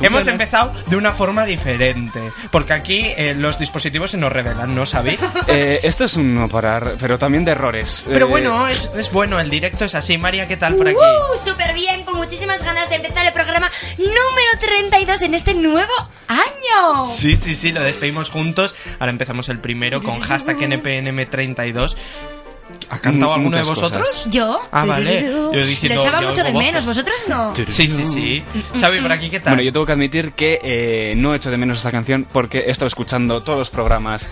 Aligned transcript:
hemos 0.00 0.26
empezado 0.26 0.72
de 0.86 0.96
una 0.96 1.12
forma 1.12 1.44
diferente, 1.44 2.20
porque 2.50 2.72
aquí 2.72 3.06
eh, 3.16 3.34
los 3.36 3.58
dispositivos 3.58 4.10
se 4.10 4.16
nos 4.16 4.32
revelan, 4.32 4.74
¿no 4.74 4.86
sabéis? 4.86 5.18
Eh, 5.46 5.80
esto 5.82 6.04
es 6.04 6.16
un 6.16 6.34
no 6.34 6.48
parar, 6.48 6.94
pero 7.00 7.18
también 7.18 7.44
de 7.44 7.52
errores. 7.52 8.04
Pero 8.06 8.26
Eh, 8.26 8.28
bueno, 8.28 8.68
es, 8.68 8.90
es 8.96 9.10
bueno, 9.10 9.40
el 9.40 9.50
directo 9.50 9.84
es 9.84 9.94
así. 9.94 10.16
María, 10.18 10.46
¿qué 10.46 10.56
tal 10.56 10.74
por 10.76 10.86
aquí? 10.86 10.96
¡Uh! 10.96 11.36
Súper 11.36 11.74
bien, 11.74 12.04
con 12.04 12.16
muchísimas 12.16 12.62
ganas 12.62 12.88
de 12.88 12.96
empezar 12.96 13.26
el 13.26 13.32
programa 13.32 13.70
número 13.98 14.50
32 14.60 15.22
en 15.22 15.34
este 15.34 15.54
nuevo 15.54 15.92
año. 16.28 17.08
Sí, 17.16 17.36
sí, 17.36 17.56
sí, 17.56 17.72
lo 17.72 17.82
despedimos 17.82 18.30
juntos. 18.30 18.74
Ahora 19.00 19.10
empezamos 19.10 19.48
el 19.48 19.58
primero 19.58 20.02
con 20.02 20.20
hashtag 20.20 20.56
NPNM32. 20.58 21.96
¿Ha 22.90 22.98
cantado 22.98 23.32
M- 23.32 23.34
alguno 23.36 23.56
de 23.56 23.62
muchas 23.62 23.68
vosotros? 23.68 24.08
cosas. 24.10 24.30
¿Yo? 24.30 24.60
Ah, 24.72 24.84
vale. 24.84 25.24
Yo 25.24 25.50
diciendo, 25.64 25.94
Lo 25.96 26.02
echaba 26.02 26.20
yo 26.22 26.28
mucho 26.30 26.42
de 26.42 26.48
oigo 26.48 26.58
menos, 26.58 26.84
voces. 26.84 27.04
vosotros 27.04 27.24
no. 27.28 27.54
Sí, 27.54 27.88
sí, 27.88 28.04
sí. 28.04 28.42
Xavi, 28.80 29.00
por 29.00 29.12
aquí, 29.12 29.30
¿qué 29.30 29.38
tal? 29.40 29.54
Bueno, 29.54 29.62
yo 29.64 29.72
tengo 29.72 29.86
que 29.86 29.92
admitir 29.92 30.32
que 30.32 30.58
eh, 30.62 31.14
no 31.16 31.34
echo 31.34 31.50
de 31.50 31.56
menos 31.56 31.78
esta 31.78 31.90
canción 31.92 32.26
porque 32.32 32.58
he 32.66 32.70
estado 32.70 32.88
escuchando 32.88 33.40
todos 33.42 33.58
los 33.58 33.70
programas 33.70 34.28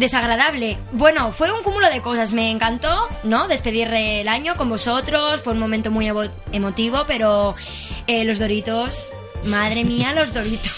desagradable. 0.00 0.76
Bueno, 0.92 1.30
fue 1.32 1.52
un 1.52 1.62
cúmulo 1.62 1.88
de 1.88 2.00
cosas. 2.00 2.32
Me 2.32 2.50
encantó, 2.50 3.06
¿no? 3.22 3.46
Despedir 3.46 3.88
el 3.94 4.26
año 4.28 4.56
con 4.56 4.68
vosotros. 4.68 5.40
Fue 5.42 5.52
un 5.52 5.58
momento 5.60 5.90
muy 5.90 6.10
emotivo, 6.52 7.04
pero 7.06 7.54
eh, 8.06 8.24
los 8.24 8.38
doritos... 8.38 9.10
Madre 9.44 9.84
mía, 9.84 10.12
los 10.12 10.34
doritos. 10.34 10.70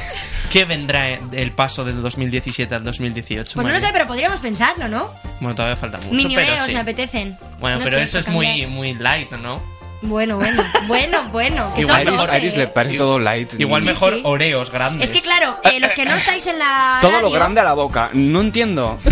¿Qué 0.52 0.64
vendrá 0.64 1.06
el 1.30 1.52
paso 1.52 1.84
del 1.84 2.02
2017 2.02 2.74
al 2.74 2.82
2018? 2.82 3.52
Pues 3.54 3.64
no 3.64 3.72
lo 3.72 3.78
sé, 3.78 3.90
pero 3.92 4.08
podríamos 4.08 4.40
pensarlo, 4.40 4.88
¿no? 4.88 5.08
Bueno, 5.38 5.54
todavía 5.54 5.76
falta 5.76 5.98
mucho, 5.98 6.10
Mini 6.12 6.34
pero 6.34 6.66
sí. 6.66 6.72
me 6.74 6.80
apetecen. 6.80 7.38
Bueno, 7.60 7.78
No 7.78 7.84
pero 7.84 7.98
sé, 7.98 8.02
eso 8.02 8.18
es 8.18 8.26
muy, 8.26 8.66
muy 8.66 8.94
light, 8.94 9.30
¿no? 9.30 9.62
Bueno, 10.02 10.36
bueno, 10.36 10.64
bueno, 10.86 11.28
bueno. 11.30 11.72
Que 11.74 11.82
Igual 11.82 12.18
son 12.18 12.36
Iris, 12.36 12.56
le 12.56 12.66
parece 12.68 12.96
todo 12.96 13.18
light. 13.18 13.52
Igual 13.58 13.82
mejor 13.84 14.14
sí. 14.14 14.20
Oreos 14.24 14.70
grandes. 14.70 15.10
Es 15.10 15.14
que 15.14 15.22
claro, 15.22 15.58
eh, 15.64 15.78
los 15.78 15.92
que 15.92 16.04
no 16.06 16.14
estáis 16.14 16.46
en 16.46 16.58
la 16.58 16.98
Todo 17.02 17.20
lo 17.20 17.30
grande 17.30 17.60
a 17.60 17.64
la 17.64 17.74
boca. 17.74 18.10
No 18.14 18.40
entiendo. 18.40 18.98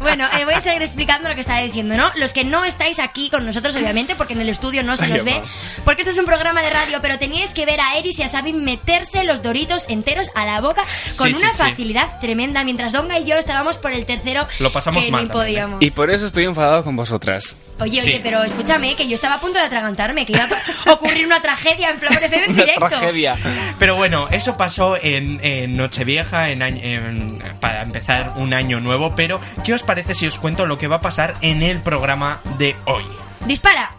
Bueno, 0.00 0.26
eh, 0.38 0.44
voy 0.44 0.54
a 0.54 0.60
seguir 0.60 0.82
explicando 0.82 1.28
lo 1.28 1.34
que 1.34 1.40
estaba 1.40 1.60
diciendo, 1.60 1.96
¿no? 1.96 2.10
Los 2.16 2.32
que 2.32 2.44
no 2.44 2.64
estáis 2.64 2.98
aquí 2.98 3.30
con 3.30 3.46
nosotros, 3.46 3.74
obviamente, 3.74 4.14
porque 4.14 4.34
en 4.34 4.40
el 4.42 4.48
estudio 4.50 4.82
no 4.82 4.96
se 4.96 5.08
los 5.08 5.24
ve, 5.24 5.42
porque 5.84 6.02
este 6.02 6.12
es 6.12 6.18
un 6.18 6.26
programa 6.26 6.62
de 6.62 6.70
radio, 6.70 6.98
pero 7.00 7.18
teníais 7.18 7.54
que 7.54 7.64
ver 7.64 7.80
a 7.80 7.96
Eris 7.96 8.18
y 8.18 8.22
a 8.22 8.28
Sabin 8.28 8.64
meterse 8.64 9.24
los 9.24 9.42
doritos 9.42 9.86
enteros 9.88 10.30
a 10.34 10.44
la 10.44 10.60
boca 10.60 10.82
con 11.16 11.28
Sí, 11.28 11.34
una 11.34 11.50
sí. 11.52 11.56
facilidad 11.56 12.18
tremenda, 12.20 12.64
mientras 12.64 12.92
Donga 12.92 13.18
y 13.18 13.24
yo 13.24 13.36
estábamos 13.36 13.78
por 13.78 13.92
el 13.92 14.04
tercero 14.04 14.46
Lo 14.58 14.70
pasamos 14.70 15.02
que 15.04 15.10
mal 15.10 15.22
ni 15.24 15.28
también, 15.30 15.46
¿eh? 15.48 15.52
podíamos. 15.62 15.82
Y 15.82 15.90
por 15.90 16.10
eso 16.10 16.26
estoy 16.26 16.44
enfadado 16.44 16.84
con 16.84 16.94
vosotras. 16.94 17.56
Oye, 17.80 18.00
Sí. 18.02 18.08
oye, 18.08 18.20
pero 18.22 18.42
escúchame, 18.44 18.94
que 18.94 19.08
yo 19.08 19.13
estaba 19.14 19.36
a 19.36 19.40
punto 19.40 19.58
de 19.58 19.64
atragantarme, 19.66 20.26
que 20.26 20.32
iba 20.32 20.44
a 20.44 20.92
ocurrir 20.92 21.26
una 21.26 21.40
tragedia 21.40 21.90
en 21.90 21.98
Flower 21.98 22.22
FM 22.22 22.44
en 22.44 22.50
Una 22.52 22.62
directo. 22.62 22.86
tragedia. 22.88 23.36
Pero 23.78 23.96
bueno, 23.96 24.26
eso 24.30 24.56
pasó 24.56 24.96
en, 25.00 25.40
en 25.42 25.76
Nochevieja, 25.76 26.50
en, 26.50 26.62
en- 26.62 27.38
para 27.60 27.82
empezar 27.82 28.32
un 28.36 28.52
año 28.54 28.80
nuevo. 28.80 29.14
Pero, 29.14 29.40
¿qué 29.64 29.74
os 29.74 29.82
parece 29.82 30.14
si 30.14 30.26
os 30.26 30.38
cuento 30.38 30.66
lo 30.66 30.78
que 30.78 30.88
va 30.88 30.96
a 30.96 31.00
pasar 31.00 31.34
en 31.40 31.62
el 31.62 31.80
programa 31.80 32.40
de 32.58 32.76
hoy? 32.86 33.04
Dispara. 33.46 33.90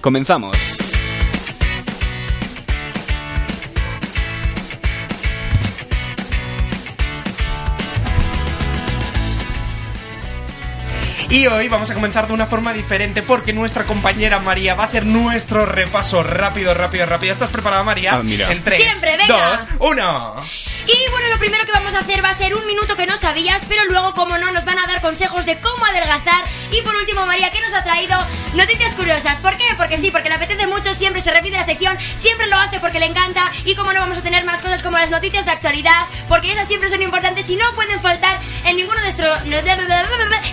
Comenzamos. 0.00 0.78
Y 11.34 11.48
hoy 11.48 11.66
vamos 11.66 11.90
a 11.90 11.94
comenzar 11.94 12.28
de 12.28 12.32
una 12.32 12.46
forma 12.46 12.72
diferente 12.72 13.20
porque 13.20 13.52
nuestra 13.52 13.82
compañera 13.82 14.38
María 14.38 14.76
va 14.76 14.84
a 14.84 14.86
hacer 14.86 15.04
nuestro 15.04 15.66
repaso 15.66 16.22
rápido, 16.22 16.74
rápido, 16.74 17.06
rápido. 17.06 17.32
¿Estás 17.32 17.50
preparada, 17.50 17.82
María? 17.82 18.14
Ah, 18.14 18.22
mira. 18.22 18.52
En 18.52 18.62
3, 18.62 18.80
Siempre, 18.80 19.16
venga. 19.16 19.66
2, 19.80 19.90
1. 19.90 20.36
Y 20.86 21.10
bueno, 21.10 21.28
lo 21.30 21.38
primero 21.38 21.64
que 21.64 21.72
vamos 21.72 21.94
a 21.94 22.00
hacer 22.00 22.22
va 22.22 22.28
a 22.28 22.34
ser 22.34 22.54
un 22.54 22.66
minuto 22.66 22.94
que 22.94 23.06
no 23.06 23.16
sabías, 23.16 23.64
pero 23.66 23.86
luego, 23.86 24.12
como 24.12 24.36
no, 24.36 24.52
nos 24.52 24.66
van 24.66 24.78
a 24.78 24.86
dar 24.86 25.00
consejos 25.00 25.46
de 25.46 25.58
cómo 25.58 25.84
adelgazar. 25.86 26.44
Y 26.70 26.82
por 26.82 26.94
último, 26.96 27.24
María, 27.24 27.50
¿qué 27.50 27.60
nos 27.62 27.72
ha 27.72 27.82
traído? 27.82 28.14
Noticias 28.52 28.94
curiosas. 28.94 29.40
¿Por 29.40 29.56
qué? 29.56 29.64
Porque 29.78 29.96
sí, 29.96 30.10
porque 30.10 30.28
le 30.28 30.34
apetece 30.34 30.66
mucho, 30.66 30.92
siempre 30.92 31.22
se 31.22 31.30
repite 31.30 31.56
la 31.56 31.62
sección, 31.62 31.96
siempre 32.16 32.48
lo 32.48 32.56
hace 32.56 32.80
porque 32.80 33.00
le 33.00 33.06
encanta. 33.06 33.50
Y 33.64 33.74
como 33.74 33.94
no, 33.94 34.00
vamos 34.00 34.18
a 34.18 34.22
tener 34.22 34.44
más 34.44 34.60
cosas 34.60 34.82
como 34.82 34.98
las 34.98 35.10
noticias 35.10 35.46
de 35.46 35.52
actualidad, 35.52 36.06
porque 36.28 36.52
esas 36.52 36.68
siempre 36.68 36.90
son 36.90 37.00
importantes 37.00 37.48
y 37.48 37.56
no 37.56 37.72
pueden 37.74 38.00
faltar 38.00 38.38
en 38.66 38.76
ninguno 38.76 38.98
de 39.00 39.04
nuestros. 39.04 39.38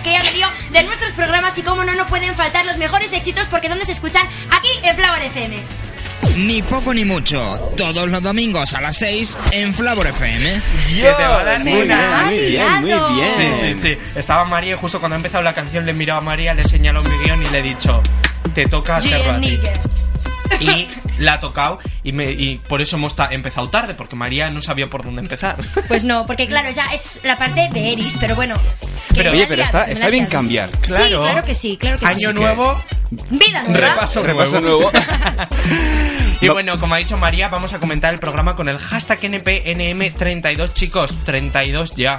que 0.02 0.12
ya 0.12 0.22
me 0.22 0.32
dio, 0.32 0.48
de 0.70 0.82
nuestros 0.84 1.12
programas. 1.12 1.58
Y 1.58 1.62
como 1.62 1.84
no, 1.84 1.94
no 1.94 2.06
pueden 2.06 2.34
faltar 2.34 2.64
los 2.64 2.78
mejores 2.78 3.12
éxitos, 3.12 3.48
porque 3.48 3.68
¿dónde 3.68 3.84
se 3.84 3.92
escuchan? 3.92 4.26
Aquí 4.50 4.70
en 4.82 4.96
Flower 4.96 5.22
FM. 5.24 5.91
Ni 6.36 6.62
poco 6.62 6.94
ni 6.94 7.04
mucho. 7.04 7.72
Todos 7.76 8.08
los 8.08 8.22
domingos 8.22 8.74
a 8.74 8.80
las 8.80 8.96
6 8.96 9.38
en 9.52 9.74
Flavor 9.74 10.06
FM. 10.06 10.60
Que 10.88 11.02
te 11.02 11.10
va 11.10 11.40
a 11.40 11.44
dar 11.44 11.64
muy 11.64 11.82
bien, 11.82 11.98
muy 12.26 12.38
bien, 12.38 12.80
muy 12.80 13.14
bien. 13.14 13.30
Sí, 13.36 13.44
sí, 13.60 13.74
sí. 13.80 13.98
Estaba 14.14 14.44
María 14.44 14.74
y 14.74 14.78
justo 14.78 14.98
cuando 14.98 15.16
ha 15.16 15.18
empezado 15.18 15.42
la 15.42 15.54
canción 15.54 15.84
le 15.84 15.92
he 15.92 15.94
mirado 15.94 16.20
a 16.20 16.22
María, 16.22 16.54
le 16.54 16.62
he 16.62 16.68
señalado 16.68 17.08
mi 17.08 17.16
guion 17.24 17.42
y 17.42 17.46
le 17.46 17.58
he 17.58 17.62
dicho, 17.62 18.02
te 18.54 18.66
toca 18.66 18.96
hacerlo 18.96 19.38
Y 20.60 20.88
la 21.18 21.34
ha 21.34 21.40
tocado 21.40 21.78
y, 22.04 22.12
me, 22.12 22.30
y 22.30 22.58
por 22.68 22.80
eso 22.82 22.96
hemos 22.96 23.16
ta- 23.16 23.28
empezado 23.32 23.68
tarde, 23.68 23.94
porque 23.94 24.16
María 24.16 24.50
no 24.50 24.62
sabía 24.62 24.88
por 24.90 25.04
dónde 25.04 25.20
empezar. 25.22 25.56
Pues 25.88 26.04
no, 26.04 26.26
porque 26.26 26.46
claro, 26.46 26.68
esa 26.68 26.92
es 26.92 27.20
la 27.24 27.36
parte 27.38 27.68
de 27.72 27.92
Eris, 27.92 28.16
pero 28.20 28.34
bueno. 28.36 28.54
Pero- 29.14 29.32
Oye, 29.32 29.46
pero 29.46 29.62
está, 29.62 29.84
está 29.84 30.08
bien 30.08 30.26
cambiar. 30.26 30.70
Claro. 30.70 31.24
Sí, 31.26 31.30
claro 31.30 31.46
que 31.46 31.54
sí, 31.54 31.76
claro 31.76 31.98
que 31.98 32.06
sí. 32.06 32.12
Año 32.12 32.32
nuevo, 32.32 32.80
Vida 33.30 33.62
nueva. 33.64 33.88
repaso, 33.90 34.22
Repaso 34.22 34.60
nuevo. 34.60 34.90
nuevo. 34.90 34.92
Y 36.40 36.46
No. 36.46 36.54
bueno, 36.54 36.76
como 36.80 36.94
ha 36.94 36.98
dicho 36.98 37.16
María, 37.16 37.46
vamos 37.48 37.72
a 37.72 37.78
comentar 37.78 38.12
el 38.12 38.18
programa 38.18 38.56
con 38.56 38.68
el 38.68 38.76
hashtag 38.78 39.20
NPNM32, 39.20 40.74
chicos. 40.74 41.24
32 41.24 41.94
ya. 41.94 42.18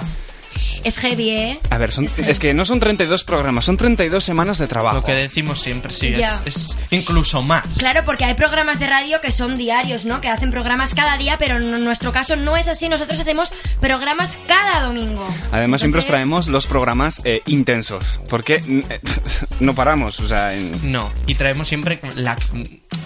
Es 0.84 0.98
heavy, 0.98 1.30
¿eh? 1.30 1.60
A 1.70 1.78
ver, 1.78 1.90
son, 1.92 2.06
Es 2.26 2.38
que 2.38 2.52
no 2.54 2.64
son 2.64 2.78
32 2.78 3.24
programas, 3.24 3.64
son 3.64 3.76
32 3.76 4.22
semanas 4.22 4.58
de 4.58 4.66
trabajo. 4.66 4.96
Lo 4.98 5.04
que 5.04 5.14
decimos 5.14 5.60
siempre, 5.60 5.92
sí. 5.92 6.12
es- 6.44 6.76
incluso 6.90 7.42
más. 7.42 7.66
Claro, 7.78 8.02
porque 8.04 8.24
hay 8.24 8.34
programas 8.34 8.78
de 8.78 8.86
radio 8.86 9.20
que 9.20 9.32
son 9.32 9.56
diarios, 9.56 10.04
¿no? 10.04 10.20
Que 10.20 10.28
hacen 10.28 10.50
programas 10.50 10.94
cada 10.94 11.16
día, 11.16 11.36
pero 11.38 11.56
en 11.56 11.82
nuestro 11.84 12.12
caso 12.12 12.36
no 12.36 12.56
es 12.56 12.68
así. 12.68 12.88
Nosotros 12.88 13.18
hacemos 13.20 13.50
programas 13.80 14.38
cada 14.46 14.84
domingo. 14.86 15.26
Además, 15.52 15.80
siempre 15.80 16.00
os 16.00 16.06
traemos 16.06 16.48
los 16.48 16.66
programas 16.66 17.22
eh, 17.24 17.40
intensos, 17.46 18.20
porque 18.28 18.62
eh, 18.88 19.00
no 19.60 19.74
paramos, 19.74 20.20
o 20.20 20.28
sea, 20.28 20.54
en- 20.54 20.92
No, 20.92 21.10
y 21.26 21.34
traemos 21.34 21.66
siempre 21.68 21.98
la, 22.14 22.36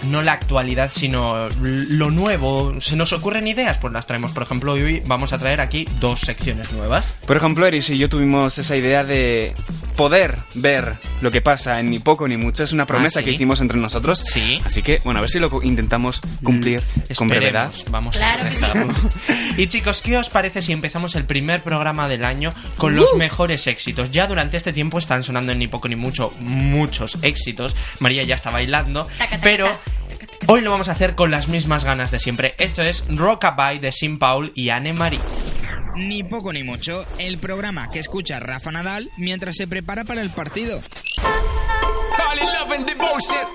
no 0.03 0.21
la 0.21 0.33
actualidad, 0.33 0.91
sino 0.93 1.49
lo 1.61 2.11
nuevo. 2.11 2.79
¿Se 2.81 2.95
nos 2.95 3.13
ocurren 3.13 3.47
ideas? 3.47 3.77
Pues 3.77 3.93
las 3.93 4.07
traemos. 4.07 4.31
Por 4.31 4.43
ejemplo, 4.43 4.73
hoy 4.73 5.01
vamos 5.05 5.33
a 5.33 5.37
traer 5.37 5.61
aquí 5.61 5.87
dos 5.99 6.19
secciones 6.21 6.71
nuevas. 6.71 7.15
Por 7.25 7.37
ejemplo, 7.37 7.65
Eris 7.65 7.89
y 7.89 7.97
yo 7.97 8.09
tuvimos 8.09 8.57
esa 8.57 8.75
idea 8.75 9.03
de 9.03 9.55
poder 9.95 10.37
ver 10.55 10.95
lo 11.21 11.29
que 11.31 11.41
pasa 11.41 11.79
en 11.79 11.89
ni 11.89 11.99
poco 11.99 12.27
ni 12.27 12.37
mucho. 12.37 12.63
Es 12.63 12.71
una 12.73 12.85
promesa 12.85 13.19
Ah, 13.19 13.21
sí. 13.21 13.25
que 13.25 13.31
hicimos 13.31 13.59
entre 13.61 13.79
nosotros. 13.79 14.19
Sí. 14.19 14.61
Así 14.65 14.81
que, 14.81 15.01
bueno, 15.03 15.17
a 15.19 15.21
ver 15.21 15.29
si 15.29 15.39
lo 15.39 15.49
intentamos 15.63 16.21
cumplir 16.43 16.81
con 16.81 17.01
Esperemos, 17.09 17.27
brevedad. 17.29 17.71
Vamos 17.89 18.15
Claro 18.15 18.43
a 18.43 18.49
que 18.49 18.55
sí. 18.55 18.65
Y 19.57 19.67
chicos, 19.67 20.01
¿qué 20.01 20.17
os 20.17 20.29
parece 20.29 20.61
si 20.61 20.71
empezamos 20.71 21.15
el 21.15 21.25
primer 21.25 21.61
programa 21.63 22.07
del 22.07 22.23
año 22.23 22.53
con 22.77 22.95
los 22.95 23.13
mejores 23.15 23.67
éxitos? 23.67 24.11
Ya 24.11 24.25
durante 24.27 24.55
este 24.57 24.71
tiempo 24.71 24.99
están 24.99 25.23
sonando 25.23 25.51
en 25.51 25.59
ni 25.59 25.67
poco 25.67 25.87
ni 25.89 25.95
mucho 25.97 26.31
muchos 26.39 27.17
éxitos. 27.23 27.75
María 27.99 28.23
ya 28.23 28.35
está 28.35 28.51
bailando, 28.51 29.03
Taca, 29.03 29.31
taca, 29.31 29.39
pero 29.43 29.65
taca. 29.67 29.79
Hoy 30.47 30.61
lo 30.61 30.71
vamos 30.71 30.89
a 30.89 30.93
hacer 30.93 31.15
con 31.15 31.31
las 31.31 31.47
mismas 31.47 31.83
ganas 31.85 32.11
de 32.11 32.19
siempre. 32.19 32.55
Esto 32.57 32.81
es 32.81 33.05
Rockabye 33.09 33.79
de 33.79 33.91
Sim 33.91 34.17
Paul 34.19 34.51
y 34.55 34.69
Anne 34.69 34.93
Marie. 34.93 35.19
Ni 35.95 36.23
poco 36.23 36.53
ni 36.53 36.63
mucho, 36.63 37.05
el 37.17 37.39
programa 37.39 37.89
que 37.91 37.99
escucha 37.99 38.39
Rafa 38.39 38.71
Nadal 38.71 39.09
mientras 39.17 39.55
se 39.57 39.67
prepara 39.67 40.05
para 40.05 40.21
el 40.21 40.29
partido. 40.29 40.81
Call 41.17 42.37
it 42.37 42.43
love 42.43 42.71
and 42.73 42.85
devotion. 42.87 43.47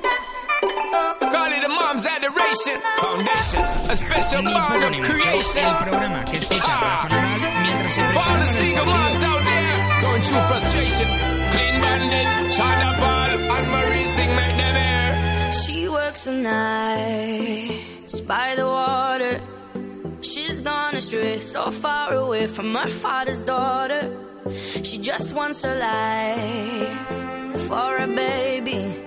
Call 1.21 1.53
it 1.53 1.65
a 1.65 1.69
mom's 1.69 2.07
adoration. 2.07 2.81
Foundation, 3.01 3.63
a 3.91 3.97
special 3.97 4.43
Ni 4.43 4.53
bond 4.53 4.67
poco 4.75 4.85
of 4.87 4.91
ni 4.91 4.99
mucho, 4.99 5.13
creation. 5.13 5.65
el 5.67 5.77
programa 5.89 6.25
que 6.27 6.37
escucha 6.37 6.77
Rafa 6.81 7.09
Nadal 7.09 7.63
mientras 7.63 7.95
se 7.95 8.03
prepara 8.03 8.25
para 8.25 8.43
el 8.43 8.83
partido. 8.93 9.35
The 16.23 16.31
nights 16.31 18.21
by 18.21 18.55
the 18.55 18.65
water. 18.65 19.43
She's 20.23 20.63
gone 20.63 20.95
astray, 20.95 21.41
so 21.41 21.71
far 21.71 22.15
away 22.15 22.47
from 22.47 22.75
her 22.75 22.89
father's 22.89 23.41
daughter. 23.41 24.17
She 24.83 24.99
just 24.99 25.35
wants 25.35 25.63
her 25.65 25.77
life 25.77 27.67
for 27.69 27.97
a 27.99 28.07
baby. 28.07 29.03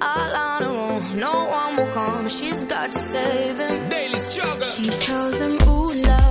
All 0.00 0.34
on 0.34 0.62
her 0.62 0.68
own, 0.68 1.18
no 1.18 1.44
one 1.44 1.76
will 1.76 1.92
come. 1.92 2.28
She's 2.28 2.64
got 2.64 2.90
to 2.92 3.00
save 3.00 3.58
him. 3.58 3.88
Daily 3.88 4.18
struggle. 4.18 4.62
She 4.62 4.88
tells 4.90 5.38
him, 5.40 5.52
Ooh, 5.68 5.92
love, 5.92 6.29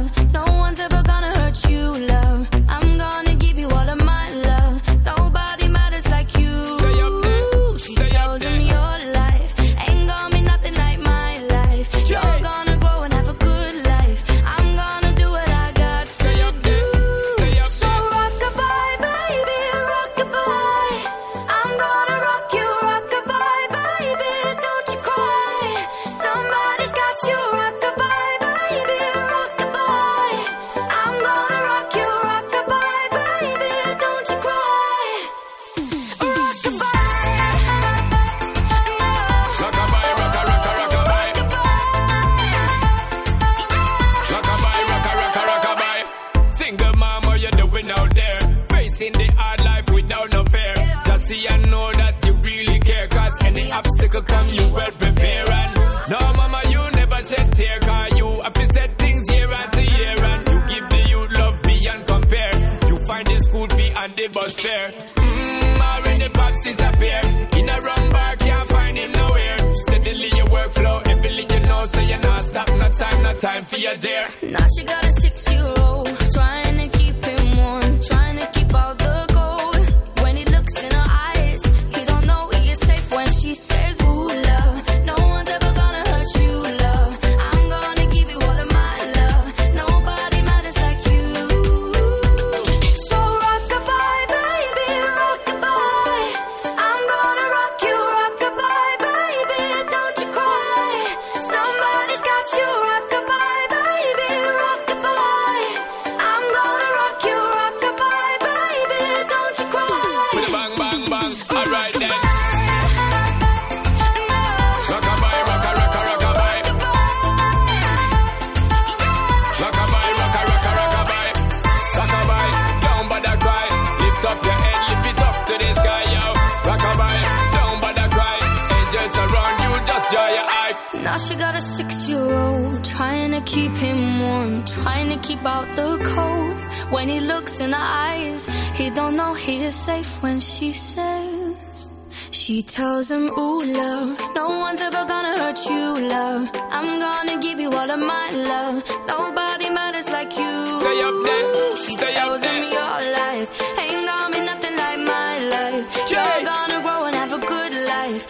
looks 137.40 137.60
in 137.62 137.72
her 137.72 137.90
eyes, 138.12 138.46
he 138.76 138.90
don't 138.90 139.16
know 139.16 139.34
he 139.34 139.64
is 139.64 139.74
safe 139.74 140.22
when 140.22 140.42
she 140.42 140.74
says. 140.74 141.90
She 142.32 142.62
tells 142.62 143.10
him, 143.10 143.26
ooh, 143.40 143.62
love, 143.82 144.20
no 144.36 144.48
one's 144.66 144.82
ever 144.82 145.04
gonna 145.12 145.34
hurt 145.42 145.60
you, 145.72 145.86
love. 146.16 146.50
I'm 146.78 146.90
gonna 147.06 147.38
give 147.42 147.58
you 147.64 147.70
all 147.72 147.90
of 147.98 148.00
my 148.16 148.28
love. 148.52 148.84
Nobody 149.08 149.70
matters 149.70 150.10
like 150.10 150.32
you. 150.42 150.54
Stay 150.82 151.00
up 151.10 151.18
there, 151.28 151.76
She 151.84 151.92
stay 151.94 152.14
up 152.16 152.24
tells 152.24 152.44
him 152.44 152.60
there. 152.62 152.74
your 152.78 152.96
life 153.20 153.50
ain't 153.84 154.06
gonna 154.10 154.36
be 154.38 154.42
nothing 154.52 154.76
like 154.84 155.00
my 155.16 155.32
life. 155.56 155.86
You're 156.12 156.42
gonna 156.52 156.80
grow 156.82 157.06
and 157.08 157.16
have 157.16 157.32
a 157.40 157.42
good 157.54 157.74
life. 157.94 158.24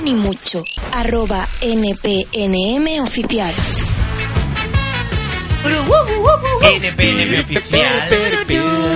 Ni 0.00 0.14
mucho. 0.14 0.64
Arroba 0.92 1.46
NPNM 1.62 3.02
oficial. 3.02 3.54
NPNM 5.64 7.40
oficial. 7.40 8.08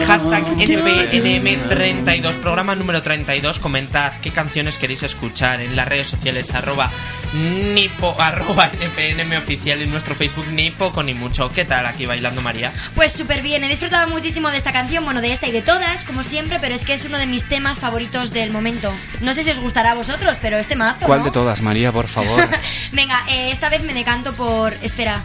Hashtag 0.06 0.44
NPNM32, 0.56 2.34
programa 2.36 2.74
número 2.74 3.02
32. 3.02 3.58
Comentad 3.58 4.12
qué 4.20 4.30
canciones 4.30 4.76
queréis 4.76 5.02
escuchar 5.02 5.60
en 5.60 5.76
las 5.76 5.88
redes 5.88 6.08
sociales 6.08 6.54
arroba, 6.54 6.90
nipo, 7.34 8.14
arroba 8.20 8.70
NPNM 8.72 9.38
oficial 9.38 9.82
en 9.82 9.90
nuestro 9.90 10.14
Facebook 10.14 10.48
ni 10.48 10.70
poco 10.70 11.02
ni 11.02 11.14
mucho. 11.14 11.50
¿Qué 11.52 11.64
tal 11.64 11.86
aquí 11.86 12.06
bailando 12.06 12.42
María? 12.42 12.72
Pues 12.94 13.12
súper 13.12 13.42
bien, 13.42 13.64
he 13.64 13.68
disfrutado 13.68 14.08
muchísimo 14.08 14.50
de 14.50 14.58
esta 14.58 14.72
canción, 14.72 15.04
bueno, 15.04 15.20
de 15.20 15.32
esta 15.32 15.46
y 15.46 15.52
de 15.52 15.62
todas, 15.62 16.04
como 16.04 16.22
siempre, 16.22 16.58
pero 16.60 16.74
es 16.74 16.84
que 16.84 16.94
es 16.94 17.04
uno 17.04 17.18
de 17.18 17.26
mis 17.26 17.44
temas 17.44 17.78
favoritos 17.78 18.32
del 18.32 18.50
momento. 18.50 18.92
No 19.20 19.32
sé 19.32 19.44
si 19.44 19.50
os 19.50 19.60
gustará 19.60 19.92
a 19.92 19.94
vosotros, 19.94 20.38
pero 20.40 20.58
este 20.58 20.76
mazo. 20.76 21.06
¿Cuál 21.06 21.20
¿no? 21.20 21.24
de 21.26 21.30
todas, 21.30 21.62
María, 21.62 21.92
por 21.92 22.08
favor? 22.08 22.46
Venga, 22.92 23.24
eh, 23.28 23.50
esta 23.50 23.68
vez 23.70 23.82
me 23.82 23.94
decanto 23.94 24.34
por. 24.34 24.74
Espera. 24.82 25.22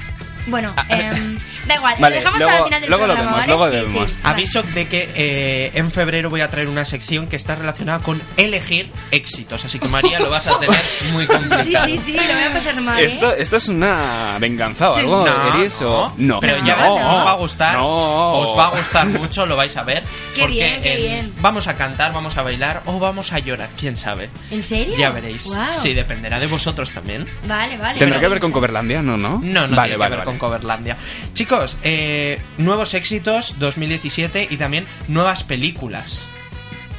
Bueno, 0.48 0.74
em, 0.90 1.38
da 1.68 1.76
igual, 1.76 1.96
Vale, 2.00 2.16
lo 2.16 2.20
dejamos 2.20 2.40
luego- 2.40 2.52
para 2.52 2.58
el 2.60 2.64
final 2.66 2.82
del 2.82 2.90
luego 2.90 3.08
lo 3.08 3.16
vemos, 3.16 3.34
¿vale? 3.34 3.48
luego 3.48 3.70
Sí, 3.70 3.76
lo 3.78 3.86
sí, 3.88 3.94
vemos. 3.94 4.18
vale. 4.24 4.34
Aviso 4.36 4.64
de 4.64 4.88
que 4.88 5.10
eh, 5.16 5.72
en 5.76 5.92
febrero 5.92 6.30
voy 6.30 6.42
a 6.42 6.50
traer 6.50 6.68
una 6.68 6.86
sección 6.86 7.28
que 7.28 7.36
está 7.36 7.56
relacionada 7.56 8.00
con 8.00 8.22
elegir 8.38 8.90
éxitos. 9.12 9.64
Así 9.66 9.80
que 9.80 9.88
María 9.88 10.20
lo 10.20 10.30
vas 10.30 10.48
a 10.48 10.60
tener 10.60 10.78
muy 11.14 11.26
Sí, 11.26 11.32
complicado. 11.32 11.86
sí, 11.88 11.98
sí, 11.98 12.14
lo 12.14 12.22
voy 12.34 12.44
a 12.44 12.54
pasar 12.54 12.82
mal. 12.82 13.00
¿eh? 13.00 13.06
¿Esto, 13.06 13.34
¿Esto 13.34 13.58
es 13.58 13.68
una 13.70 14.38
venganza 14.40 14.92
o 14.92 14.96
Sí. 14.96 15.00
algo, 15.02 15.26
No, 15.26 15.58
Eris? 15.60 15.82
o- 15.82 16.14
no. 16.18 16.40
Pero 16.40 16.58
ya 16.66 16.76
no. 16.78 16.94
os 16.94 17.26
va 17.26 17.32
a 17.32 17.36
gustar. 17.36 17.76
No. 17.76 18.34
Os 18.34 18.58
va 18.58 18.66
a 18.68 18.70
gustar 18.72 19.06
mucho, 19.08 19.46
lo 19.46 19.56
vais 19.56 19.76
a 19.78 19.84
ver. 19.84 20.04
Qué 20.36 20.42
porque, 20.42 20.54
bien, 20.56 20.82
qué 20.82 20.94
eh, 20.94 20.98
bien. 20.98 21.34
Vamos 21.40 21.68
a 21.68 21.76
cantar, 21.76 22.12
vamos 22.14 22.38
a 22.38 22.42
bailar 22.42 22.82
o 22.86 23.00
vamos 23.00 23.32
a 23.34 23.40
llorar, 23.40 23.70
quién 23.80 23.96
sabe. 23.98 24.30
¿En 24.52 24.62
serio? 24.62 24.96
Ya 24.98 25.10
veréis. 25.12 25.46
Guau. 25.46 25.80
Sí, 25.82 25.94
dependerá 25.94 26.40
de 26.40 26.48
vosotros 26.48 26.92
también. 26.92 27.28
Vale, 27.48 27.78
vale. 27.78 28.00
¿Tendrá 28.00 28.20
que 28.20 28.28
ver 28.28 28.40
con 28.40 28.52
Coverlandia? 28.52 29.02
No, 29.02 29.18
¿no? 29.18 29.40
No, 29.44 29.68
no 29.68 29.76
vale, 29.76 29.76
tiene 29.76 29.76
vale, 29.76 29.94
que 29.94 29.98
ver 29.98 30.10
vale. 30.10 30.24
con 30.26 30.33
Coverlandia. 30.38 30.98
Chicos, 31.34 31.78
eh, 31.84 32.40
nuevos 32.58 32.94
éxitos 32.94 33.60
2017 33.60 34.48
y 34.50 34.58
también 34.58 34.86
nuevas 35.08 35.44
películas. 35.44 36.25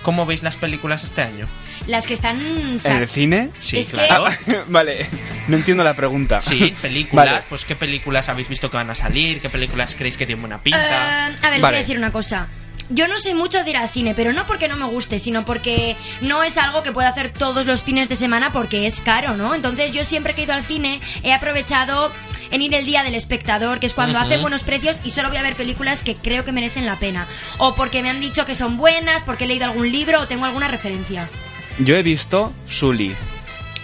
¿Cómo 0.03 0.27
veis 0.27 0.43
las 0.43 0.57
películas 0.57 1.03
este 1.05 1.23
año? 1.23 1.47
Las 1.87 2.07
que 2.07 2.15
están. 2.15 2.39
¿En 2.41 2.97
el 2.97 3.09
cine? 3.09 3.51
Sí, 3.61 3.79
Es 3.81 3.91
que- 3.91 4.07
claro. 4.07 4.27
vale, 4.69 5.07
no 5.49 5.57
entiendo 5.57 5.83
la 5.83 5.95
pregunta. 5.95 6.41
Sí, 6.41 6.75
películas. 6.83 7.27
Vale. 7.27 7.45
Pues 7.49 7.65
qué 7.65 7.75
películas 7.75 8.29
habéis 8.29 8.49
visto 8.49 8.71
que 8.71 8.77
van 8.77 8.91
a 8.91 8.95
salir, 8.95 9.41
qué 9.41 9.49
películas 9.49 9.95
creéis 9.95 10.17
que 10.17 10.27
tienen 10.27 10.43
buena 10.43 10.63
pinta. 10.63 11.31
Eh, 11.31 11.37
a 11.43 11.51
ver, 11.51 11.57
os 11.61 11.67
voy 11.67 11.75
a 11.75 11.79
decir 11.79 11.97
una 11.99 12.13
cosa. 12.13 12.49
Yo 12.91 13.09
no 13.09 13.19
soy 13.19 13.35
mucho 13.35 13.63
de 13.65 13.71
ir 13.71 13.77
al 13.77 13.89
cine, 13.89 14.15
pero 14.15 14.33
no 14.33 14.47
porque 14.47 14.69
no 14.69 14.77
me 14.77 14.85
guste, 14.85 15.19
sino 15.19 15.45
porque 15.45 15.97
no 16.21 16.43
es 16.43 16.59
algo 16.59 16.83
que 16.83 16.93
pueda 16.93 17.09
hacer 17.09 17.33
todos 17.33 17.67
los 17.67 17.83
fines 17.83 18.09
de 18.09 18.17
semana 18.17 18.53
porque 18.53 18.87
es 18.87 19.01
caro, 19.01 19.37
¿no? 19.37 19.55
Entonces 19.55 19.93
yo 19.93 20.05
siempre 20.05 20.35
que 20.35 20.43
he 20.43 20.45
ido 20.45 20.53
al 20.53 20.65
cine 20.65 21.01
he 21.23 21.33
aprovechado 21.33 22.13
en 22.51 22.63
ir 22.63 22.75
el 22.75 22.85
día 22.85 23.03
del 23.03 23.15
espectador, 23.15 23.81
que 23.81 23.87
es 23.87 23.95
cuando 23.95 24.19
hace 24.19 24.37
buenos 24.37 24.63
precios 24.63 25.01
y 25.03 25.11
solo 25.11 25.29
voy 25.29 25.39
a 25.39 25.43
ver 25.43 25.55
películas 25.55 26.03
que 26.03 26.15
creo 26.15 26.45
que 26.45 26.53
merecen 26.53 26.87
la 26.87 26.99
pena. 26.99 27.27
O 27.59 27.75
porque 27.75 28.03
me 28.03 28.11
han 28.11 28.21
dicho 28.21 28.45
que 28.45 28.55
son 28.55 28.77
buenas, 28.77 29.23
porque 29.23 29.45
he 29.45 29.49
leído 29.49 29.65
algún 29.65 29.91
libro 29.91 30.21
o 30.21 30.29
tengo 30.29 30.45
alguna 30.45 30.69
referencia. 30.69 31.29
Yo 31.79 31.97
he 31.97 32.03
visto 32.03 32.53
Sully. 32.69 33.15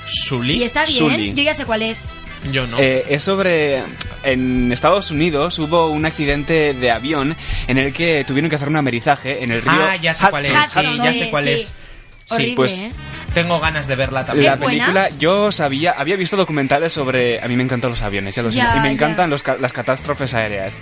Sully. 0.05 0.55
Y 0.55 0.63
está 0.63 0.85
bien, 0.85 0.99
Sully. 0.99 1.35
yo 1.35 1.43
ya 1.43 1.55
sé 1.55 1.65
cuál 1.65 1.83
es. 1.83 2.07
Yo 2.53 2.67
no. 2.67 2.79
Eh, 2.79 3.05
es 3.11 3.23
sobre... 3.23 3.83
En 4.23 4.71
Estados 4.71 5.11
Unidos 5.11 5.59
hubo 5.59 5.89
un 5.89 6.05
accidente 6.05 6.75
de 6.75 6.91
avión 6.91 7.35
en 7.69 7.79
el 7.79 7.93
que 7.95 8.23
tuvieron 8.27 8.51
que 8.51 8.57
hacer 8.57 8.69
un 8.69 8.77
amerizaje 8.77 9.43
en 9.43 9.51
el 9.51 9.63
río 9.63 9.73
ah, 9.75 9.97
ya 9.97 10.13
sé 10.15 10.27
cuál 10.29 10.45
es. 10.45 10.53
Hudson. 10.53 10.91
Sí, 10.93 10.99
ya 11.03 11.13
sé 11.15 11.31
cuál 11.31 11.45
sí. 11.45 11.51
es. 11.51 11.67
Sí, 11.69 12.35
Horrible, 12.35 12.55
pues- 12.57 12.83
¿eh? 12.83 12.93
Tengo 13.33 13.61
ganas 13.61 13.87
de 13.87 13.95
verla 13.95 14.27
también. 14.27 14.47
La 14.47 14.55
¿Es 14.55 14.59
buena? 14.59 14.85
película, 14.87 15.09
yo 15.21 15.53
sabía, 15.53 15.93
había 15.93 16.17
visto 16.17 16.37
documentales 16.37 16.93
sobre. 16.93 17.41
A 17.41 17.47
mí 17.47 17.57
me 17.57 17.63
encantan 17.63 17.91
los 17.91 18.03
aviones, 18.03 18.35
ya 18.35 18.43
lo 18.43 18.51
sé. 18.51 18.59
Y 18.59 18.81
me 18.81 18.91
encantan 18.91 19.31
los 19.31 19.45
las 19.61 19.73
catástrofes 19.73 20.35
aéreas. 20.35 20.77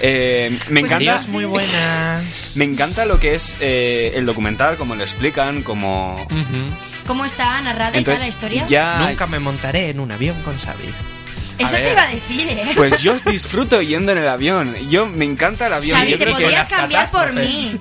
Eh, 0.00 0.56
me 0.68 0.80
Pues 0.82 0.92
encanta. 0.92 1.24
Muy 1.28 1.44
buenas. 1.46 2.52
Me 2.56 2.64
encanta 2.64 3.04
lo 3.06 3.18
que 3.18 3.34
es 3.34 3.56
eh, 3.60 4.12
el 4.14 4.24
documental, 4.24 4.76
como 4.76 4.94
lo 4.94 5.02
explican, 5.02 5.62
como. 5.62 6.22
Ujú. 6.26 6.89
¿Cómo 7.10 7.24
está 7.24 7.60
narrada 7.60 7.98
y 7.98 8.04
toda 8.04 8.16
la 8.18 8.24
Entonces, 8.24 8.28
historia? 8.28 8.66
ya. 8.68 8.98
Nunca 9.08 9.26
me 9.26 9.40
montaré 9.40 9.88
en 9.90 9.98
un 9.98 10.12
avión 10.12 10.40
con 10.42 10.56
Xavi. 10.56 10.94
Eso 11.58 11.72
te 11.72 11.90
iba 11.90 12.02
a 12.02 12.06
decir, 12.06 12.48
¿eh? 12.50 12.72
Pues 12.76 13.02
yo 13.02 13.14
disfruto 13.26 13.82
yendo 13.82 14.12
en 14.12 14.18
el 14.18 14.28
avión. 14.28 14.76
Yo 14.88 15.06
me 15.06 15.24
encanta 15.24 15.66
el 15.66 15.72
avión. 15.72 15.98
Xavi, 15.98 16.12
yo 16.12 16.18
te 16.18 16.24
creo 16.24 16.36
que 16.36 16.42
podrías 16.44 16.70
las 16.70 16.78
cambiar 16.80 17.10
por 17.10 17.32
mí. 17.32 17.76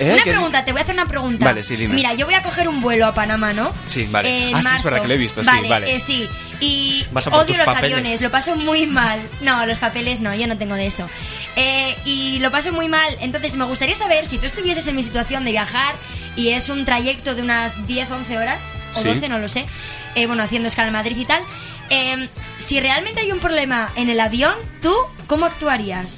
¿Eh? 0.00 0.10
Una 0.14 0.24
¿Qué- 0.24 0.30
pregunta, 0.30 0.64
te 0.64 0.72
voy 0.72 0.80
a 0.80 0.82
hacer 0.82 0.94
una 0.94 1.06
pregunta. 1.06 1.44
Vale, 1.44 1.62
sí, 1.62 1.76
dime. 1.76 1.94
Mira, 1.94 2.14
yo 2.14 2.24
voy 2.26 2.34
a 2.34 2.42
coger 2.42 2.66
un 2.66 2.80
vuelo 2.80 3.06
a 3.06 3.14
Panamá, 3.14 3.52
¿no? 3.52 3.72
Sí, 3.86 4.08
vale. 4.10 4.48
En 4.48 4.54
Ah, 4.56 4.62
sí, 4.62 4.66
es 4.66 4.72
marzo. 4.72 4.84
verdad 4.84 5.02
que 5.02 5.08
lo 5.08 5.14
he 5.14 5.18
visto, 5.18 5.44
sí, 5.44 5.50
vale. 5.68 5.94
eh, 5.94 6.00
sí. 6.00 6.28
Y 6.60 7.04
odio 7.30 7.56
los 7.58 7.66
papeles. 7.66 7.76
aviones, 7.94 8.20
lo 8.20 8.30
paso 8.30 8.56
muy 8.56 8.86
mal. 8.86 9.20
No, 9.42 9.64
los 9.66 9.78
papeles 9.78 10.20
no, 10.20 10.34
yo 10.34 10.46
no 10.46 10.56
tengo 10.58 10.74
de 10.74 10.86
eso. 10.86 11.08
Eh, 11.56 11.94
y 12.04 12.38
lo 12.38 12.50
paso 12.50 12.72
muy 12.72 12.88
mal. 12.88 13.14
Entonces, 13.20 13.56
me 13.56 13.64
gustaría 13.64 13.94
saber 13.94 14.26
si 14.26 14.38
tú 14.38 14.46
estuvieses 14.46 14.86
en 14.86 14.96
mi 14.96 15.02
situación 15.02 15.44
de 15.44 15.50
viajar 15.50 15.94
y 16.34 16.48
es 16.50 16.68
un 16.70 16.84
trayecto 16.84 17.34
de 17.34 17.42
unas 17.42 17.86
10, 17.86 18.10
11 18.10 18.38
horas, 18.38 18.60
o 18.94 18.98
Sí. 19.00 19.08
12, 19.08 19.28
no 19.28 19.38
lo 19.38 19.48
sé. 19.48 19.66
eh, 20.14 20.26
bueno, 20.26 20.42
haciendo 20.42 20.68
escala 20.68 20.88
en 20.88 20.92
Madrid 20.94 21.16
y 21.16 21.24
tal. 21.24 21.42
eh, 21.90 22.28
si 22.58 22.80
realmente 22.80 23.20
hay 23.22 23.32
un 23.32 23.38
problema 23.40 23.90
en 23.96 24.08
el 24.08 24.18
avión, 24.20 24.54
¿tú 24.80 24.94
cómo 25.26 25.44
actuarías? 25.46 26.14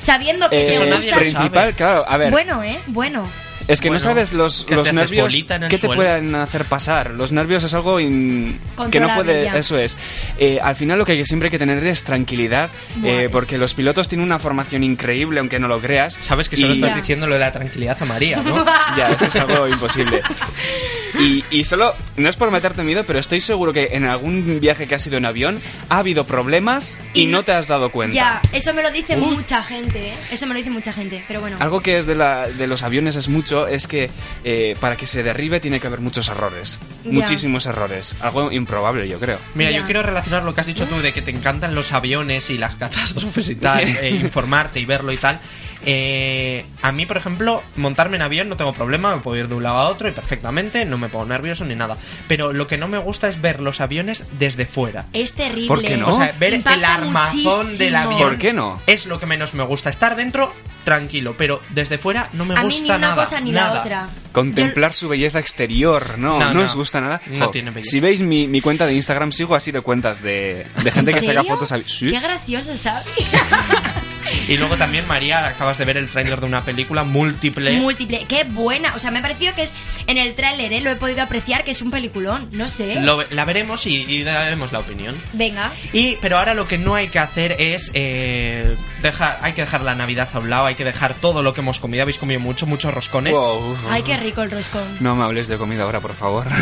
Sabiendo 0.00 0.48
que 0.50 0.60
Eh, 0.60 0.64
te 0.66 0.74
Eso 0.74 0.84
nadie 0.86 0.96
gusta... 1.10 1.16
principal, 1.18 1.74
claro, 1.74 2.04
a 2.08 2.16
ver. 2.16 2.30
Bueno, 2.30 2.62
¿eh? 2.62 2.78
Bueno. 2.86 3.28
Es 3.68 3.80
que 3.80 3.88
Bueno, 3.88 3.98
no 3.98 4.04
sabes 4.10 4.32
los, 4.32 4.64
que 4.64 4.76
los 4.76 4.92
nervios 4.92 5.34
que 5.68 5.78
te 5.78 5.88
pueden 5.88 6.34
hacer 6.36 6.64
pasar. 6.66 7.10
Los 7.10 7.32
nervios 7.32 7.64
es 7.64 7.74
algo 7.74 7.98
in- 7.98 8.58
que 8.90 9.00
no 9.00 9.08
puede. 9.14 9.48
Eso 9.58 9.76
es. 9.78 9.96
Eh, 10.38 10.60
al 10.62 10.76
final 10.76 10.98
lo 10.98 11.04
que 11.04 11.24
siempre 11.26 11.48
hay 11.48 11.50
que 11.50 11.58
tener 11.58 11.84
es 11.86 12.04
tranquilidad, 12.04 12.70
eh, 13.02 13.28
porque 13.30 13.58
los 13.58 13.74
pilotos 13.74 14.08
tienen 14.08 14.24
una 14.26 14.38
formación 14.38 14.84
increíble, 14.84 15.40
aunque 15.40 15.58
no 15.58 15.66
lo 15.68 15.80
creas. 15.80 16.16
Sabes 16.20 16.48
que 16.48 16.56
solo 16.56 16.74
Y- 16.74 16.78
estás 16.80 16.94
diciendo 16.94 17.26
lo 17.26 17.34
de 17.34 17.40
la 17.40 17.52
tranquilidad 17.52 17.96
a 18.00 18.04
María, 18.04 18.36
¿no? 18.42 18.64
Ya, 18.96 19.08
eso 19.08 19.24
es 19.26 19.36
algo 19.36 19.66
imposible. 19.66 20.22
Y, 21.18 21.44
y 21.50 21.64
solo, 21.64 21.94
no 22.16 22.28
es 22.28 22.36
por 22.36 22.50
meterte 22.50 22.82
miedo, 22.84 23.04
pero 23.06 23.18
estoy 23.18 23.40
seguro 23.40 23.72
que 23.72 23.90
en 23.92 24.04
algún 24.04 24.60
viaje 24.60 24.86
que 24.86 24.94
has 24.94 25.06
ido 25.06 25.16
en 25.16 25.24
avión 25.26 25.60
ha 25.88 25.98
habido 25.98 26.24
problemas 26.26 26.98
y, 27.14 27.22
Y 27.22 27.26
no 27.26 27.38
no- 27.38 27.44
te 27.44 27.52
has 27.52 27.68
dado 27.68 27.90
cuenta. 27.90 28.14
Ya, 28.14 28.42
eso 28.52 28.72
me 28.74 28.82
lo 28.82 28.90
dice 28.90 29.16
mucha 29.16 29.62
gente, 29.62 30.08
¿eh? 30.08 30.14
Eso 30.30 30.46
me 30.46 30.52
lo 30.54 30.58
dice 30.58 30.70
mucha 30.70 30.92
gente, 30.92 31.24
pero 31.28 31.40
bueno. 31.40 31.56
Algo 31.60 31.80
que 31.82 31.98
es 31.98 32.06
de, 32.06 32.14
la, 32.14 32.48
de 32.48 32.66
los 32.66 32.82
aviones 32.82 33.16
es 33.16 33.28
mucho, 33.28 33.66
es 33.66 33.86
que 33.86 34.10
eh, 34.44 34.76
para 34.80 34.96
que 34.96 35.06
se 35.06 35.22
derribe 35.22 35.60
tiene 35.60 35.80
que 35.80 35.86
haber 35.86 36.00
muchos 36.00 36.28
errores. 36.28 36.78
Ya. 37.04 37.12
Muchísimos 37.12 37.66
errores. 37.66 38.16
Algo 38.20 38.50
improbable, 38.52 39.08
yo 39.08 39.18
creo. 39.18 39.38
Mira, 39.54 39.70
Ya. 39.70 39.78
yo 39.78 39.84
quiero 39.84 40.02
relacionar 40.02 40.42
lo 40.44 40.54
que 40.54 40.60
has 40.60 40.66
dicho 40.66 40.86
tú 40.86 41.00
de 41.00 41.12
que 41.12 41.22
te 41.22 41.30
encantan 41.30 41.74
los 41.74 41.92
aviones 41.92 42.50
y 42.50 42.58
las 42.58 42.76
catástrofes 42.76 43.48
y 43.48 43.54
tal, 43.56 43.80
e 44.02 44.10
informarte 44.10 44.80
y 44.80 44.84
verlo 44.84 45.12
y 45.12 45.16
tal. 45.16 45.40
Eh, 45.84 46.64
a 46.82 46.92
mí, 46.92 47.06
por 47.06 47.16
ejemplo, 47.16 47.62
montarme 47.76 48.16
en 48.16 48.22
avión 48.22 48.48
no 48.48 48.56
tengo 48.56 48.72
problema, 48.72 49.14
me 49.14 49.22
puedo 49.22 49.36
ir 49.38 49.48
de 49.48 49.54
un 49.54 49.62
lado 49.62 49.76
a 49.78 49.88
otro 49.88 50.08
y 50.08 50.12
perfectamente, 50.12 50.84
no 50.84 50.98
me 50.98 51.08
pongo 51.08 51.26
nervioso 51.26 51.64
ni 51.64 51.74
nada. 51.74 51.96
Pero 52.28 52.52
lo 52.52 52.66
que 52.66 52.78
no 52.78 52.88
me 52.88 52.98
gusta 52.98 53.28
es 53.28 53.40
ver 53.40 53.60
los 53.60 53.80
aviones 53.80 54.24
desde 54.38 54.66
fuera. 54.66 55.06
Es 55.12 55.32
terrible. 55.34 55.68
¿Por 55.68 55.82
qué 55.82 55.96
no? 55.96 56.08
O 56.08 56.12
sea, 56.16 56.34
ver 56.38 56.54
el 56.54 56.84
armazón 56.84 57.42
muchísimo. 57.42 57.78
del 57.78 57.94
avión. 57.96 58.18
¿Por 58.20 58.38
qué 58.38 58.52
no? 58.52 58.80
Es 58.86 59.06
lo 59.06 59.18
que 59.20 59.26
menos 59.26 59.54
me 59.54 59.62
gusta. 59.64 59.90
Estar 59.90 60.16
dentro, 60.16 60.52
tranquilo, 60.84 61.34
pero 61.36 61.60
desde 61.70 61.98
fuera 61.98 62.28
no 62.32 62.44
me 62.44 62.54
A 62.54 62.58
mí 62.62 62.64
gusta 62.66 62.82
ni 62.82 62.88
una 62.88 62.98
nada. 62.98 63.14
cosa 63.16 63.40
ni 63.40 63.52
nada. 63.52 63.74
la 63.74 63.80
otra. 63.80 64.08
Contemplar 64.32 64.92
su 64.92 65.08
belleza 65.08 65.38
exterior, 65.38 66.18
no, 66.18 66.38
No, 66.38 66.46
no, 66.48 66.54
no. 66.54 66.62
os 66.64 66.74
gusta 66.74 67.00
nada. 67.00 67.20
No 67.26 67.50
tiene 67.50 67.70
belleza. 67.70 67.90
Si 67.90 68.00
veis 68.00 68.20
mi, 68.22 68.46
mi 68.48 68.60
cuenta 68.60 68.86
de 68.86 68.94
Instagram, 68.94 69.32
sigo 69.32 69.54
así 69.54 69.70
de 69.72 69.80
cuentas 69.80 70.22
de, 70.22 70.66
de 70.82 70.90
gente 70.90 71.12
que 71.12 71.18
¿En 71.20 71.24
saca 71.24 71.44
fotos. 71.44 71.72
a- 71.72 71.80
¿Sí? 71.86 72.06
Qué 72.08 72.20
gracioso, 72.20 72.76
¿sabes? 72.76 73.06
Y 74.48 74.56
luego 74.56 74.76
también, 74.76 75.06
María, 75.06 75.46
acabas 75.46 75.78
de 75.78 75.84
ver 75.84 75.96
el 75.96 76.08
tráiler 76.08 76.40
de 76.40 76.46
una 76.46 76.62
película 76.62 77.04
múltiple. 77.04 77.72
Múltiple. 77.80 78.24
Qué 78.28 78.44
buena. 78.44 78.94
O 78.94 78.98
sea, 78.98 79.10
me 79.10 79.18
ha 79.18 79.22
parecido 79.22 79.54
que 79.54 79.62
es 79.62 79.74
en 80.06 80.18
el 80.18 80.34
tráiler, 80.34 80.72
¿eh? 80.72 80.80
Lo 80.80 80.90
he 80.90 80.96
podido 80.96 81.22
apreciar, 81.22 81.64
que 81.64 81.70
es 81.72 81.82
un 81.82 81.90
peliculón. 81.90 82.48
No 82.52 82.68
sé. 82.68 83.00
Lo- 83.00 83.24
la 83.30 83.44
veremos 83.44 83.86
y, 83.86 84.02
y 84.02 84.22
daremos 84.22 84.72
la 84.72 84.80
opinión. 84.80 85.14
Venga. 85.32 85.70
Y, 85.92 86.16
pero 86.20 86.38
ahora 86.38 86.54
lo 86.54 86.66
que 86.68 86.78
no 86.78 86.94
hay 86.94 87.08
que 87.08 87.18
hacer 87.18 87.56
es 87.58 87.90
eh, 87.94 88.76
dejar, 89.02 89.38
hay 89.42 89.52
que 89.52 89.62
dejar 89.62 89.82
la 89.82 89.94
Navidad 89.94 90.28
a 90.32 90.38
un 90.38 90.50
lado, 90.50 90.66
hay 90.66 90.74
que 90.74 90.84
dejar 90.84 91.14
todo 91.14 91.42
lo 91.42 91.54
que 91.54 91.60
hemos 91.60 91.78
comido. 91.80 92.02
Habéis 92.02 92.18
comido 92.18 92.40
mucho, 92.40 92.66
muchos 92.66 92.92
roscones. 92.94 93.32
Wow. 93.32 93.76
Ay, 93.88 94.02
qué 94.02 94.16
rico 94.16 94.42
el 94.42 94.50
roscón. 94.50 94.84
No 95.00 95.16
me 95.16 95.24
hables 95.24 95.48
de 95.48 95.56
comida 95.56 95.82
ahora, 95.84 96.00
por 96.00 96.14
favor. 96.14 96.46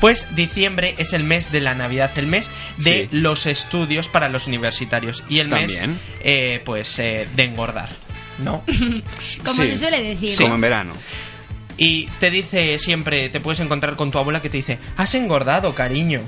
Pues 0.00 0.34
diciembre 0.36 0.94
es 0.98 1.12
el 1.12 1.24
mes 1.24 1.50
de 1.52 1.60
la 1.60 1.74
Navidad, 1.74 2.10
el 2.16 2.26
mes 2.26 2.50
de 2.78 3.02
Sí. 3.04 3.08
los 3.12 3.46
estudios 3.46 4.08
para 4.08 4.28
los 4.28 4.46
universitarios 4.46 5.24
y 5.28 5.38
el 5.38 5.48
También. 5.50 5.92
mes, 5.92 6.00
eh, 6.20 6.62
pues, 6.64 6.98
eh, 6.98 7.26
de 7.34 7.44
engordar, 7.44 7.88
¿no? 8.38 8.62
Como 9.44 9.54
Sí. 9.54 9.68
se 9.68 9.76
suele 9.76 10.02
decir. 10.02 10.36
Como 10.36 10.54
en 10.56 10.60
verano. 10.60 10.92
Y 11.78 12.06
te 12.20 12.30
dice 12.30 12.78
siempre, 12.78 13.28
te 13.28 13.40
puedes 13.40 13.60
encontrar 13.60 13.96
con 13.96 14.10
tu 14.10 14.18
abuela 14.18 14.40
que 14.40 14.48
te 14.50 14.56
dice, 14.58 14.78
has 14.96 15.14
engordado, 15.14 15.74
cariño. 15.74 16.20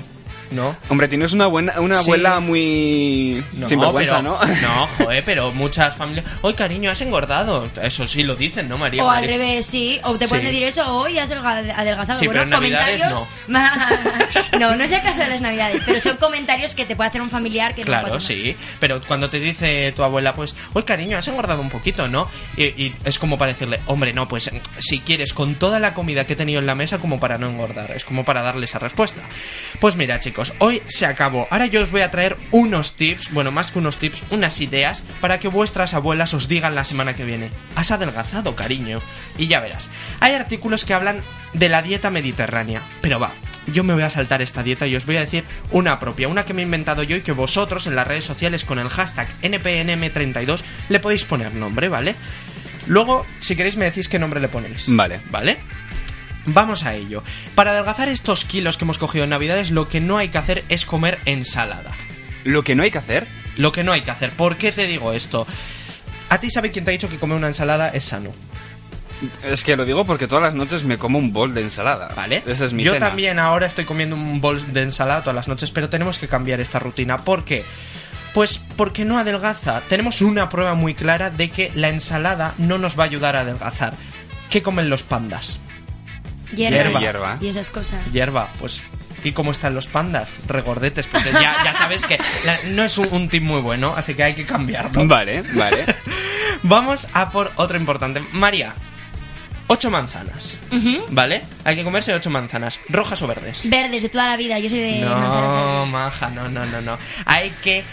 ¿No? 0.51 0.75
Hombre, 0.89 1.07
tienes 1.07 1.33
una 1.33 1.47
buena 1.47 1.79
una 1.79 1.95
Sí. 1.99 2.03
abuela 2.05 2.39
muy 2.39 3.43
sin 3.65 3.79
vergüenza, 3.79 4.17
pero- 4.17 4.21
¿no? 4.21 4.39
No, 4.61 4.87
joder, 4.97 5.23
pero 5.25 5.51
muchas 5.51 5.95
familias. 5.95 6.25
Hoy, 6.41 6.53
cariño, 6.53 6.91
has 6.91 7.01
engordado. 7.01 7.67
Eso 7.81 8.07
sí 8.07 8.23
lo 8.23 8.35
dicen, 8.35 8.67
¿no, 8.67 8.77
María? 8.77 9.03
O 9.03 9.09
al 9.09 9.25
revés, 9.25 9.65
sí. 9.65 9.99
O 10.03 10.17
te 10.17 10.27
pueden 10.27 10.45
Sí. 10.47 10.51
decir 10.51 10.67
eso, 10.67 10.87
hoy 10.95 11.17
has 11.19 11.29
adelga- 11.31 11.73
adelgazado. 11.75 12.19
Sí, 12.19 12.25
bueno, 12.27 12.41
pero 12.41 12.43
en 12.43 12.49
Navidades 12.49 13.01
comentarios. 13.01 13.27
no, 14.59 14.75
no 14.75 14.83
es 14.83 14.91
el 14.91 15.01
caso 15.01 15.19
de 15.19 15.27
las 15.29 15.41
navidades, 15.41 15.81
pero 15.85 15.99
son 15.99 16.17
comentarios 16.17 16.75
que 16.75 16.85
te 16.85 16.95
puede 16.95 17.09
hacer 17.09 17.21
un 17.21 17.29
familiar 17.29 17.73
que 17.75 17.81
no 17.81 17.87
Claro, 17.87 18.07
pasa 18.07 18.17
nada. 18.17 18.27
sí. 18.27 18.55
Pero 18.79 19.01
cuando 19.07 19.29
te 19.29 19.39
dice 19.39 19.91
tu 19.95 20.03
abuela, 20.03 20.33
pues, 20.33 20.55
hoy 20.73 20.83
cariño, 20.83 21.17
has 21.17 21.27
engordado 21.27 21.61
un 21.61 21.69
poquito, 21.69 22.07
¿no? 22.07 22.27
Y, 22.57 22.63
y 22.65 22.95
es 23.05 23.19
como 23.19 23.37
para 23.37 23.51
decirle, 23.53 23.79
hombre, 23.87 24.13
no, 24.13 24.27
pues 24.27 24.49
si 24.79 24.99
quieres, 24.99 25.33
con 25.33 25.55
toda 25.55 25.79
la 25.79 25.93
comida 25.93 26.25
que 26.25 26.33
he 26.33 26.35
tenido 26.35 26.59
en 26.59 26.65
la 26.65 26.75
mesa, 26.75 26.99
como 26.99 27.19
para 27.19 27.37
no 27.37 27.47
engordar. 27.49 27.91
Es 27.91 28.05
como 28.05 28.25
para 28.25 28.41
darle 28.41 28.65
esa 28.65 28.79
respuesta. 28.79 29.21
Pues 29.79 29.95
mira, 29.95 30.19
chicos, 30.19 30.38
hoy 30.59 30.81
se 30.87 31.05
acabó. 31.05 31.47
Ahora 31.49 31.65
yo 31.65 31.81
os 31.81 31.91
voy 31.91 32.01
a 32.01 32.11
traer 32.11 32.37
unos 32.51 32.95
tips, 32.95 33.31
bueno, 33.31 33.51
más 33.51 33.71
que 33.71 33.79
unos 33.79 33.97
tips, 33.97 34.23
unas 34.31 34.61
ideas 34.61 35.03
para 35.21 35.39
que 35.39 35.47
vuestras 35.47 35.93
abuelas 35.93 36.33
os 36.33 36.47
digan 36.47 36.75
la 36.75 36.83
semana 36.83 37.15
que 37.15 37.25
viene. 37.25 37.49
Has 37.75 37.91
adelgazado, 37.91 38.55
cariño. 38.55 39.01
Y 39.37 39.47
ya 39.47 39.59
verás. 39.59 39.89
Hay 40.19 40.33
artículos 40.33 40.85
que 40.85 40.93
hablan 40.93 41.21
de 41.53 41.69
la 41.69 41.81
dieta 41.81 42.09
mediterránea. 42.09 42.81
Pero 43.01 43.19
va, 43.19 43.31
yo 43.67 43.83
me 43.83 43.93
voy 43.93 44.03
a 44.03 44.09
saltar 44.09 44.41
esta 44.41 44.63
dieta 44.63 44.87
y 44.87 44.95
os 44.95 45.05
voy 45.05 45.17
a 45.17 45.21
decir 45.21 45.43
una 45.71 45.99
propia, 45.99 46.27
una 46.27 46.45
que 46.45 46.53
me 46.53 46.61
he 46.61 46.65
inventado 46.65 47.03
yo 47.03 47.15
y 47.15 47.21
que 47.21 47.31
vosotros 47.31 47.87
en 47.87 47.95
las 47.95 48.07
redes 48.07 48.25
sociales 48.25 48.65
con 48.65 48.79
el 48.79 48.89
hashtag 48.89 49.27
NPNM32 49.41 50.61
le 50.89 50.99
podéis 50.99 51.25
poner 51.25 51.53
nombre, 51.53 51.89
¿vale? 51.89 52.15
Luego, 52.87 53.25
si 53.41 53.55
queréis, 53.55 53.77
me 53.77 53.85
decís 53.85 54.09
qué 54.09 54.17
nombre 54.17 54.39
le 54.39 54.47
ponéis. 54.47 54.85
Vale. 54.87 55.19
¿Vale? 55.29 55.59
Vamos 56.45 56.85
a 56.85 56.95
ello. 56.95 57.23
Para 57.55 57.71
adelgazar 57.71 58.09
estos 58.09 58.45
kilos 58.45 58.77
que 58.77 58.85
hemos 58.85 58.97
cogido 58.97 59.23
en 59.23 59.29
Navidades, 59.29 59.71
lo 59.71 59.89
que 59.89 59.99
no 59.99 60.17
hay 60.17 60.29
que 60.29 60.37
hacer 60.37 60.63
es 60.69 60.85
comer 60.85 61.19
ensalada. 61.25 61.91
Lo 62.43 62.63
que 62.63 62.75
no 62.75 62.83
hay 62.83 62.91
que 62.91 62.97
hacer. 62.97 63.27
Lo 63.57 63.71
que 63.71 63.83
no 63.83 63.91
hay 63.91 64.01
que 64.01 64.11
hacer. 64.11 64.31
¿Por 64.31 64.55
qué 64.57 64.71
te 64.71 64.87
digo 64.87 65.13
esto? 65.13 65.45
¿A 66.29 66.39
ti 66.39 66.49
sabe 66.49 66.71
quién 66.71 66.85
te 66.85 66.91
ha 66.91 66.93
dicho 66.93 67.09
que 67.09 67.17
comer 67.17 67.37
una 67.37 67.47
ensalada 67.47 67.89
es 67.89 68.05
sano? 68.05 68.31
Es 69.43 69.65
que 69.65 69.75
lo 69.75 69.83
digo 69.83 70.05
porque 70.05 70.27
todas 70.27 70.43
las 70.43 70.55
noches 70.55 70.85
me 70.85 70.97
como 70.97 71.19
un 71.19 71.33
bol 71.33 71.53
de 71.53 71.61
ensalada. 71.61 72.13
¿Vale? 72.15 72.41
Esa 72.47 72.65
es 72.65 72.73
mi 72.73 72.83
Yo 72.83 72.93
cena. 72.93 73.07
también 73.07 73.37
ahora 73.37 73.67
estoy 73.67 73.83
comiendo 73.83 74.15
un 74.15 74.39
bol 74.39 74.71
de 74.73 74.81
ensalada 74.83 75.21
todas 75.21 75.35
las 75.35 75.47
noches, 75.49 75.71
pero 75.71 75.89
tenemos 75.89 76.17
que 76.17 76.29
cambiar 76.29 76.61
esta 76.61 76.79
rutina. 76.79 77.17
¿Por 77.17 77.43
qué? 77.43 77.65
Pues 78.33 78.59
porque 78.77 79.03
no 79.03 79.17
adelgaza. 79.17 79.81
Tenemos 79.89 80.21
una 80.21 80.47
prueba 80.47 80.73
muy 80.75 80.93
clara 80.93 81.29
de 81.31 81.49
que 81.49 81.71
la 81.75 81.89
ensalada 81.89 82.53
no 82.57 82.77
nos 82.77 82.97
va 82.97 83.03
a 83.03 83.07
ayudar 83.07 83.35
a 83.35 83.41
adelgazar. 83.41 83.93
¿Qué 84.49 84.61
comen 84.63 84.89
los 84.89 85.03
pandas? 85.03 85.59
Hierbas 86.55 87.01
Hierba. 87.01 87.37
Y 87.41 87.47
esas 87.49 87.69
cosas. 87.69 88.11
Hierba, 88.11 88.49
pues. 88.59 88.81
¿Y 89.23 89.33
cómo 89.33 89.51
están 89.51 89.75
los 89.75 89.87
pandas? 89.87 90.37
Regordetes, 90.47 91.05
porque 91.07 91.31
ya, 91.33 91.63
ya 91.65 91.73
sabes 91.73 92.05
que 92.05 92.17
la- 92.45 92.57
no 92.69 92.83
es 92.83 92.97
un, 92.97 93.07
un 93.11 93.27
tip 93.27 93.43
muy 93.43 93.59
bueno, 93.59 93.93
así 93.97 94.13
que 94.15 94.23
hay 94.23 94.33
que 94.33 94.45
cambiarlo. 94.45 95.05
Vale, 95.07 95.41
vale. 95.55 95.85
Vamos 96.63 97.07
a 97.13 97.29
por 97.29 97.51
otro 97.57 97.75
importante. 97.77 98.21
María, 98.31 98.73
ocho 99.67 99.91
manzanas. 99.91 100.57
¿Vale? 101.09 101.41
Hay 101.65 101.75
que 101.75 101.83
comerse 101.83 102.13
ocho 102.13 102.29
manzanas. 102.29 102.79
¿Rojas 102.87 103.21
o 103.21 103.27
verdes? 103.27 103.69
Verdes 103.69 104.01
de 104.03 104.09
toda 104.09 104.27
la 104.27 104.37
vida, 104.37 104.57
yo 104.59 104.69
soy 104.69 104.79
de 104.79 105.05
manzanas 105.05 105.51
No, 105.51 105.85
maja, 105.87 106.29
no, 106.29 106.47
no, 106.47 106.65
no, 106.65 106.81
no. 106.81 106.97
Hay 107.25 107.51
que 107.61 107.83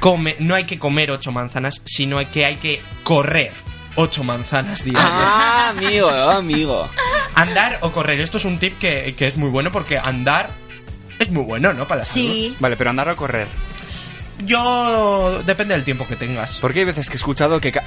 comer, 0.00 0.36
no 0.38 0.54
hay 0.54 0.64
que 0.64 0.78
comer 0.78 1.10
ocho 1.10 1.30
manzanas, 1.30 1.82
sino 1.84 2.18
que 2.30 2.46
hay 2.46 2.56
que 2.56 2.80
correr 3.02 3.52
ocho 3.96 4.24
manzanas 4.24 4.84
diarias. 4.84 5.06
Ah, 5.12 5.68
amigo, 5.70 6.08
amigo. 6.10 6.88
Andar 7.34 7.78
o 7.82 7.92
correr. 7.92 8.20
Esto 8.20 8.36
es 8.38 8.44
un 8.44 8.58
tip 8.58 8.78
que, 8.78 9.14
que 9.16 9.26
es 9.26 9.36
muy 9.36 9.48
bueno 9.50 9.72
porque 9.72 9.98
andar 9.98 10.50
es 11.18 11.30
muy 11.30 11.44
bueno, 11.44 11.72
¿no? 11.72 11.86
Para 11.86 12.00
la 12.00 12.04
salud. 12.04 12.26
Sí. 12.32 12.56
Vale, 12.60 12.76
pero 12.76 12.90
andar 12.90 13.08
o 13.08 13.16
correr. 13.16 13.46
Yo 14.44 15.42
depende 15.44 15.74
del 15.74 15.84
tiempo 15.84 16.06
que 16.06 16.16
tengas. 16.16 16.58
Porque 16.58 16.80
hay 16.80 16.84
veces 16.86 17.08
que 17.08 17.14
he 17.14 17.16
escuchado 17.16 17.60
que 17.60 17.72
ca- 17.72 17.84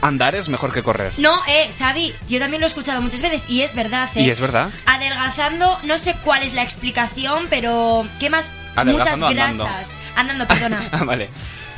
andar 0.00 0.34
es 0.36 0.48
mejor 0.48 0.72
que 0.72 0.82
correr. 0.82 1.12
No, 1.18 1.40
eh, 1.48 1.70
Xavi, 1.76 2.14
yo 2.28 2.38
también 2.38 2.60
lo 2.60 2.66
he 2.66 2.68
escuchado 2.68 3.00
muchas 3.02 3.20
veces 3.20 3.48
y 3.50 3.62
es 3.62 3.74
verdad, 3.74 4.08
eh. 4.14 4.22
Y 4.22 4.30
es 4.30 4.40
verdad. 4.40 4.70
Adelgazando, 4.86 5.78
no 5.82 5.98
sé 5.98 6.14
cuál 6.24 6.42
es 6.44 6.52
la 6.54 6.62
explicación, 6.62 7.46
pero 7.50 8.06
quemas 8.20 8.52
muchas 8.52 8.76
Adelgazando 8.76 9.26
andando. 9.26 9.64
grasas. 9.64 9.90
Andando, 10.14 10.46
perdona. 10.46 10.82
Ah, 10.92 11.04
vale. 11.04 11.28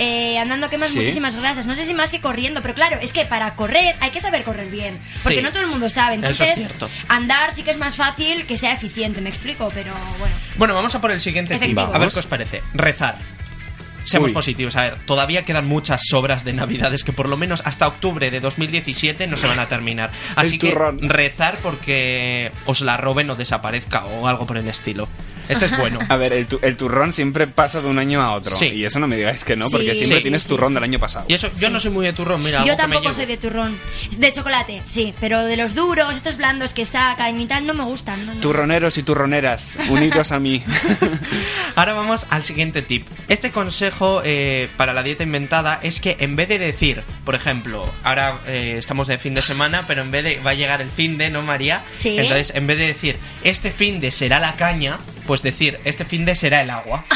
Eh, 0.02 0.38
andando 0.38 0.70
quemas 0.70 0.88
Sí. 0.92 0.98
muchísimas 0.98 1.36
grasas. 1.36 1.66
No 1.66 1.76
sé 1.76 1.84
si 1.84 1.92
más 1.92 2.10
que 2.10 2.22
corriendo, 2.22 2.62
pero 2.62 2.72
claro, 2.74 2.96
es 3.02 3.12
que 3.12 3.26
para 3.26 3.54
correr 3.54 3.96
hay 4.00 4.10
que 4.10 4.20
saber 4.20 4.44
correr 4.44 4.70
bien. 4.70 4.98
Porque 5.22 5.36
Sí. 5.38 5.42
no 5.42 5.50
todo 5.50 5.60
el 5.60 5.68
mundo 5.68 5.90
sabe. 5.90 6.14
Eso 6.16 6.24
es 6.26 6.40
Entonces, 6.40 6.58
cierto. 6.58 6.88
andar 7.08 7.54
sí 7.54 7.62
que 7.62 7.70
es 7.70 7.76
más 7.76 7.96
fácil 7.96 8.46
que 8.46 8.56
sea 8.56 8.72
eficiente, 8.72 9.20
me 9.20 9.28
explico, 9.28 9.70
pero 9.74 9.92
bueno. 10.18 10.34
Bueno, 10.56 10.74
vamos 10.74 10.94
a 10.94 11.02
por 11.02 11.10
el 11.10 11.20
siguiente 11.20 11.58
tip. 11.58 11.78
A 11.78 11.98
ver 11.98 12.08
qué 12.10 12.18
os 12.18 12.26
parece. 12.26 12.62
Rezar. 12.72 13.16
Seamos 14.04 14.30
Uy. 14.30 14.34
positivos. 14.34 14.74
A 14.76 14.82
ver, 14.84 15.00
todavía 15.02 15.44
quedan 15.44 15.66
muchas 15.66 16.00
sobras 16.08 16.42
de 16.44 16.54
Navidades 16.54 17.04
que 17.04 17.12
por 17.12 17.28
lo 17.28 17.36
menos 17.36 17.60
hasta 17.66 17.86
octubre 17.86 18.30
de 18.30 18.40
2017 18.40 19.26
no 19.26 19.36
se 19.36 19.46
van 19.46 19.58
a 19.58 19.66
terminar. 19.66 20.10
Así 20.34 20.58
que 20.58 20.74
rezar 21.02 21.58
porque 21.62 22.50
os 22.64 22.80
la 22.80 22.96
roben 22.96 23.28
o 23.28 23.36
desaparezca 23.36 24.06
o 24.06 24.26
algo 24.26 24.46
por 24.46 24.56
el 24.56 24.66
estilo. 24.68 25.06
Este 25.50 25.66
es 25.66 25.76
bueno. 25.76 25.98
A 26.08 26.16
ver, 26.16 26.32
el, 26.32 26.46
tu- 26.46 26.58
el 26.62 26.76
turrón 26.76 27.12
siempre 27.12 27.46
pasa 27.46 27.80
de 27.80 27.88
un 27.88 27.98
año 27.98 28.22
a 28.22 28.32
otro. 28.32 28.54
Sí. 28.56 28.66
Y 28.66 28.84
eso 28.84 28.98
no 29.00 29.06
me 29.08 29.16
digáis 29.16 29.44
que 29.44 29.56
no, 29.56 29.66
Sí, 29.66 29.72
porque 29.72 29.94
siempre 29.94 30.18
sí, 30.18 30.22
tienes 30.22 30.42
sí, 30.44 30.48
turrón 30.48 30.68
sí. 30.68 30.74
del 30.74 30.84
año 30.84 30.98
pasado. 30.98 31.24
Y 31.28 31.34
eso, 31.34 31.48
yo 31.58 31.70
no 31.70 31.80
soy 31.80 31.90
muy 31.90 32.06
de 32.06 32.12
turrón, 32.12 32.42
mira. 32.42 32.64
Yo 32.64 32.76
tampoco 32.76 33.12
soy 33.12 33.26
de 33.26 33.36
turrón. 33.36 33.76
De 34.18 34.32
chocolate, 34.32 34.82
sí, 34.86 35.14
pero 35.20 35.44
de 35.44 35.56
los 35.56 35.74
duros, 35.74 36.16
estos 36.16 36.36
blandos 36.36 36.72
que 36.74 36.84
sacan 36.86 37.40
y 37.40 37.46
tal, 37.46 37.66
no 37.66 37.74
me 37.74 37.84
gustan. 37.84 38.24
no, 38.26 38.34
no. 38.34 38.40
Turroneros 38.40 38.96
y 38.98 39.02
turroneras, 39.02 39.78
unidos 39.88 40.32
a 40.32 40.38
mí. 40.38 40.62
Ahora 41.76 41.92
vamos 41.94 42.26
al 42.30 42.44
siguiente 42.44 42.82
tip. 42.82 43.06
Este 43.28 43.50
consejo 43.50 44.22
eh, 44.24 44.68
para 44.76 44.92
la 44.92 45.02
dieta 45.02 45.22
inventada 45.22 45.78
es 45.82 46.00
que 46.00 46.16
en 46.20 46.36
vez 46.36 46.48
de 46.48 46.58
decir, 46.58 47.02
por 47.24 47.34
ejemplo, 47.34 47.88
ahora 48.02 48.40
eh, 48.46 48.76
estamos 48.78 49.08
de 49.08 49.18
fin 49.18 49.34
de 49.34 49.42
semana, 49.42 49.84
pero 49.86 50.02
en 50.02 50.10
vez 50.10 50.24
de 50.24 50.40
va 50.40 50.50
a 50.50 50.54
llegar 50.54 50.80
el 50.80 50.90
fin 50.90 51.18
de, 51.18 51.30
¿no, 51.30 51.42
María? 51.42 51.84
Sí. 51.92 52.18
Entonces, 52.18 52.54
en 52.54 52.66
vez 52.66 52.78
de 52.78 52.86
decir, 52.88 53.16
este 53.44 53.70
fin 53.70 54.00
de 54.00 54.10
será 54.10 54.40
la 54.40 54.54
caña, 54.54 54.98
pues 55.26 55.39
decir, 55.42 55.78
este 55.84 56.04
fin 56.04 56.24
de 56.24 56.34
será 56.34 56.62
el 56.62 56.70
agua. 56.70 57.04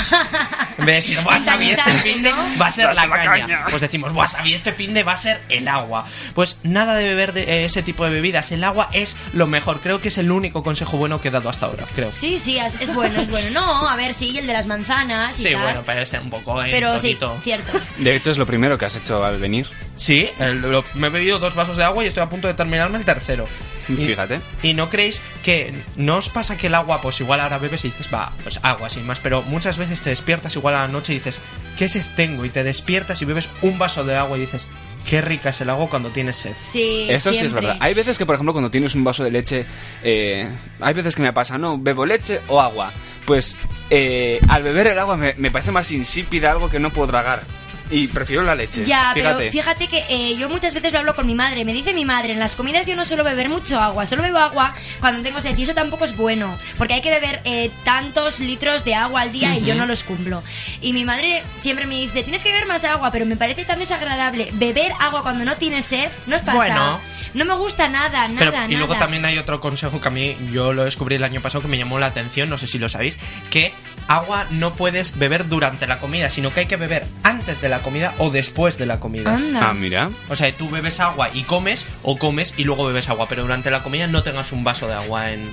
En 0.76 0.86
vez 0.86 1.06
de 1.06 1.14
decir, 1.14 1.26
wasabi, 1.26 1.70
este 1.70 1.92
fin 2.02 2.22
de 2.24 2.32
va 2.60 2.66
a 2.66 2.70
ser 2.70 2.92
la 2.94 3.08
caña. 3.08 3.64
Pues 3.70 3.80
decimos, 3.80 4.10
wasabi, 4.12 4.54
este 4.54 4.72
fin 4.72 4.92
de 4.92 5.04
va 5.04 5.12
a 5.12 5.16
ser 5.16 5.40
el 5.48 5.68
agua. 5.68 6.04
Pues 6.34 6.58
nada 6.64 6.96
de 6.96 7.06
beber 7.06 7.32
de 7.32 7.42
eh, 7.44 7.64
ese 7.64 7.84
tipo 7.84 8.02
de 8.04 8.10
bebidas. 8.10 8.50
El 8.50 8.64
agua 8.64 8.88
es 8.92 9.16
lo 9.34 9.46
mejor. 9.46 9.80
Creo 9.80 10.00
que 10.00 10.08
es 10.08 10.18
el 10.18 10.32
único 10.32 10.64
consejo 10.64 10.96
bueno 10.96 11.20
que 11.20 11.28
he 11.28 11.30
dado 11.30 11.48
hasta 11.48 11.66
ahora, 11.66 11.84
creo. 11.94 12.10
Sí, 12.12 12.38
sí, 12.38 12.58
es, 12.58 12.74
es 12.80 12.92
bueno, 12.92 13.20
es 13.20 13.30
bueno. 13.30 13.50
No, 13.50 13.88
a 13.88 13.94
ver, 13.94 14.14
sí, 14.14 14.36
el 14.36 14.48
de 14.48 14.52
las 14.52 14.66
manzanas 14.66 15.38
y 15.38 15.44
Sí, 15.44 15.52
tal. 15.52 15.62
bueno, 15.62 15.82
parece 15.84 16.18
un 16.18 16.28
poco 16.30 16.60
eh, 16.60 16.68
pero 16.72 16.98
sí, 16.98 17.14
tonito. 17.14 17.40
cierto. 17.44 17.80
De 17.98 18.16
hecho, 18.16 18.32
es 18.32 18.38
lo 18.38 18.44
primero 18.46 18.76
que 18.76 18.86
has 18.86 18.96
hecho 18.96 19.24
al 19.24 19.38
venir. 19.38 19.68
Sí, 19.94 20.28
el- 20.40 20.60
lo- 20.60 20.84
me 20.94 21.06
he 21.06 21.10
bebido 21.10 21.38
dos 21.38 21.54
vasos 21.54 21.76
de 21.76 21.84
agua 21.84 22.02
y 22.02 22.08
estoy 22.08 22.24
a 22.24 22.28
punto 22.28 22.48
de 22.48 22.54
terminarme 22.54 22.98
el 22.98 23.04
tercero. 23.04 23.46
Y- 23.88 23.96
Fíjate. 23.96 24.40
Y 24.62 24.74
no 24.74 24.88
creéis 24.90 25.20
que 25.42 25.72
no 25.96 26.16
os 26.16 26.28
pasa 26.28 26.56
que 26.56 26.68
el 26.68 26.74
agua, 26.74 27.00
pues 27.02 27.20
igual 27.20 27.40
ahora 27.40 27.58
bebes 27.58 27.84
y 27.84 27.88
dices, 27.88 28.08
va, 28.12 28.32
pues 28.42 28.60
agua 28.62 28.88
sin 28.90 29.06
más, 29.06 29.20
pero 29.20 29.42
muchas 29.42 29.76
veces 29.78 30.00
te 30.00 30.10
despiertas 30.10 30.54
igual 30.56 30.74
a 30.74 30.82
la 30.82 30.88
noche 30.88 31.12
y 31.12 31.16
dices, 31.16 31.38
¿qué 31.78 31.88
sed 31.88 32.04
tengo? 32.16 32.44
Y 32.44 32.50
te 32.50 32.64
despiertas 32.64 33.20
y 33.22 33.24
bebes 33.24 33.48
un 33.62 33.78
vaso 33.78 34.04
de 34.04 34.16
agua 34.16 34.36
y 34.38 34.42
dices, 34.42 34.66
qué 35.08 35.20
rica 35.20 35.50
es 35.50 35.60
el 35.60 35.68
agua 35.70 35.88
cuando 35.90 36.08
tienes 36.08 36.36
sed. 36.36 36.54
Sí, 36.58 37.06
Eso 37.10 37.32
sí 37.34 37.44
es 37.44 37.52
verdad. 37.52 37.76
Hay 37.80 37.92
veces 37.94 38.16
que, 38.16 38.24
por 38.24 38.34
ejemplo, 38.36 38.52
cuando 38.54 38.70
tienes 38.70 38.94
un 38.94 39.04
vaso 39.04 39.22
de 39.22 39.30
leche, 39.30 39.66
eh, 40.02 40.48
hay 40.80 40.94
veces 40.94 41.14
que 41.14 41.22
me 41.22 41.32
pasa, 41.32 41.58
no, 41.58 41.78
bebo 41.78 42.06
leche 42.06 42.40
o 42.48 42.60
agua. 42.60 42.88
Pues 43.26 43.56
eh, 43.90 44.40
al 44.48 44.62
beber 44.62 44.86
el 44.88 44.98
agua 44.98 45.16
me, 45.16 45.34
me 45.36 45.50
parece 45.50 45.72
más 45.72 45.90
insípida, 45.92 46.50
algo 46.50 46.70
que 46.70 46.78
no 46.80 46.90
puedo 46.90 47.08
tragar. 47.08 47.42
Y 47.90 48.08
prefiero 48.08 48.42
la 48.42 48.54
leche. 48.54 48.84
Ya, 48.84 49.12
fíjate. 49.12 49.36
pero 49.36 49.50
fíjate 49.50 49.88
que 49.88 50.04
eh, 50.08 50.36
yo 50.36 50.48
muchas 50.48 50.74
veces 50.74 50.92
lo 50.92 51.00
hablo 51.00 51.14
con 51.14 51.26
mi 51.26 51.34
madre. 51.34 51.64
Me 51.64 51.72
dice 51.72 51.92
mi 51.92 52.04
madre, 52.04 52.32
en 52.32 52.38
las 52.38 52.56
comidas 52.56 52.86
yo 52.86 52.96
no 52.96 53.04
suelo 53.04 53.24
beber 53.24 53.48
mucho 53.48 53.78
agua, 53.78 54.06
solo 54.06 54.22
bebo 54.22 54.38
agua 54.38 54.74
cuando 55.00 55.22
tengo 55.22 55.40
sed. 55.40 55.56
Y 55.56 55.62
eso 55.62 55.74
tampoco 55.74 56.04
es 56.04 56.16
bueno, 56.16 56.56
porque 56.78 56.94
hay 56.94 57.02
que 57.02 57.10
beber 57.10 57.40
eh, 57.44 57.70
tantos 57.84 58.40
litros 58.40 58.84
de 58.84 58.94
agua 58.94 59.20
al 59.20 59.32
día 59.32 59.56
y 59.56 59.64
yo 59.64 59.74
no 59.74 59.86
los 59.86 60.02
cumplo. 60.02 60.42
Y 60.80 60.92
mi 60.92 61.04
madre 61.04 61.42
siempre 61.58 61.86
me 61.86 61.96
dice, 61.96 62.22
tienes 62.22 62.42
que 62.42 62.50
beber 62.52 62.66
más 62.66 62.84
agua, 62.84 63.10
pero 63.10 63.26
me 63.26 63.36
parece 63.36 63.64
tan 63.64 63.78
desagradable 63.78 64.48
beber 64.52 64.92
agua 65.00 65.22
cuando 65.22 65.44
no 65.44 65.56
tienes 65.56 65.84
sed. 65.84 66.10
¿No 66.26 66.36
os 66.36 66.42
pasa? 66.42 66.56
Bueno. 66.56 67.00
No 67.34 67.44
me 67.44 67.54
gusta 67.56 67.88
nada, 67.88 68.28
nada, 68.28 68.38
Pero, 68.38 68.52
nada. 68.52 68.68
y 68.70 68.76
luego 68.76 68.96
también 68.96 69.24
hay 69.24 69.38
otro 69.38 69.60
consejo 69.60 70.00
que 70.00 70.06
a 70.06 70.10
mí 70.12 70.36
yo 70.52 70.72
lo 70.72 70.84
descubrí 70.84 71.16
el 71.16 71.24
año 71.24 71.40
pasado 71.40 71.62
que 71.62 71.68
me 71.68 71.76
llamó 71.76 71.98
la 71.98 72.06
atención, 72.06 72.48
no 72.48 72.56
sé 72.58 72.68
si 72.68 72.78
lo 72.78 72.88
sabéis, 72.88 73.18
que 73.50 73.74
agua 74.08 74.46
no 74.50 74.74
puedes 74.74 75.18
beber 75.18 75.48
durante 75.48 75.86
la 75.86 75.98
comida, 75.98 76.30
sino 76.30 76.52
que 76.52 76.60
hay 76.60 76.66
que 76.66 76.76
beber 76.76 77.04
antes 77.22 77.60
de 77.60 77.68
la 77.68 77.80
comida 77.80 78.14
o 78.18 78.30
después 78.30 78.78
de 78.78 78.86
la 78.86 79.00
comida. 79.00 79.34
Anda. 79.34 79.70
Ah, 79.70 79.74
mira. 79.74 80.10
O 80.28 80.36
sea, 80.36 80.52
tú 80.52 80.68
bebes 80.70 81.00
agua 81.00 81.30
y 81.32 81.42
comes, 81.42 81.86
o 82.02 82.18
comes 82.18 82.54
y 82.56 82.64
luego 82.64 82.86
bebes 82.86 83.08
agua, 83.08 83.28
pero 83.28 83.42
durante 83.42 83.70
la 83.70 83.82
comida 83.82 84.06
no 84.06 84.22
tengas 84.22 84.52
un 84.52 84.64
vaso 84.64 84.86
de 84.88 84.94
agua 84.94 85.32
en... 85.32 85.50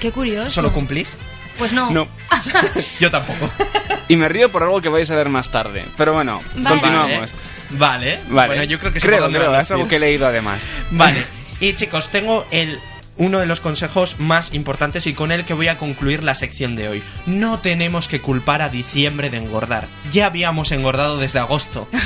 Qué 0.00 0.10
curioso. 0.12 0.50
¿Solo 0.50 0.72
cumplís? 0.72 1.16
Pues 1.58 1.72
no. 1.72 1.90
No. 1.90 2.08
Yo 3.00 3.10
tampoco. 3.10 3.50
Y 4.06 4.16
me 4.16 4.28
río 4.28 4.52
por 4.52 4.62
algo 4.62 4.82
que 4.82 4.90
vais 4.90 5.10
a 5.10 5.16
ver 5.16 5.30
más 5.30 5.50
tarde. 5.50 5.82
Pero 5.96 6.12
bueno, 6.12 6.42
Vale. 6.56 6.68
continuamos. 6.68 7.34
Vale. 7.70 8.20
Vale. 8.28 8.48
Bueno, 8.48 8.64
yo 8.64 8.78
creo 8.78 8.92
que 8.92 9.00
sé 9.00 9.06
creo, 9.06 9.20
por 9.20 9.24
dónde 9.32 9.38
creo, 9.38 9.58
es 9.58 9.70
algo 9.70 9.88
que 9.88 9.96
he 9.96 9.98
leído 9.98 10.26
además. 10.26 10.68
Vale. 10.90 11.24
Y 11.58 11.74
chicos, 11.74 12.10
tengo 12.10 12.46
el 12.50 12.78
uno 13.16 13.38
de 13.38 13.46
los 13.46 13.60
consejos 13.60 14.16
más 14.18 14.52
importantes 14.54 15.06
y 15.06 15.14
con 15.14 15.30
el 15.32 15.44
que 15.44 15.54
voy 15.54 15.68
a 15.68 15.78
concluir 15.78 16.22
la 16.24 16.34
sección 16.34 16.74
de 16.76 16.88
hoy. 16.88 17.02
No 17.26 17.58
tenemos 17.60 18.08
que 18.08 18.20
culpar 18.20 18.60
a 18.62 18.68
diciembre 18.68 19.30
de 19.30 19.36
engordar. 19.38 19.86
Ya 20.12 20.26
habíamos 20.26 20.72
engordado 20.72 21.18
desde 21.18 21.38
agosto. 21.38 21.88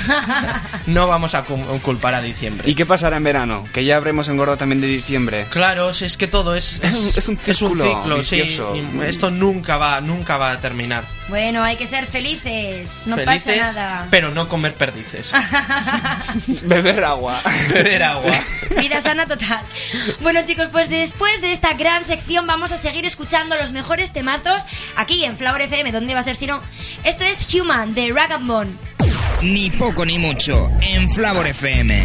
No 0.87 1.07
vamos 1.07 1.35
a 1.35 1.43
cu- 1.45 1.59
culpar 1.83 2.15
a 2.15 2.23
diciembre. 2.23 2.69
¿Y 2.71 2.75
qué 2.75 2.87
pasará 2.87 3.17
en 3.19 3.25
verano? 3.25 3.65
Que 3.73 3.85
ya 3.85 3.97
habremos 3.97 4.29
engordado 4.29 4.57
también 4.59 4.81
de 4.81 4.87
diciembre. 4.87 5.47
Claro, 5.51 5.93
si 5.93 6.05
es 6.07 6.17
que 6.17 6.27
todo 6.27 6.55
es, 6.55 6.81
es, 6.83 7.17
Es 7.19 7.29
un 7.29 7.37
círculo 7.37 7.85
ciclo, 7.85 8.23
sí, 8.23 8.43
esto 9.07 9.31
nunca 9.31 9.77
va, 9.77 10.01
nunca 10.01 10.37
va 10.39 10.53
a 10.53 10.59
terminar. 10.59 11.05
Bueno, 11.29 11.63
hay 11.63 11.77
que 11.77 11.87
ser 11.87 12.07
felices. 12.07 13.07
No 13.07 13.17
Felices, 13.17 13.59
pasa 13.59 13.81
nada. 13.83 14.07
pero 14.11 14.31
no 14.31 14.49
comer 14.49 14.73
perdices. 14.75 15.31
Beber 16.63 17.05
agua. 17.05 17.41
Beber 17.73 18.03
agua. 18.03 18.33
Vida 18.81 19.01
sana 19.01 19.27
total. 19.27 19.61
Bueno, 20.21 20.41
chicos, 20.47 20.69
pues 20.73 20.89
después 20.89 21.41
de 21.41 21.53
esta 21.53 21.75
gran 21.75 22.05
sección 22.05 22.47
vamos 22.47 22.73
a 22.73 22.79
seguir 22.79 23.05
escuchando 23.05 23.57
los 23.57 23.73
mejores 23.73 24.11
temazos 24.13 24.65
aquí 24.97 25.25
en 25.25 25.37
Flower 25.37 25.61
FM. 25.63 25.93
¿Dónde 25.93 26.15
va 26.15 26.21
a 26.21 26.25
ser 26.25 26.37
si 26.37 26.47
no? 26.47 26.61
Esto 27.05 27.25
es 27.25 27.53
Human 27.55 27.95
de 27.95 28.11
Rag 28.13 28.33
and 28.33 28.47
Bone. 28.47 28.71
Ni 29.43 29.71
poco 29.71 30.05
ni 30.07 30.19
mucho 30.19 30.71
en 30.81 31.11
Flavor 31.11 31.47
FM. 31.47 32.05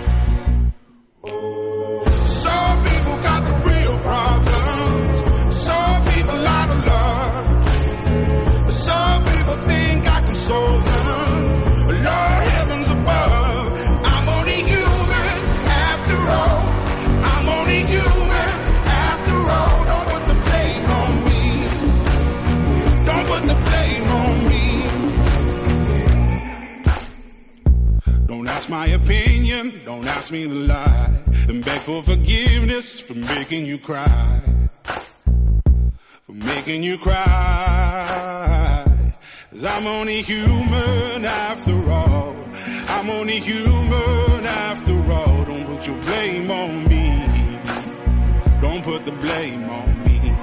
Don't 29.69 30.07
ask 30.07 30.31
me 30.31 30.47
to 30.47 30.53
lie. 30.53 31.13
And 31.49 31.63
beg 31.63 31.81
for 31.81 32.01
forgiveness 32.01 32.99
for 32.99 33.15
making 33.15 33.65
you 33.65 33.77
cry 33.77 34.41
for 36.31 36.45
making 36.45 36.83
you 36.83 36.97
cry. 36.97 38.85
Cause 39.51 39.63
I'm 39.63 39.87
only 39.87 40.21
human 40.21 41.25
after 41.25 41.91
all. 41.91 42.35
I'm 42.87 43.09
only 43.09 43.39
human 43.39 44.45
after 44.45 45.11
all. 45.11 45.45
Don't 45.45 45.65
put 45.65 45.87
your 45.87 46.01
blame 46.01 46.51
on 46.51 46.87
me. 46.87 47.59
Don't 48.61 48.83
put 48.83 49.05
the 49.05 49.11
blame 49.11 49.69
on 49.69 50.03
me. 50.05 50.35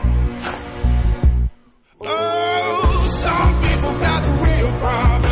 Oh, 2.01 3.09
some 3.23 3.55
people 3.63 3.93
got 4.01 4.25
the 4.25 4.33
real 4.33 4.79
problem. 4.79 5.28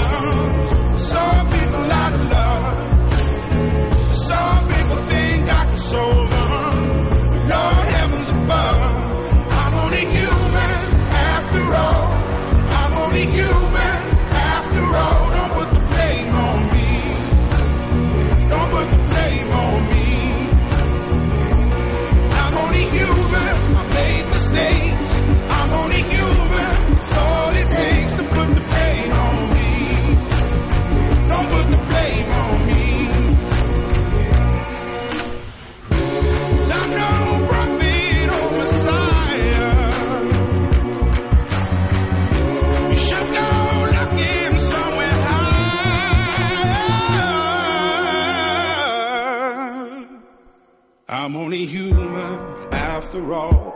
All. 53.37 53.75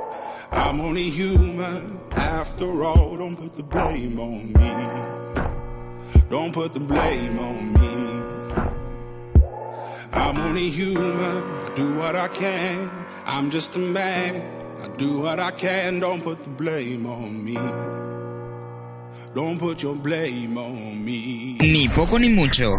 I'm 0.51 0.81
only 0.81 1.11
human 1.11 2.01
after 2.13 2.85
all. 2.85 3.17
Don't 3.17 3.37
put 3.37 3.57
the 3.57 3.63
blame 3.63 4.19
on 4.19 4.53
me. 4.59 4.73
Don't 6.29 6.53
put 6.53 6.73
the 6.73 6.81
blame 6.81 7.39
on 7.39 7.73
me. 7.75 7.91
I'm 10.13 10.37
only 10.39 10.71
human. 10.71 11.43
I 11.67 11.75
do 11.77 11.95
what 11.95 12.17
I 12.17 12.29
can. 12.29 12.91
I'm 13.27 13.51
just 13.51 13.77
a 13.77 13.79
man. 13.79 14.43
I 14.83 14.89
do 14.97 15.21
what 15.21 15.39
I 15.39 15.53
can. 15.53 16.01
Don't 16.01 16.23
put 16.23 16.43
the 16.43 16.51
blame 16.51 17.07
on 17.07 17.45
me. 17.45 17.59
Don't 19.35 19.59
put 19.61 19.83
your 19.83 19.95
blame 19.95 20.59
on 20.59 21.05
me. 21.05 21.59
Ni 21.61 21.89
poco 21.89 22.19
ni 22.19 22.29
mucho. 22.29 22.75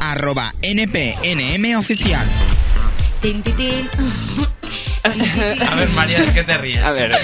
Arroba 0.00 0.52
NPNM 0.62 1.78
oficial. 1.78 2.26
Tin, 3.22 3.42
tin, 3.42 3.88
tin. 3.88 4.55
A 5.70 5.74
ver, 5.74 5.88
María, 5.90 6.20
¿de 6.20 6.32
qué 6.32 6.42
te 6.42 6.56
ríes? 6.58 6.78
A 6.78 6.92
ver, 6.92 7.16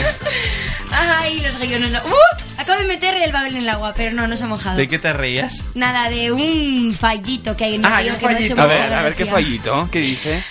Ay, 0.95 1.41
los 1.41 1.91
la- 1.91 2.05
¡Uh! 2.05 2.61
Acabo 2.61 2.79
de 2.79 2.85
meter 2.87 3.15
el 3.17 3.33
babel 3.33 3.57
en 3.57 3.63
el 3.63 3.69
agua, 3.71 3.95
pero 3.97 4.13
no, 4.13 4.27
no 4.27 4.37
se 4.37 4.45
ha 4.45 4.47
mojado. 4.47 4.77
¿De 4.77 4.87
qué 4.89 4.99
te 4.99 5.13
rías? 5.13 5.63
Nada, 5.75 6.11
de 6.11 6.31
un 6.33 6.95
fallito 6.99 7.57
que 7.57 7.65
hay 7.65 7.75
en 7.77 7.85
el 7.85 7.91
Ah, 7.93 8.01
río 8.01 8.13
un 8.13 8.19
que 8.19 8.27
me 8.27 8.33
ha 8.33 8.39
hecho 8.39 8.57
fallito. 8.57 8.63
a 8.63 8.67
ver, 8.67 8.93
a 8.93 9.03
ver 9.03 9.15
qué 9.15 9.27
fallito. 9.27 9.89
¿Qué 9.91 10.01
dice? 10.01 10.45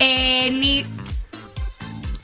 Eh, 0.00 0.50
ni... 0.50 0.84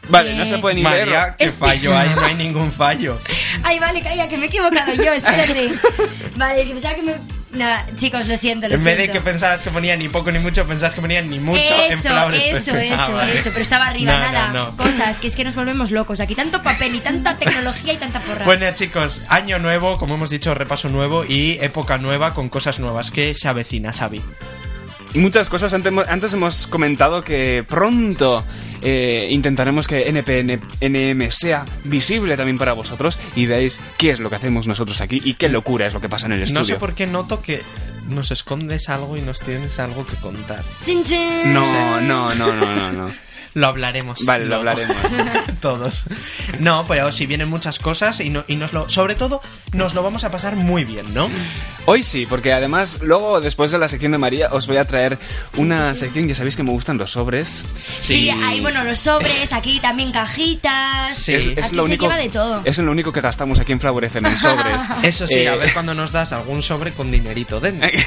Vale, 0.09 0.33
Eh, 0.33 0.35
no 0.37 0.45
se 0.45 0.59
puede 0.59 0.75
ni 0.75 0.83
María, 0.83 1.05
leer. 1.07 1.35
¿qué 1.39 1.45
Es- 1.47 1.55
fallo 1.55 1.97
hay? 1.97 2.09
No 2.11 2.25
hay 2.25 2.35
ningún 2.47 2.73
fallo. 2.73 3.19
Ay, 3.63 3.79
vale, 3.79 4.03
calla, 4.03 4.29
que 4.29 4.37
me 4.37 4.47
he 4.47 4.49
equivocado 4.49 4.93
yo, 4.95 5.13
espérate. 5.13 5.71
vale, 6.37 6.63
es 6.63 6.67
que 6.67 6.73
pensaba 6.75 6.95
que 6.97 7.03
me... 7.03 7.15
Nada, 7.53 7.85
chicos, 7.97 8.27
lo 8.29 8.37
siento, 8.37 8.67
lo 8.69 8.77
En 8.77 8.85
vez 8.85 8.97
de 8.97 9.11
que 9.11 9.21
pensabas 9.21 9.61
que 9.61 9.71
ponía 9.71 9.95
ni 9.97 10.09
poco 10.09 10.31
ni 10.31 10.39
mucho, 10.39 10.67
pensabas 10.67 10.95
que 10.95 11.01
ponía 11.03 11.21
ni 11.21 11.39
mucho 11.39 11.61
en 11.61 11.93
Eso, 11.93 12.09
Flower 12.09 12.35
eso, 12.43 12.77
eso, 12.77 13.03
Ah, 13.03 13.11
vale. 13.11 13.35
eso, 13.35 13.51
pero 13.51 13.63
estaba 13.63 13.87
arriba, 13.89 14.13
No, 14.15 14.19
nada. 14.21 14.49
no, 14.49 14.71
no. 14.71 14.77
Cosas, 14.77 15.19
que 15.19 15.27
es 15.27 15.37
que 15.37 15.45
nos 15.45 15.55
volvemos 15.55 15.91
locos. 15.91 16.21
Aquí 16.21 16.35
tanto 16.35 16.63
papel 16.63 16.95
y 16.95 17.01
tanta 17.01 17.37
tecnología 17.39 17.93
y 17.93 17.97
tanta 17.99 18.21
porra. 18.21 18.45
Bueno 18.47 18.67
chicos, 18.75 19.23
año 19.29 19.59
nuevo, 19.59 19.99
como 19.99 20.15
hemos 20.15 20.31
dicho, 20.31 20.55
repaso 20.55 20.89
nuevo 20.89 21.25
y 21.27 21.59
época 21.61 21.99
nueva 21.99 22.33
con 22.33 22.49
cosas 22.49 22.81
nuevas. 22.81 23.11
¿Qué 23.11 23.35
se 23.35 23.49
avecina, 23.49 23.93
Xavi? 23.93 24.23
Muchas 25.15 25.49
cosas. 25.49 25.75
Antes, 25.75 25.93
antes 26.09 26.33
hemos 26.33 26.67
comentado 26.67 27.23
que 27.23 27.65
pronto 27.69 28.45
eh, 28.81 29.29
intentaremos 29.31 29.87
que 29.87 30.09
NPNM 30.09 31.31
sea 31.31 31.65
visible 31.85 32.37
también 32.37 32.59
para 32.59 32.73
vosotros 32.73 33.19
y 33.37 33.47
veáis 33.47 33.81
qué 33.99 34.11
es 34.11 34.21
lo 34.21 34.31
que 34.31 34.37
hacemos 34.37 34.67
nosotros 34.67 35.01
aquí 35.01 35.21
y 35.25 35.35
qué 35.35 35.49
locura 35.49 35.87
es 35.87 35.95
lo 35.95 36.01
que 36.01 36.09
pasa 36.09 36.27
en 36.27 36.33
el 36.33 36.43
estudio. 36.43 36.61
No 36.61 36.67
sé 36.67 36.75
por 36.77 36.95
qué 36.95 37.07
noto 37.07 37.43
que 37.43 37.63
nos 38.09 38.31
escondes 38.31 38.89
algo 38.89 39.17
y 39.17 39.21
nos 39.21 39.41
tienes 39.41 39.79
algo 39.79 40.05
que 40.07 40.17
contar. 40.17 40.65
Chin, 40.85 41.05
chin. 41.05 41.53
No, 41.53 42.01
no, 42.01 42.35
no, 42.35 42.55
no, 42.55 42.75
no, 42.75 42.93
no. 42.93 43.32
Lo 43.55 43.67
hablaremos. 43.67 44.25
Vale, 44.25 44.45
lo 44.47 44.63
luego. 44.63 44.71
hablaremos. 44.71 44.97
Todos. 45.61 46.05
No, 46.59 46.85
pero 46.87 47.13
si 47.13 47.27
vienen 47.27 47.49
muchas 47.49 47.79
cosas 47.79 48.21
y, 48.21 48.31
no, 48.31 48.45
y 48.49 48.57
nos 48.57 48.73
lo, 48.73 48.89
sobre 48.89 49.15
todo, 49.15 49.41
nos 49.75 49.95
lo 49.95 50.03
vamos 50.03 50.25
a 50.25 50.31
pasar 50.31 50.57
muy 50.57 50.85
bien, 50.85 51.13
¿no? 51.15 51.29
Hoy 51.85 52.03
sí, 52.03 52.27
porque 52.27 52.53
además 52.53 53.01
luego 53.03 53.41
después 53.41 53.71
de 53.71 53.79
la 53.79 53.89
sección 53.89 54.13
de 54.13 54.19
María 54.19 54.49
os 54.53 54.67
voy 54.67 54.77
a 54.79 54.85
traer 54.87 55.19
una 55.57 55.95
sección, 55.97 56.29
ya 56.29 56.35
sabéis 56.35 56.57
que 56.57 56.63
me 56.63 56.71
gustan 56.71 56.97
los 56.97 57.11
sobres. 57.11 57.65
Sí, 57.93 58.31
hay, 58.31 58.61
bueno, 58.61 58.85
los 58.85 58.99
sobres, 58.99 59.53
aquí 59.53 59.81
también 59.81 60.13
cajitas. 60.13 61.17
Sí. 61.17 61.35
Es, 61.35 61.43
Aquí 61.45 61.55
es 61.61 61.69
se 61.69 61.75
lo 61.77 61.85
único, 61.85 62.05
lleva 62.07 62.17
de 62.17 62.29
todo. 62.31 62.63
es 62.65 62.79
lo 62.79 62.91
único 62.91 63.13
que 63.13 63.21
gastamos 63.21 63.61
aquí 63.61 63.73
en 63.73 63.81
Flower 63.81 64.05
FM, 64.05 64.29
en 64.31 64.39
sobres. 64.39 64.83
Eso 65.03 65.27
sí, 65.27 65.35
Eh, 65.41 65.49
a 65.49 65.57
ver 65.57 65.73
cuando 65.73 65.93
nos 65.95 66.11
das 66.13 66.33
algún 66.33 66.63
sobre 66.63 66.93
con 66.93 67.11
dinerito 67.11 67.61
dentro. 67.61 67.89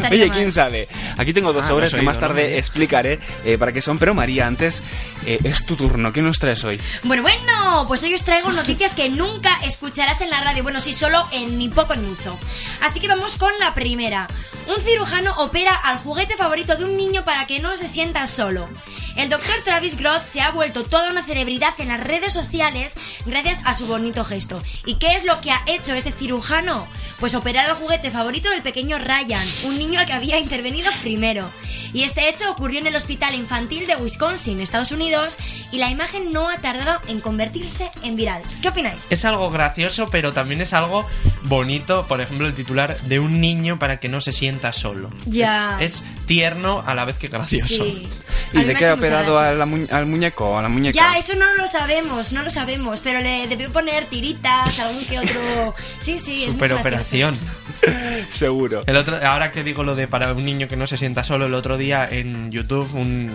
No 0.00 0.08
Oye, 0.10 0.26
mal. 0.28 0.36
quién 0.36 0.52
sabe. 0.52 0.88
Aquí 1.18 1.32
tengo 1.32 1.52
dos 1.52 1.64
Ah, 1.66 1.68
sobres 1.68 1.92
lo 1.92 1.96
has 1.96 2.00
que 2.00 2.06
más 2.06 2.16
oído, 2.16 2.28
¿no, 2.28 2.34
tarde 2.34 2.42
María? 2.44 2.58
explicaré 2.58 3.18
eh, 3.44 3.58
para 3.58 3.72
qué 3.72 3.81
son. 3.82 3.98
Pero 3.98 4.14
María, 4.14 4.46
antes 4.46 4.82
eh, 5.26 5.38
es 5.44 5.66
tu 5.66 5.76
turno. 5.76 6.12
¿Qué 6.12 6.22
nos 6.22 6.38
traes 6.38 6.64
hoy? 6.64 6.80
Bueno, 7.04 7.22
bueno, 7.22 7.84
pues 7.88 8.02
hoy 8.02 8.14
os 8.14 8.22
traigo 8.22 8.50
noticias 8.50 8.94
que 8.94 9.08
nunca 9.08 9.56
escucharás 9.64 10.20
en 10.20 10.30
la 10.30 10.40
radio. 10.42 10.62
Bueno, 10.62 10.80
sí, 10.80 10.92
solo 10.92 11.26
en 11.32 11.58
ni 11.58 11.68
poco 11.68 11.94
ni 11.94 12.06
mucho. 12.06 12.38
Así 12.80 13.00
que 13.00 13.08
vamos 13.08 13.36
con 13.36 13.52
la 13.58 13.74
primera. 13.74 14.26
Un 14.66 14.82
cirujano 14.82 15.34
opera 15.38 15.74
al 15.74 15.98
juguete 15.98 16.36
favorito 16.36 16.76
de 16.76 16.84
un 16.84 16.96
niño 16.96 17.24
para 17.24 17.46
que 17.46 17.60
no 17.60 17.74
se 17.74 17.88
sienta 17.88 18.26
solo. 18.26 18.68
El 19.16 19.28
doctor 19.28 19.56
Travis 19.62 19.98
Groth 19.98 20.24
se 20.24 20.40
ha 20.40 20.50
vuelto 20.50 20.84
toda 20.84 21.10
una 21.10 21.22
celebridad 21.22 21.74
en 21.78 21.88
las 21.88 22.00
redes 22.00 22.32
sociales 22.32 22.94
gracias 23.26 23.60
a 23.64 23.74
su 23.74 23.86
bonito 23.86 24.24
gesto. 24.24 24.62
¿Y 24.86 24.94
qué 24.94 25.14
es 25.16 25.24
lo 25.24 25.40
que 25.40 25.50
ha 25.50 25.62
hecho 25.66 25.94
este 25.94 26.12
cirujano? 26.12 26.86
Pues 27.20 27.34
operar 27.34 27.66
al 27.66 27.76
juguete 27.76 28.10
favorito 28.10 28.48
del 28.50 28.62
pequeño 28.62 28.98
Ryan, 28.98 29.46
un 29.64 29.78
niño 29.78 30.00
al 30.00 30.06
que 30.06 30.12
había 30.12 30.38
intervenido 30.38 30.90
primero. 31.02 31.50
Y 31.92 32.04
este 32.04 32.28
hecho 32.28 32.50
ocurrió 32.50 32.80
en 32.80 32.86
el 32.86 32.96
Hospital 32.96 33.34
Infantil 33.34 33.71
de 33.80 33.96
Wisconsin, 33.96 34.60
Estados 34.60 34.92
Unidos, 34.92 35.36
y 35.72 35.78
la 35.78 35.90
imagen 35.90 36.30
no 36.30 36.48
ha 36.48 36.58
tardado 36.58 37.00
en 37.08 37.20
convertirse 37.20 37.90
en 38.02 38.16
viral. 38.16 38.42
¿Qué 38.60 38.68
opináis? 38.68 39.06
Es 39.10 39.24
algo 39.24 39.50
gracioso, 39.50 40.06
pero 40.10 40.32
también 40.32 40.60
es 40.60 40.72
algo 40.72 41.06
bonito. 41.44 42.06
Por 42.06 42.20
ejemplo, 42.20 42.46
el 42.46 42.54
titular 42.54 42.98
de 43.02 43.18
un 43.18 43.40
niño 43.40 43.78
para 43.78 43.98
que 43.98 44.08
no 44.08 44.20
se 44.20 44.32
sienta 44.32 44.72
solo. 44.72 45.10
Ya. 45.26 45.78
Es, 45.80 46.02
es 46.02 46.26
tierno 46.26 46.82
a 46.86 46.94
la 46.94 47.04
vez 47.04 47.16
que 47.16 47.28
gracioso. 47.28 47.84
Sí. 47.84 48.08
¿Y 48.52 48.58
mí 48.58 48.64
de 48.64 48.72
me 48.74 48.78
qué 48.78 48.84
ha 48.86 48.88
ha 48.88 48.92
hecho 48.92 48.96
mucha 48.96 49.06
operado 49.06 49.34
gracia. 49.34 49.50
a 49.50 49.54
la 49.54 49.66
mu- 49.66 49.86
al 49.90 50.06
muñeco? 50.06 50.58
A 50.58 50.62
la 50.62 50.68
muñeca. 50.68 50.94
Ya, 50.94 51.18
eso 51.18 51.34
no 51.36 51.46
lo 51.56 51.66
sabemos, 51.66 52.32
no 52.32 52.42
lo 52.42 52.50
sabemos, 52.50 53.00
pero 53.00 53.20
le 53.20 53.46
debió 53.48 53.72
poner 53.72 54.06
tiritas, 54.06 54.78
algún 54.78 55.04
que 55.04 55.18
otro... 55.18 55.74
Sí, 56.00 56.18
sí, 56.18 56.42
es 56.42 56.48
muy 56.48 56.52
Super 56.54 56.70
gracioso. 56.92 57.36
Seguro. 58.28 58.80
El 58.86 58.96
otro, 58.96 59.16
ahora 59.24 59.52
que 59.52 59.62
digo 59.62 59.82
lo 59.82 59.94
de 59.94 60.08
para 60.08 60.32
un 60.32 60.44
niño 60.44 60.68
que 60.68 60.76
no 60.76 60.86
se 60.86 60.96
sienta 60.96 61.24
solo, 61.24 61.46
el 61.46 61.54
otro 61.54 61.76
día 61.76 62.06
en 62.08 62.50
YouTube 62.50 62.88
un 62.94 63.30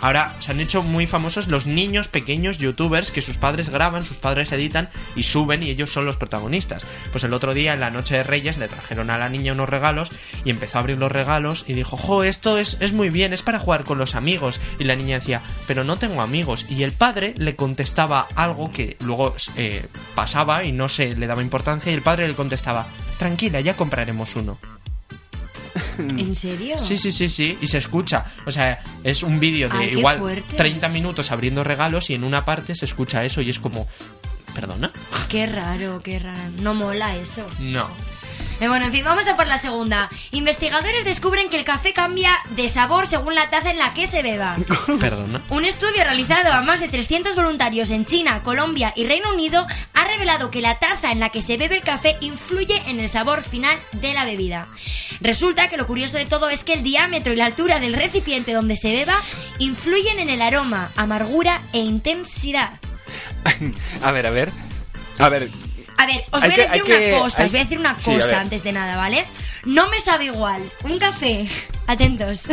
Ahora 0.00 0.34
se 0.40 0.52
han 0.52 0.60
hecho 0.60 0.82
muy 0.82 1.06
famosos 1.06 1.48
los 1.48 1.66
niños 1.66 2.08
pequeños 2.08 2.58
youtubers 2.58 3.10
que 3.10 3.22
sus 3.22 3.36
padres 3.36 3.70
graban, 3.70 4.04
sus 4.04 4.16
padres 4.16 4.52
editan 4.52 4.90
y 5.14 5.22
suben 5.22 5.62
y 5.62 5.70
ellos 5.70 5.90
son 5.90 6.04
los 6.04 6.16
protagonistas. 6.16 6.86
Pues 7.12 7.24
el 7.24 7.32
otro 7.32 7.54
día 7.54 7.74
en 7.74 7.80
la 7.80 7.90
noche 7.90 8.16
de 8.16 8.22
Reyes 8.22 8.58
le 8.58 8.68
trajeron 8.68 9.10
a 9.10 9.18
la 9.18 9.28
niña 9.28 9.52
unos 9.52 9.68
regalos 9.68 10.10
y 10.44 10.50
empezó 10.50 10.78
a 10.78 10.80
abrir 10.82 10.98
los 10.98 11.12
regalos 11.12 11.64
y 11.66 11.72
dijo, 11.72 11.96
jo, 11.96 12.24
esto 12.24 12.58
es, 12.58 12.76
es 12.80 12.92
muy 12.92 13.10
bien, 13.10 13.32
es 13.32 13.42
para 13.42 13.58
jugar 13.58 13.84
con 13.84 13.98
los 13.98 14.14
amigos. 14.14 14.60
Y 14.78 14.84
la 14.84 14.96
niña 14.96 15.18
decía, 15.18 15.42
pero 15.66 15.84
no 15.84 15.96
tengo 15.96 16.20
amigos. 16.20 16.66
Y 16.68 16.82
el 16.82 16.92
padre 16.92 17.34
le 17.36 17.56
contestaba 17.56 18.28
algo 18.34 18.70
que 18.70 18.96
luego 19.00 19.34
eh, 19.56 19.86
pasaba 20.14 20.64
y 20.64 20.72
no 20.72 20.88
se 20.88 21.16
le 21.16 21.26
daba 21.26 21.42
importancia 21.42 21.90
y 21.90 21.94
el 21.94 22.02
padre 22.02 22.28
le 22.28 22.34
contestaba, 22.34 22.86
tranquila, 23.18 23.60
ya 23.60 23.76
compraremos 23.76 24.36
uno. 24.36 24.58
¿En 25.98 26.34
serio? 26.34 26.78
Sí, 26.78 26.96
sí, 26.96 27.12
sí, 27.12 27.28
sí. 27.30 27.58
Y 27.60 27.66
se 27.66 27.78
escucha. 27.78 28.24
O 28.46 28.50
sea, 28.50 28.80
es 29.04 29.22
un 29.22 29.38
vídeo 29.40 29.68
de 29.68 29.78
Ay, 29.78 29.90
igual 29.98 30.18
fuerte. 30.18 30.56
30 30.56 30.88
minutos 30.88 31.30
abriendo 31.30 31.64
regalos 31.64 32.10
y 32.10 32.14
en 32.14 32.24
una 32.24 32.44
parte 32.44 32.74
se 32.74 32.84
escucha 32.84 33.24
eso 33.24 33.40
y 33.40 33.50
es 33.50 33.58
como... 33.58 33.86
¿Perdona? 34.54 34.90
Qué 35.28 35.46
raro, 35.46 36.00
qué 36.02 36.18
raro. 36.18 36.50
No 36.62 36.72
mola 36.72 37.14
eso. 37.16 37.46
No. 37.60 37.88
Eh, 38.60 38.68
bueno, 38.68 38.86
en 38.86 38.92
fin, 38.92 39.04
vamos 39.04 39.26
a 39.28 39.36
por 39.36 39.46
la 39.46 39.58
segunda. 39.58 40.08
Investigadores 40.30 41.04
descubren 41.04 41.50
que 41.50 41.58
el 41.58 41.64
café 41.64 41.92
cambia 41.92 42.38
de 42.50 42.68
sabor 42.68 43.06
según 43.06 43.34
la 43.34 43.50
taza 43.50 43.70
en 43.70 43.78
la 43.78 43.92
que 43.92 44.06
se 44.06 44.22
beba. 44.22 44.56
Perdona. 45.00 45.42
Un 45.50 45.64
estudio 45.64 46.04
realizado 46.04 46.52
a 46.52 46.62
más 46.62 46.80
de 46.80 46.88
300 46.88 47.34
voluntarios 47.34 47.90
en 47.90 48.06
China, 48.06 48.42
Colombia 48.42 48.92
y 48.96 49.06
Reino 49.06 49.32
Unido 49.32 49.66
ha 49.92 50.04
revelado 50.04 50.50
que 50.50 50.62
la 50.62 50.78
taza 50.78 51.12
en 51.12 51.20
la 51.20 51.28
que 51.28 51.42
se 51.42 51.58
bebe 51.58 51.76
el 51.76 51.82
café 51.82 52.16
influye 52.20 52.82
en 52.86 52.98
el 52.98 53.08
sabor 53.10 53.42
final 53.42 53.76
de 53.92 54.14
la 54.14 54.24
bebida. 54.24 54.68
Resulta 55.20 55.68
que 55.68 55.76
lo 55.76 55.86
curioso 55.86 56.16
de 56.16 56.26
todo 56.26 56.48
es 56.48 56.64
que 56.64 56.72
el 56.72 56.82
diámetro 56.82 57.32
y 57.32 57.36
la 57.36 57.46
altura 57.46 57.78
del 57.78 57.92
recipiente 57.92 58.52
donde 58.52 58.76
se 58.76 58.90
beba 58.90 59.16
influyen 59.58 60.18
en 60.18 60.30
el 60.30 60.40
aroma, 60.40 60.90
amargura 60.96 61.60
e 61.72 61.78
intensidad. 61.78 62.80
A 64.02 64.10
ver, 64.10 64.26
a 64.26 64.30
ver. 64.30 64.50
A 65.18 65.28
ver. 65.28 65.50
A 65.98 66.06
ver, 66.06 66.24
os 66.30 66.42
voy 66.42 66.52
a 66.52 66.56
decir 66.56 66.82
una 66.84 66.98
que- 66.98 67.10
cosa, 67.12 67.44
os 67.44 67.50
voy 67.52 67.60
a 67.60 67.62
decir 67.64 67.78
una 67.78 67.96
cosa 67.96 68.40
antes 68.40 68.62
de 68.62 68.72
nada, 68.72 68.96
¿vale? 68.96 69.24
No 69.64 69.88
me 69.88 69.98
sabe 69.98 70.26
igual 70.26 70.62
un 70.84 70.98
café, 70.98 71.48
atentos. 71.86 72.44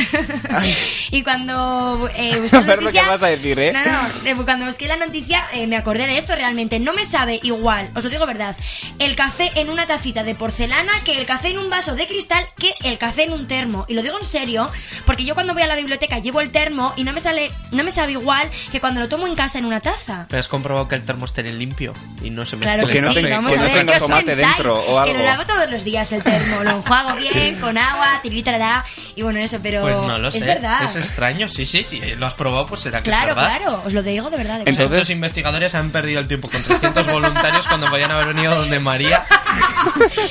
y 1.12 1.24
cuando 1.24 2.10
eh, 2.16 2.40
busqué 2.42 2.58
la 2.62 2.76
lo 2.76 2.82
noticia, 2.82 3.04
que 3.04 3.10
vas 3.10 3.24
a 3.24 3.28
decir, 3.28 3.60
¿eh? 3.60 3.72
No, 3.72 3.84
no, 3.86 4.30
eh, 4.30 4.36
cuando 4.44 4.66
busqué 4.66 4.88
la 4.88 4.98
noticia 4.98 5.48
eh, 5.54 5.68
me 5.68 5.78
acordé 5.78 6.08
de 6.08 6.18
esto 6.18 6.36
realmente. 6.36 6.80
No 6.80 6.94
me 6.94 7.06
sabe 7.06 7.40
igual, 7.44 7.90
os 7.96 8.04
lo 8.04 8.10
digo 8.10 8.26
verdad, 8.26 8.56
el 9.00 9.16
café 9.16 9.52
en 9.56 9.70
una 9.70 9.88
tacita 9.88 10.24
de 10.24 10.36
porcelana 10.36 10.92
que 11.06 11.18
el 11.18 11.26
café 11.26 11.50
en 11.50 11.60
un 11.60 11.70
vaso 11.70 11.96
de 11.96 12.08
cristal 12.08 12.46
que 12.58 12.74
el 12.84 12.98
café 12.98 13.24
en 13.24 13.34
un 13.34 13.48
termo. 13.48 13.86
Y 13.88 13.94
lo 13.94 14.02
digo 14.02 14.18
en 14.20 14.26
serio, 14.26 14.70
porque 15.06 15.26
yo 15.26 15.34
cuando 15.34 15.54
voy 15.54 15.64
a 15.64 15.68
la 15.68 15.76
biblioteca 15.76 16.20
llevo 16.20 16.42
el 16.42 16.52
termo 16.52 16.94
y 16.96 17.04
no 17.04 17.14
me 17.14 17.20
sale, 17.20 17.52
no 17.72 17.84
me 17.84 17.92
sabe 17.92 18.14
igual 18.14 18.50
que 18.72 18.80
cuando 18.80 19.00
lo 19.00 19.10
tomo 19.10 19.28
en 19.28 19.36
casa 19.36 19.60
en 19.60 19.66
una 19.66 19.80
taza. 19.80 20.26
¿Pero 20.30 20.40
has 20.40 20.48
comprobado 20.48 20.88
que 20.88 20.96
el 20.96 21.06
termo 21.06 21.26
esté 21.26 21.44
limpio 21.52 21.94
y 22.22 22.30
no 22.30 22.46
se 22.46 22.56
mezcle 22.56 22.74
Claro 22.74 22.88
que, 22.88 22.94
Que 22.94 23.02
no 23.02 23.14
sí, 23.14 23.24
vamos 23.24 23.52
que 23.52 23.60
a 23.60 23.62
no 23.62 23.74
ver 23.74 23.86
qué 23.86 23.92
os 23.92 23.98
tomate 24.00 24.36
dentro 24.36 24.80
o 24.80 25.04
Que 25.04 25.14
lo 25.14 25.24
lavo 25.24 25.46
todos 25.46 25.70
los 25.70 25.84
días 25.84 26.12
el 26.12 26.24
termo, 26.24 26.64
lo 26.64 26.72
enjuago 26.72 27.16
bien 27.16 27.60
con 27.60 27.78
agua, 27.78 28.20
tiritará 28.22 28.86
y 29.16 29.23
bueno 29.24 29.40
eso, 29.40 29.60
pero 29.64 29.82
Pues 29.82 29.96
no 29.98 30.18
lo 30.20 30.30
sé. 30.32 30.38
es 30.40 30.46
verdad. 30.46 30.84
Es 30.84 30.96
extraño. 30.96 31.48
Sí, 31.50 31.66
sí, 31.66 31.84
sí. 31.84 32.00
Lo 32.18 32.26
has 32.28 32.34
probado, 32.36 32.68
pues 32.68 32.82
será 32.82 33.00
que 33.02 33.10
claro, 33.10 33.30
es 33.32 33.36
verdad. 33.36 33.58
claro, 33.58 33.84
os 33.86 33.94
lo 33.94 34.04
digo 34.04 34.30
de 34.30 34.38
verdad. 34.38 34.60
de 34.60 34.64
verdad. 34.66 34.68
Entonces- 34.82 34.98
Los 35.00 35.10
investigadores 35.10 35.74
han 35.76 35.90
perdido 35.92 36.20
el 36.20 36.28
tiempo 36.28 36.50
con 36.50 36.62
300 36.62 37.08
voluntarios 37.08 37.68
cuando 37.68 37.88
podían 37.90 38.12
haber 38.12 38.28
venido 38.36 38.56
donde 38.56 38.80
María. 38.80 39.24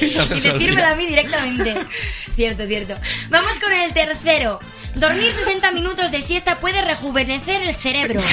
y 0.00 0.04
no 0.16 0.22
y 0.24 0.26
resolvía. 0.28 0.52
decírmelo 0.52 0.86
a 0.88 0.94
mí 0.94 1.06
directamente. 1.06 1.74
cierto, 2.36 2.66
cierto. 2.66 2.94
Vamos 3.30 3.58
con 3.58 3.72
el 3.72 3.92
tercero. 3.92 4.58
Dormir 4.94 5.32
60 5.32 5.72
minutos 5.72 6.10
de 6.10 6.20
siesta 6.20 6.58
puede 6.60 6.82
rejuvenecer 6.82 7.62
el 7.62 7.74
cerebro. 7.74 8.20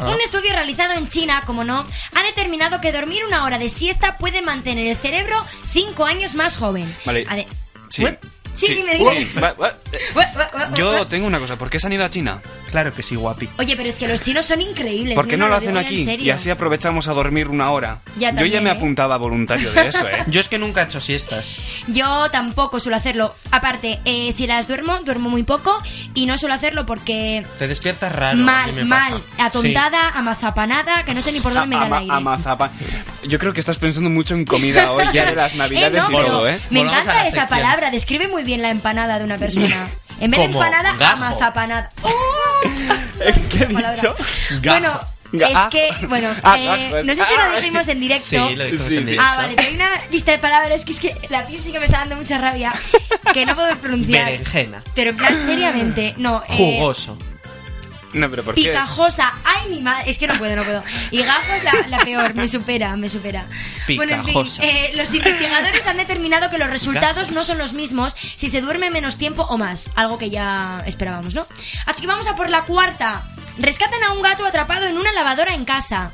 Ah. 0.00 0.10
Un 0.14 0.20
estudio 0.20 0.52
realizado 0.52 0.92
en 0.94 1.08
China, 1.08 1.42
como 1.44 1.64
no, 1.64 1.84
ha 2.14 2.22
determinado 2.22 2.80
que 2.80 2.92
dormir 2.92 3.24
una 3.24 3.42
hora 3.42 3.58
de 3.58 3.68
siesta 3.68 4.16
puede 4.16 4.42
mantener 4.42 4.86
el 4.86 4.96
cerebro 4.96 5.44
5 5.72 6.04
años 6.04 6.34
más 6.34 6.56
joven. 6.56 6.96
Vale. 7.04 7.26
A 7.28 7.34
ver- 7.34 7.46
Sí. 7.88 8.04
Ué, 8.60 8.66
sí, 8.66 8.66
Sí. 8.66 8.74
dime, 8.74 8.94
dime. 8.96 9.20
Sí, 9.20 9.30
va- 9.40 9.52
va- 9.52 9.74
Ué, 9.92 10.02
ué, 10.14 10.24
ué, 10.36 10.62
Yo 10.74 11.06
tengo 11.06 11.26
una 11.26 11.38
cosa. 11.38 11.56
¿Por 11.56 11.70
qué 11.70 11.78
se 11.78 11.86
han 11.86 11.92
ido 11.92 12.04
a 12.04 12.10
China? 12.10 12.40
Claro 12.70 12.92
que 12.94 13.02
sí, 13.02 13.14
guapi. 13.16 13.48
Oye, 13.58 13.76
pero 13.76 13.88
es 13.88 13.98
que 13.98 14.06
los 14.06 14.20
chinos 14.20 14.44
son 14.44 14.60
increíbles. 14.60 15.14
¿Por 15.14 15.26
qué 15.26 15.36
no 15.38 15.48
lo 15.48 15.54
hacen 15.54 15.76
aquí? 15.76 16.02
Y 16.20 16.30
así 16.30 16.50
aprovechamos 16.50 17.08
a 17.08 17.12
dormir 17.14 17.48
una 17.48 17.70
hora. 17.70 18.00
Ya 18.18 18.34
Yo 18.34 18.44
ya 18.46 18.60
me 18.60 18.68
¿eh? 18.68 18.72
apuntaba 18.72 19.16
voluntario 19.16 19.72
de 19.72 19.86
eso, 19.88 20.06
¿eh? 20.08 20.24
Yo 20.28 20.40
es 20.40 20.48
que 20.48 20.58
nunca 20.58 20.82
he 20.82 20.84
hecho 20.84 21.00
siestas. 21.00 21.58
Yo 21.86 22.28
tampoco 22.30 22.78
suelo 22.80 22.96
hacerlo. 22.96 23.34
Aparte, 23.50 24.00
eh, 24.04 24.32
si 24.36 24.46
las 24.46 24.68
duermo, 24.68 24.98
duermo 25.02 25.30
muy 25.30 25.44
poco 25.44 25.78
y 26.14 26.26
no 26.26 26.36
suelo 26.36 26.54
hacerlo 26.54 26.84
porque 26.84 27.46
Te 27.58 27.66
despiertas 27.68 28.12
raro. 28.14 28.36
mal, 28.36 28.72
me 28.74 28.84
mal, 28.84 29.12
pasa. 29.36 29.46
atontada, 29.46 30.10
amazapanada, 30.10 31.04
que 31.04 31.14
no 31.14 31.22
sé 31.22 31.32
ni 31.32 31.40
por 31.40 31.54
dónde 31.54 31.74
me 31.74 31.80
da 31.80 31.86
el 31.86 31.92
aire. 32.02 32.12
amazapa. 32.14 32.70
Yo 33.26 33.38
creo 33.38 33.52
que 33.54 33.60
estás 33.60 33.78
pensando 33.78 34.10
mucho 34.10 34.34
en 34.34 34.44
comida 34.44 34.92
hoy, 34.92 35.04
ya 35.14 35.24
de 35.26 35.34
las 35.36 35.54
navidades 35.56 36.04
Eh, 36.04 36.06
y 36.10 36.12
no, 36.12 36.24
todo, 36.24 36.48
¿eh? 36.48 36.60
Me 36.70 36.80
encanta 36.80 37.00
esa 37.22 37.24
sección. 37.24 37.48
palabra, 37.48 37.90
describe 37.90 38.28
muy 38.28 38.42
bien 38.44 38.47
la 38.56 38.70
empanada 38.70 39.18
de 39.18 39.24
una 39.24 39.36
persona. 39.38 39.88
En 40.20 40.32
vez 40.32 40.40
de 40.40 40.46
Como 40.48 40.64
empanada, 40.64 40.96
gajo. 40.96 41.12
amazapanada. 41.12 41.90
¡Oh! 42.02 42.10
¿Qué 43.50 43.62
he 43.62 43.66
dicho? 43.66 44.16
Bueno, 44.64 45.00
es 45.32 45.58
que, 45.70 45.90
bueno, 46.08 46.28
Ah, 46.42 46.56
eh, 46.58 47.02
no 47.04 47.14
sé 47.14 47.24
si 47.24 47.34
lo 47.36 47.42
Ah. 47.42 47.52
dijimos 47.54 47.86
en 47.86 48.00
directo. 48.00 48.26
Sí, 48.48 48.56
lo 48.56 48.64
dijimos 48.64 48.86
Sí, 48.86 48.96
en 48.96 49.04
sí. 49.04 49.10
directo. 49.12 49.24
Ah, 49.30 49.36
vale, 49.36 49.52
pero 49.54 49.68
hay 49.68 49.74
una 49.76 49.90
lista 50.10 50.32
de 50.32 50.38
palabras 50.38 50.84
que 50.84 50.90
es 50.90 50.98
que 50.98 51.14
la 51.30 51.46
piel 51.46 51.62
sí 51.62 51.70
que 51.70 51.78
me 51.78 51.84
está 51.84 51.98
dando 51.98 52.16
mucha 52.16 52.36
rabia 52.38 52.72
que 53.32 53.46
no 53.46 53.54
puedo 53.54 53.76
pronunciar. 53.76 54.24
Berenjena. 54.30 54.82
Pero 54.94 55.10
en 55.10 55.16
plan, 55.18 55.36
seriamente, 55.46 56.14
no. 56.16 56.42
eh, 56.48 56.56
Jugoso. 56.56 57.16
No, 58.14 58.30
pero 58.30 58.42
¿por 58.44 58.54
qué? 58.54 58.62
Picajosa, 58.62 59.32
ay 59.44 59.70
mi 59.70 59.80
madre, 59.80 60.10
es 60.10 60.18
que 60.18 60.26
no 60.26 60.34
puedo, 60.34 60.56
no 60.56 60.64
puedo. 60.64 60.82
Y 61.10 61.22
gajo 61.22 61.52
es 61.52 61.64
la, 61.64 61.72
la 61.88 61.98
peor, 61.98 62.34
me 62.34 62.48
supera, 62.48 62.96
me 62.96 63.08
supera. 63.08 63.46
Bueno, 63.96 64.14
en 64.14 64.24
fin, 64.24 64.34
Picajosa. 64.34 64.64
eh, 64.64 64.92
los 64.94 65.12
investigadores 65.14 65.86
han 65.86 65.96
determinado 65.96 66.50
que 66.50 66.58
los 66.58 66.70
resultados 66.70 67.30
no 67.30 67.44
son 67.44 67.58
los 67.58 67.72
mismos 67.72 68.16
si 68.36 68.48
se 68.48 68.60
duerme 68.60 68.90
menos 68.90 69.16
tiempo 69.16 69.42
o 69.42 69.58
más, 69.58 69.90
algo 69.94 70.18
que 70.18 70.30
ya 70.30 70.82
esperábamos, 70.86 71.34
¿no? 71.34 71.46
Así 71.86 72.00
que 72.00 72.06
vamos 72.06 72.26
a 72.26 72.34
por 72.34 72.50
la 72.50 72.64
cuarta. 72.64 73.22
Rescatan 73.58 74.02
a 74.04 74.12
un 74.12 74.22
gato 74.22 74.46
atrapado 74.46 74.86
en 74.86 74.98
una 74.98 75.12
lavadora 75.12 75.54
en 75.54 75.64
casa. 75.64 76.12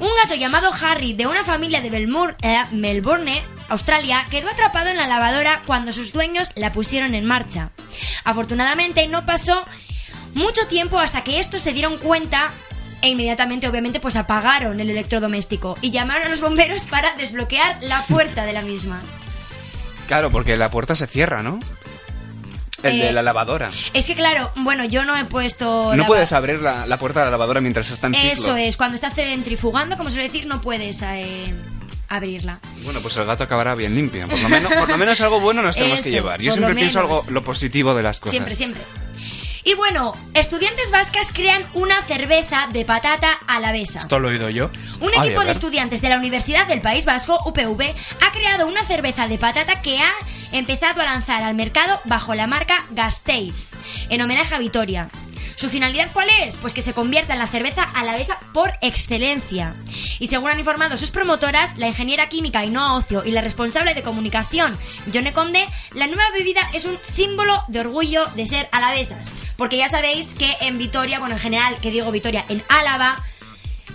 Un 0.00 0.10
gato 0.22 0.34
llamado 0.34 0.72
Harry 0.82 1.12
de 1.12 1.26
una 1.26 1.44
familia 1.44 1.80
de 1.80 1.88
eh, 2.42 2.64
Melbourne, 2.72 3.42
Australia, 3.68 4.26
quedó 4.28 4.50
atrapado 4.50 4.88
en 4.90 4.96
la 4.96 5.06
lavadora 5.06 5.62
cuando 5.66 5.92
sus 5.92 6.12
dueños 6.12 6.50
la 6.56 6.72
pusieron 6.72 7.14
en 7.14 7.24
marcha. 7.24 7.70
Afortunadamente 8.24 9.06
no 9.06 9.24
pasó 9.24 9.64
mucho 10.34 10.66
tiempo 10.68 10.98
hasta 10.98 11.22
que 11.24 11.38
estos 11.38 11.62
se 11.62 11.72
dieron 11.72 11.96
cuenta 11.98 12.50
e 13.02 13.08
inmediatamente, 13.10 13.68
obviamente, 13.68 14.00
pues 14.00 14.16
apagaron 14.16 14.80
el 14.80 14.88
electrodoméstico 14.90 15.76
y 15.82 15.90
llamaron 15.90 16.26
a 16.26 16.30
los 16.30 16.40
bomberos 16.40 16.84
para 16.84 17.14
desbloquear 17.16 17.78
la 17.82 18.02
puerta 18.06 18.44
de 18.44 18.52
la 18.54 18.62
misma. 18.62 19.02
Claro, 20.06 20.30
porque 20.30 20.56
la 20.56 20.70
puerta 20.70 20.94
se 20.94 21.06
cierra, 21.06 21.42
¿no? 21.42 21.58
El 22.82 23.00
Eh, 23.00 23.04
de 23.06 23.12
la 23.12 23.22
lavadora. 23.22 23.70
Es 23.94 24.06
que 24.06 24.14
claro, 24.14 24.50
bueno, 24.56 24.84
yo 24.84 25.04
no 25.04 25.16
he 25.16 25.24
puesto... 25.24 25.94
No 25.96 26.04
puedes 26.06 26.32
abrir 26.32 26.60
la, 26.60 26.86
la 26.86 26.98
puerta 26.98 27.20
de 27.20 27.26
la 27.26 27.30
lavadora 27.32 27.60
mientras 27.62 27.90
está 27.90 28.06
en 28.08 28.14
ciclo. 28.14 28.30
Eso 28.32 28.56
es, 28.56 28.76
cuando 28.76 28.94
está 28.96 29.10
centrifugando, 29.10 29.96
como 29.96 30.10
suele 30.10 30.24
decir, 30.24 30.46
no 30.46 30.60
puedes 30.60 31.00
eh, 31.02 31.54
abrirla. 32.08 32.60
Bueno, 32.84 33.00
pues 33.00 33.16
el 33.16 33.24
gato 33.24 33.44
acabará 33.44 33.74
bien 33.74 33.94
limpio. 33.94 34.28
Por 34.28 34.38
lo 34.38 34.48
menos, 34.50 34.72
por 34.74 34.88
lo 34.88 34.98
menos 34.98 35.18
algo 35.22 35.40
bueno 35.40 35.62
nos 35.62 35.74
tenemos 35.76 36.02
que 36.02 36.10
llevar. 36.10 36.40
Yo 36.40 36.52
siempre 36.52 36.74
pienso 36.74 37.00
algo 37.00 37.24
lo 37.28 37.42
positivo 37.42 37.94
de 37.94 38.02
las 38.02 38.20
cosas. 38.20 38.32
Siempre, 38.32 38.54
siempre. 38.54 38.82
Y 39.64 39.74
bueno, 39.74 40.14
estudiantes 40.34 40.90
vascas 40.90 41.32
crean 41.32 41.64
una 41.72 42.02
cerveza 42.02 42.68
de 42.70 42.84
patata 42.84 43.32
alavesa. 43.46 44.00
Esto 44.00 44.18
lo 44.18 44.28
he 44.28 44.34
oído 44.34 44.50
yo. 44.50 44.70
Un 45.00 45.10
Ay, 45.16 45.28
equipo 45.28 45.42
de 45.42 45.52
estudiantes 45.52 46.02
de 46.02 46.10
la 46.10 46.18
Universidad 46.18 46.66
del 46.66 46.82
País 46.82 47.06
Vasco, 47.06 47.38
UPV, 47.46 47.94
ha 48.20 48.30
creado 48.30 48.66
una 48.66 48.84
cerveza 48.84 49.26
de 49.26 49.38
patata 49.38 49.80
que 49.80 49.98
ha 49.98 50.12
empezado 50.52 51.00
a 51.00 51.04
lanzar 51.06 51.42
al 51.42 51.54
mercado 51.54 51.98
bajo 52.04 52.34
la 52.34 52.46
marca 52.46 52.84
Gasteiz, 52.90 53.72
en 54.10 54.20
homenaje 54.20 54.54
a 54.54 54.58
Vitoria. 54.58 55.08
¿Su 55.56 55.68
finalidad 55.68 56.10
cuál 56.12 56.28
es? 56.42 56.56
Pues 56.56 56.74
que 56.74 56.82
se 56.82 56.92
convierta 56.92 57.32
en 57.32 57.38
la 57.38 57.46
cerveza 57.46 57.82
alavesa 57.82 58.38
por 58.52 58.72
excelencia. 58.80 59.74
Y 60.18 60.26
según 60.26 60.50
han 60.50 60.58
informado 60.58 60.96
sus 60.96 61.10
promotoras, 61.10 61.76
la 61.78 61.88
ingeniera 61.88 62.28
química 62.28 62.60
Ainhoa 62.60 62.94
Ocio 62.94 63.24
y 63.24 63.30
la 63.30 63.40
responsable 63.40 63.94
de 63.94 64.02
comunicación, 64.02 64.76
Yone 65.12 65.32
Conde, 65.32 65.64
la 65.92 66.06
nueva 66.06 66.30
bebida 66.32 66.60
es 66.72 66.84
un 66.84 66.98
símbolo 67.02 67.62
de 67.68 67.80
orgullo 67.80 68.26
de 68.34 68.46
ser 68.46 68.68
alavesas. 68.72 69.30
Porque 69.56 69.76
ya 69.76 69.88
sabéis 69.88 70.34
que 70.34 70.56
en 70.60 70.78
Vitoria, 70.78 71.18
bueno, 71.20 71.36
en 71.36 71.40
general, 71.40 71.76
que 71.80 71.90
digo 71.90 72.10
Vitoria, 72.10 72.44
en 72.48 72.62
Álava, 72.68 73.16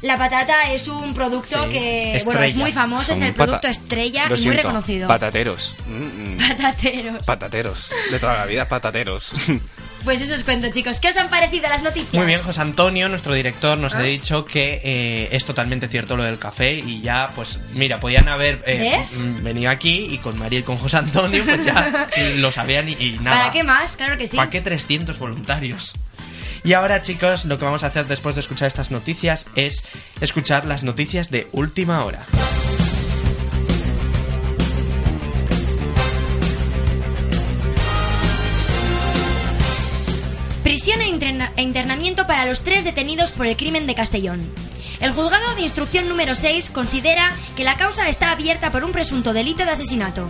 la 0.02 0.18
patata 0.18 0.72
es 0.72 0.88
un 0.88 1.14
producto 1.14 1.66
Sí, 1.66 1.70
que, 1.72 2.22
bueno, 2.24 2.44
es 2.44 2.56
muy 2.56 2.72
famoso, 2.72 3.12
es 3.12 3.20
el 3.20 3.34
producto 3.34 3.68
estrella 3.68 4.26
y 4.26 4.30
muy 4.30 4.38
siento, 4.38 4.58
reconocido. 4.62 5.08
Patateros. 5.08 5.76
Mm, 5.88 6.36
mm. 6.36 6.38
Patateros. 6.38 7.24
Patateros. 7.24 7.92
De 8.10 8.20
toda 8.20 8.36
la 8.36 8.46
vida, 8.46 8.66
patateros. 8.68 9.34
Pues 10.04 10.22
eso 10.22 10.34
os 10.34 10.44
cuento, 10.44 10.70
chicos. 10.72 11.00
¿Qué 11.00 11.10
os 11.10 11.18
han 11.18 11.30
parecido 11.30 11.68
las 11.70 11.84
noticias? 11.84 12.14
Muy 12.14 12.26
bien, 12.26 12.42
José 12.42 12.62
Antonio, 12.62 13.10
nuestro 13.10 13.34
director, 13.34 13.78
nos 13.78 13.94
Ah. 13.96 14.00
ha 14.00 14.04
dicho 14.04 14.46
que 14.46 14.82
eh, 14.84 15.30
es 15.32 15.46
totalmente 15.46 15.88
cierto 15.88 16.16
lo 16.18 16.24
del 16.24 16.40
café 16.40 16.74
y 16.74 17.02
ya, 17.02 17.30
pues 17.36 17.60
mira, 17.74 18.00
podían 18.00 18.28
haber 18.30 18.64
eh, 18.66 19.00
mm, 19.18 19.44
venido 19.44 19.70
aquí 19.70 20.06
y 20.12 20.18
con 20.20 20.38
María 20.40 20.60
y 20.60 20.64
con 20.64 20.78
José 20.78 20.98
Antonio, 20.98 21.44
pues 21.46 21.64
ya 21.66 22.08
lo 22.38 22.52
sabían 22.52 22.90
y, 22.90 22.94
y 22.94 23.20
nada. 23.22 23.38
¿Para 23.42 23.52
qué 23.54 23.64
más? 23.64 23.98
Claro 23.98 24.18
que 24.18 24.28
sí. 24.28 24.38
¿Para 24.38 24.50
qué 24.50 24.62
300 24.62 25.20
voluntarios? 25.20 25.94
Y 26.64 26.74
ahora, 26.74 27.02
chicos, 27.02 27.46
lo 27.46 27.58
que 27.58 27.66
vamos 27.66 27.84
a 27.84 27.88
hacer 27.88 28.06
después 28.08 28.36
de 28.36 28.42
escuchar 28.42 28.68
estas 28.68 28.92
noticias 28.92 29.46
es 29.56 29.86
escuchar 30.22 30.66
las 30.66 30.84
noticias 30.84 31.30
de 31.30 31.48
última 31.54 32.04
hora. 32.04 32.26
Prisión 40.90 41.22
e, 41.22 41.52
e 41.56 41.62
internamiento 41.62 42.26
para 42.26 42.48
los 42.48 42.62
tres 42.62 42.84
detenidos 42.84 43.32
por 43.32 43.46
el 43.46 43.56
crimen 43.56 43.86
de 43.86 43.94
Castellón. 43.94 44.52
El 45.00 45.12
juzgado 45.12 45.54
de 45.54 45.62
instrucción 45.62 46.10
número 46.10 46.34
6 46.34 46.72
considera 46.72 47.32
que 47.56 47.64
la 47.64 47.78
causa 47.78 48.10
está 48.10 48.32
abierta 48.32 48.72
por 48.72 48.84
un 48.84 48.92
presunto 48.92 49.32
delito 49.32 49.66
de 49.66 49.70
asesinato. 49.70 50.28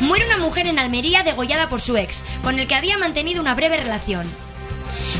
Muere 0.00 0.26
una 0.26 0.38
mujer 0.38 0.66
en 0.66 0.80
Almería 0.80 1.22
degollada 1.22 1.68
por 1.68 1.80
su 1.80 1.96
ex, 1.96 2.24
con 2.42 2.58
el 2.58 2.66
que 2.66 2.74
había 2.74 2.98
mantenido 2.98 3.40
una 3.40 3.54
breve 3.54 3.76
relación. 3.76 4.26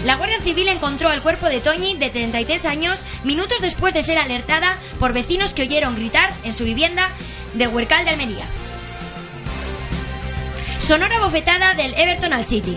La 0.05 0.17
Guardia 0.17 0.41
Civil 0.41 0.67
encontró 0.67 1.13
el 1.13 1.23
cuerpo 1.23 1.47
de 1.47 1.61
Toñi, 1.61 1.97
de 1.97 2.11
33 2.11 2.65
años, 2.65 3.05
minutos 3.23 3.61
después 3.61 3.95
de 3.95 4.03
ser 4.03 4.19
alertada 4.19 4.79
por 4.99 5.13
vecinos 5.13 5.55
que 5.55 5.63
oyeron 5.63 5.95
gritar 5.95 6.33
en 6.43 6.55
su 6.55 6.65
vivienda 6.65 7.11
de 7.55 7.69
Huercal 7.69 8.05
de 8.05 8.11
Almería. 8.11 8.47
Sonora 10.89 11.21
bofetada 11.21 11.75
del 11.75 11.93
Everton 11.99 12.33
al 12.33 12.47
City. 12.47 12.75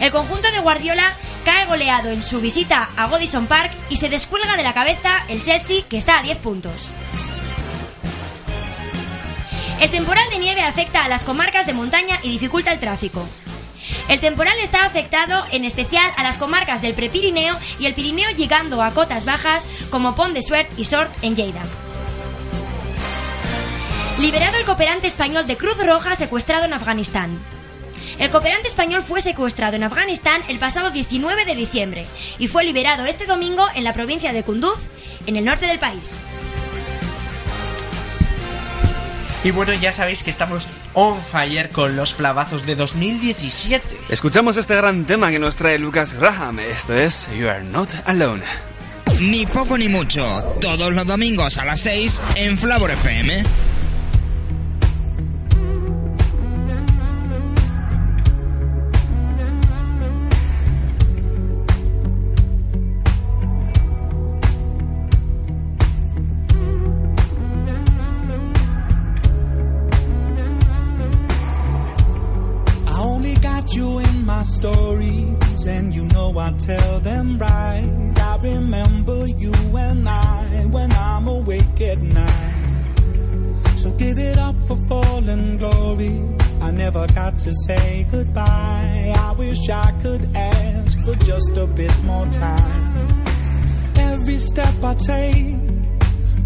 El 0.00 0.10
conjunto 0.10 0.50
de 0.50 0.58
Guardiola 0.58 1.14
cae 1.44 1.66
goleado 1.66 2.10
en 2.10 2.20
su 2.20 2.40
visita 2.40 2.90
a 2.96 3.06
Godison 3.06 3.46
Park 3.46 3.70
y 3.90 3.98
se 3.98 4.08
descuelga 4.08 4.56
de 4.56 4.64
la 4.64 4.74
cabeza 4.74 5.22
el 5.28 5.40
Chelsea 5.40 5.84
que 5.88 5.98
está 5.98 6.18
a 6.18 6.22
10 6.24 6.38
puntos. 6.38 6.90
El 9.80 9.88
temporal 9.88 10.28
de 10.30 10.38
nieve 10.40 10.62
afecta 10.62 11.04
a 11.04 11.08
las 11.08 11.22
comarcas 11.22 11.64
de 11.64 11.74
montaña 11.74 12.18
y 12.24 12.30
dificulta 12.30 12.72
el 12.72 12.80
tráfico. 12.80 13.24
El 14.08 14.18
temporal 14.18 14.58
está 14.58 14.84
afectado 14.84 15.44
en 15.52 15.64
especial 15.64 16.10
a 16.16 16.24
las 16.24 16.38
comarcas 16.38 16.82
del 16.82 16.94
Prepirineo 16.94 17.56
y 17.78 17.86
el 17.86 17.94
Pirineo 17.94 18.32
llegando 18.32 18.82
a 18.82 18.90
cotas 18.90 19.24
bajas 19.24 19.62
como 19.90 20.16
Pont 20.16 20.34
de 20.34 20.42
Suert 20.42 20.76
y 20.76 20.86
Sort 20.86 21.12
en 21.22 21.36
Lleida. 21.36 21.62
Liberado 24.22 24.56
el 24.56 24.64
cooperante 24.64 25.08
español 25.08 25.48
de 25.48 25.56
Cruz 25.56 25.76
Roja 25.84 26.14
secuestrado 26.14 26.64
en 26.64 26.72
Afganistán. 26.72 27.40
El 28.20 28.30
cooperante 28.30 28.68
español 28.68 29.02
fue 29.02 29.20
secuestrado 29.20 29.74
en 29.74 29.82
Afganistán 29.82 30.42
el 30.46 30.60
pasado 30.60 30.92
19 30.92 31.44
de 31.44 31.56
diciembre 31.56 32.06
y 32.38 32.46
fue 32.46 32.62
liberado 32.62 33.04
este 33.04 33.26
domingo 33.26 33.66
en 33.74 33.82
la 33.82 33.92
provincia 33.92 34.32
de 34.32 34.44
Kunduz, 34.44 34.78
en 35.26 35.36
el 35.36 35.44
norte 35.44 35.66
del 35.66 35.80
país. 35.80 36.12
Y 39.42 39.50
bueno, 39.50 39.74
ya 39.74 39.92
sabéis 39.92 40.22
que 40.22 40.30
estamos 40.30 40.68
on 40.94 41.20
fire 41.20 41.70
con 41.70 41.96
los 41.96 42.14
flavazos 42.14 42.64
de 42.64 42.76
2017. 42.76 43.84
Escuchamos 44.08 44.56
este 44.56 44.76
gran 44.76 45.04
tema 45.04 45.32
que 45.32 45.40
nos 45.40 45.56
trae 45.56 45.80
Lucas 45.80 46.14
Graham. 46.14 46.60
Esto 46.60 46.96
es 46.96 47.28
You 47.36 47.48
Are 47.48 47.64
Not 47.64 47.92
Alone. 48.06 48.44
Ni 49.20 49.46
poco 49.46 49.76
ni 49.76 49.88
mucho, 49.88 50.22
todos 50.60 50.94
los 50.94 51.06
domingos 51.08 51.58
a 51.58 51.64
las 51.64 51.80
6 51.80 52.22
en 52.36 52.56
Flavor 52.56 52.92
FM. 52.92 53.42
My 74.42 74.48
stories, 74.48 75.66
and 75.66 75.94
you 75.94 76.04
know 76.06 76.36
I 76.36 76.50
tell 76.58 76.98
them 76.98 77.38
right. 77.38 78.12
I 78.16 78.36
remember 78.42 79.24
you 79.26 79.52
and 79.76 80.08
I 80.08 80.66
when 80.68 80.90
I'm 80.90 81.28
awake 81.28 81.80
at 81.80 82.00
night. 82.00 83.76
So 83.76 83.92
give 83.92 84.18
it 84.18 84.38
up 84.38 84.56
for 84.66 84.76
fallen 84.88 85.58
glory. 85.58 86.18
I 86.60 86.72
never 86.72 87.06
got 87.14 87.38
to 87.38 87.52
say 87.66 88.04
goodbye. 88.10 89.14
I 89.16 89.32
wish 89.38 89.68
I 89.68 89.92
could 90.02 90.24
ask 90.34 90.98
for 91.04 91.14
just 91.14 91.56
a 91.56 91.66
bit 91.66 91.96
more 92.02 92.26
time. 92.26 93.24
Every 93.94 94.38
step 94.38 94.74
I 94.82 94.94
take, 94.94 95.54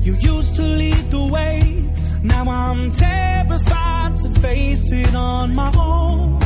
you 0.02 0.14
used 0.35 0.54
to 0.56 0.62
lead 0.62 1.11
the 1.11 1.24
way. 1.32 1.88
Now 2.22 2.44
I'm 2.50 2.90
terrified 2.90 4.16
to 4.16 4.28
face 4.40 4.92
it 4.92 5.14
on 5.14 5.55
my 5.55 5.72
own. 5.78 6.45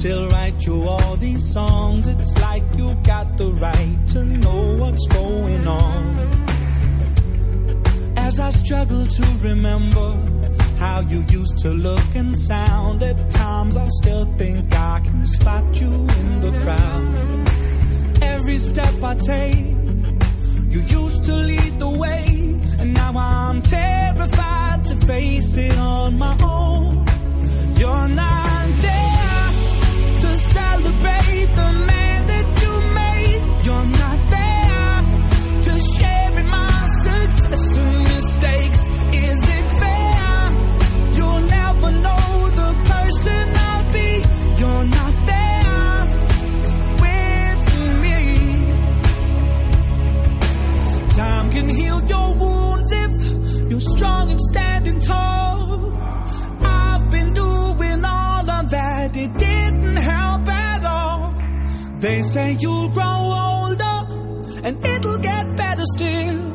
still 0.00 0.30
write 0.30 0.64
you 0.64 0.88
all 0.88 1.16
these 1.16 1.44
songs. 1.52 2.06
It's 2.06 2.34
like 2.38 2.62
you 2.74 2.94
got 3.04 3.36
the 3.36 3.50
right 3.66 3.98
to 4.08 4.24
know 4.24 4.76
what's 4.78 5.06
going 5.08 5.66
on. 5.68 6.00
As 8.16 8.40
I 8.40 8.48
struggle 8.48 9.04
to 9.04 9.26
remember 9.42 10.08
how 10.78 11.00
you 11.00 11.22
used 11.28 11.58
to 11.58 11.68
look 11.68 12.14
and 12.14 12.34
sound, 12.34 13.02
at 13.02 13.30
times 13.30 13.76
I 13.76 13.88
still 13.88 14.24
think 14.38 14.74
I 14.74 15.00
can 15.04 15.26
spot 15.26 15.78
you 15.78 15.92
in 15.92 16.40
the 16.40 16.52
crowd. 16.62 18.22
Every 18.22 18.56
step 18.56 19.04
I 19.04 19.14
take, 19.16 19.66
you 20.72 20.80
used 21.00 21.24
to 21.24 21.34
lead 21.34 21.78
the 21.78 21.90
way, 22.04 22.24
and 22.78 22.94
now 22.94 23.12
I'm 23.14 23.60
terrified 23.60 24.82
to 24.86 24.96
face 25.06 25.56
it 25.56 25.76
on 25.76 26.16
my 26.16 26.38
own. 26.42 27.04
You're 27.76 28.08
not 28.08 28.68
there 28.80 28.99
the 31.56 31.72
man 31.72 31.99
They 62.10 62.22
say 62.22 62.56
you'll 62.58 62.88
grow 62.88 63.04
older 63.06 63.98
and 64.64 64.84
it'll 64.84 65.18
get 65.18 65.44
better 65.56 65.84
still. 65.94 66.49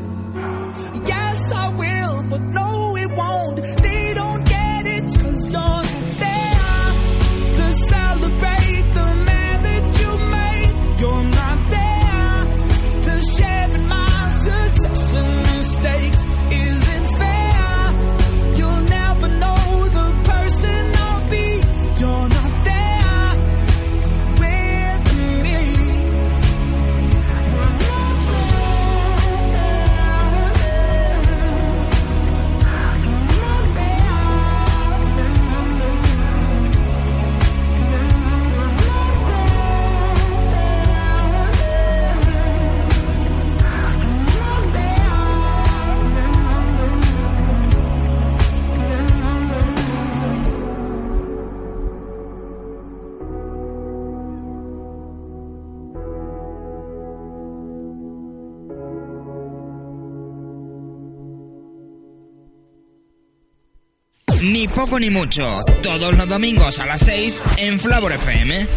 poco 64.76 65.00
ni 65.00 65.10
mucho, 65.10 65.64
todos 65.82 66.14
los 66.16 66.28
domingos 66.28 66.80
a 66.80 66.86
las 66.86 67.00
6 67.00 67.44
en 67.58 67.80
Flavor 67.80 68.12
FM. 68.12 68.68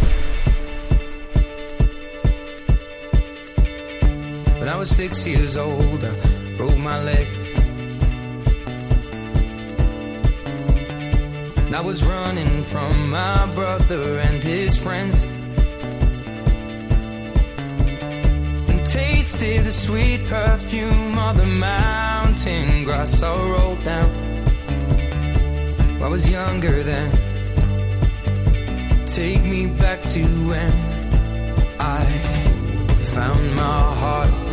When 4.61 4.69
I 4.69 4.77
was 4.77 4.91
six 4.91 5.27
years 5.27 5.57
old, 5.57 6.05
I 6.05 6.57
broke 6.57 6.79
my 6.79 7.03
leg. 7.03 7.27
And 11.67 11.75
I 11.75 11.81
was 11.81 12.05
running 12.05 12.63
from 12.63 13.11
my 13.11 13.47
brother 13.55 14.19
and 14.19 14.43
his 14.43 14.79
friends. 14.79 15.25
And 18.69 18.87
tasted 18.87 19.65
the 19.65 19.73
sweet 19.73 20.25
perfume 20.29 21.19
of 21.19 21.37
the 21.37 21.47
mountain 21.47 22.85
grass 22.85 23.21
I 23.21 23.37
rolled 23.37 23.83
down. 23.83 24.28
I 26.01 26.07
was 26.07 26.31
younger 26.31 26.83
then. 26.83 27.11
Take 29.07 29.43
me 29.43 29.67
back 29.67 30.05
to 30.05 30.23
when 30.49 30.73
I 31.81 32.05
found 33.13 33.55
my 33.57 33.95
heart. 34.03 34.48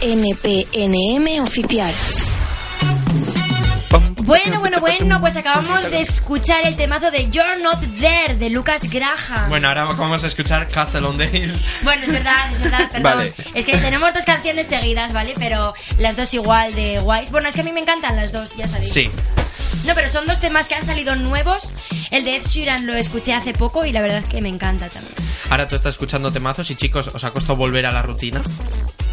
NPNM 0.00 1.42
oficial. 1.42 1.94
Bueno, 4.26 4.58
bueno, 4.58 4.80
bueno, 4.80 5.20
pues 5.20 5.36
acabamos 5.36 5.84
de 5.88 6.00
escuchar 6.00 6.66
el 6.66 6.74
temazo 6.74 7.12
de 7.12 7.30
You're 7.30 7.62
Not 7.62 7.78
There 8.00 8.34
de 8.34 8.50
Lucas 8.50 8.82
Graham. 8.90 9.48
Bueno, 9.48 9.68
ahora 9.68 9.84
vamos 9.84 10.24
a 10.24 10.26
escuchar 10.26 10.66
Castle 10.68 11.06
on 11.06 11.16
the 11.16 11.24
Hill. 11.26 11.56
Bueno, 11.82 12.04
es 12.04 12.12
verdad, 12.12 12.52
es 12.52 12.60
verdad, 12.60 12.78
perdón. 12.90 13.02
Vale. 13.02 13.34
Es 13.54 13.64
que 13.64 13.76
tenemos 13.76 14.12
dos 14.12 14.24
canciones 14.24 14.66
seguidas, 14.66 15.12
¿vale? 15.12 15.34
Pero 15.38 15.74
las 15.98 16.16
dos 16.16 16.34
igual 16.34 16.74
de 16.74 16.98
guays. 16.98 17.30
Bueno, 17.30 17.48
es 17.48 17.54
que 17.54 17.60
a 17.60 17.64
mí 17.64 17.70
me 17.70 17.80
encantan 17.80 18.16
las 18.16 18.32
dos, 18.32 18.56
ya 18.56 18.66
sabéis. 18.66 18.92
Sí. 18.92 19.10
No, 19.84 19.94
pero 19.94 20.08
son 20.08 20.26
dos 20.26 20.40
temas 20.40 20.66
que 20.68 20.74
han 20.74 20.84
salido 20.84 21.14
nuevos. 21.14 21.72
El 22.10 22.24
de 22.24 22.34
Ed 22.36 22.42
Sheeran 22.42 22.86
lo 22.86 22.94
escuché 22.94 23.32
hace 23.32 23.52
poco 23.52 23.86
y 23.86 23.92
la 23.92 24.02
verdad 24.02 24.18
es 24.18 24.24
que 24.24 24.40
me 24.40 24.48
encanta 24.48 24.88
también. 24.88 25.14
Ahora 25.50 25.68
tú 25.68 25.76
estás 25.76 25.94
escuchando 25.94 26.32
temazos 26.32 26.68
y 26.72 26.74
chicos, 26.74 27.08
¿os 27.14 27.22
ha 27.22 27.30
costado 27.30 27.56
volver 27.56 27.86
a 27.86 27.92
la 27.92 28.02
rutina? 28.02 28.42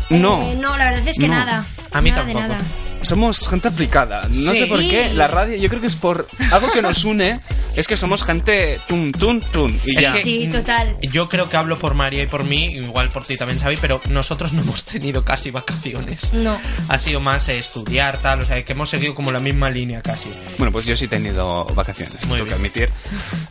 No. 0.09 0.41
Eh, 0.43 0.55
no, 0.59 0.77
la 0.77 0.85
verdad 0.91 1.07
es 1.07 1.17
que 1.17 1.27
No. 1.27 1.35
nada. 1.35 1.65
A 1.91 2.01
mí 2.01 2.09
Nada 2.09 2.25
de 2.25 2.33
tampoco. 2.33 2.53
nada. 2.55 2.65
Somos 3.03 3.47
gente 3.49 3.67
aplicada. 3.67 4.21
No 4.31 4.53
Sí. 4.53 4.59
sé 4.61 4.65
por 4.67 4.79
qué. 4.79 5.09
Sí. 5.09 5.15
La 5.15 5.27
radio, 5.27 5.57
yo 5.57 5.67
creo 5.69 5.81
que 5.81 5.87
es 5.87 5.95
por 5.95 6.27
algo 6.51 6.71
que 6.71 6.81
nos 6.81 7.03
une. 7.03 7.39
es 7.75 7.87
que 7.87 7.97
somos 7.97 8.23
gente 8.23 8.79
tun, 8.87 9.11
tun, 9.11 9.39
tun. 9.41 9.79
Y 9.83 9.97
Es 9.97 10.01
ya. 10.01 10.13
Sí, 10.15 10.47
total. 10.51 10.95
Yo 11.01 11.27
creo 11.27 11.49
que 11.49 11.57
hablo 11.57 11.77
por 11.77 11.95
María 11.95 12.23
y 12.23 12.27
por 12.27 12.45
mí, 12.45 12.67
igual 12.67 13.09
por 13.09 13.25
ti 13.25 13.35
también, 13.35 13.59
Xavi, 13.59 13.77
pero 13.77 13.99
nosotros 14.09 14.53
no 14.53 14.61
hemos 14.61 14.83
tenido 14.85 15.25
casi 15.25 15.49
vacaciones. 15.51 16.33
No. 16.33 16.57
Ha 16.87 16.97
sido 16.97 17.19
más 17.19 17.49
eh, 17.49 17.57
estudiar, 17.57 18.19
tal, 18.19 18.41
o 18.41 18.45
sea, 18.45 18.63
que 18.63 18.73
hemos 18.73 18.89
seguido 18.89 19.13
como 19.15 19.31
la 19.31 19.39
misma 19.39 19.69
línea 19.71 20.01
casi. 20.01 20.29
Bueno, 20.57 20.71
pues 20.71 20.85
yo 20.85 20.95
sí 20.95 21.05
he 21.05 21.07
tenido 21.09 21.65
vacaciones. 21.75 22.25
Muy 22.27 22.37
tengo 22.37 22.49
que 22.49 22.55
admitir. 22.55 22.89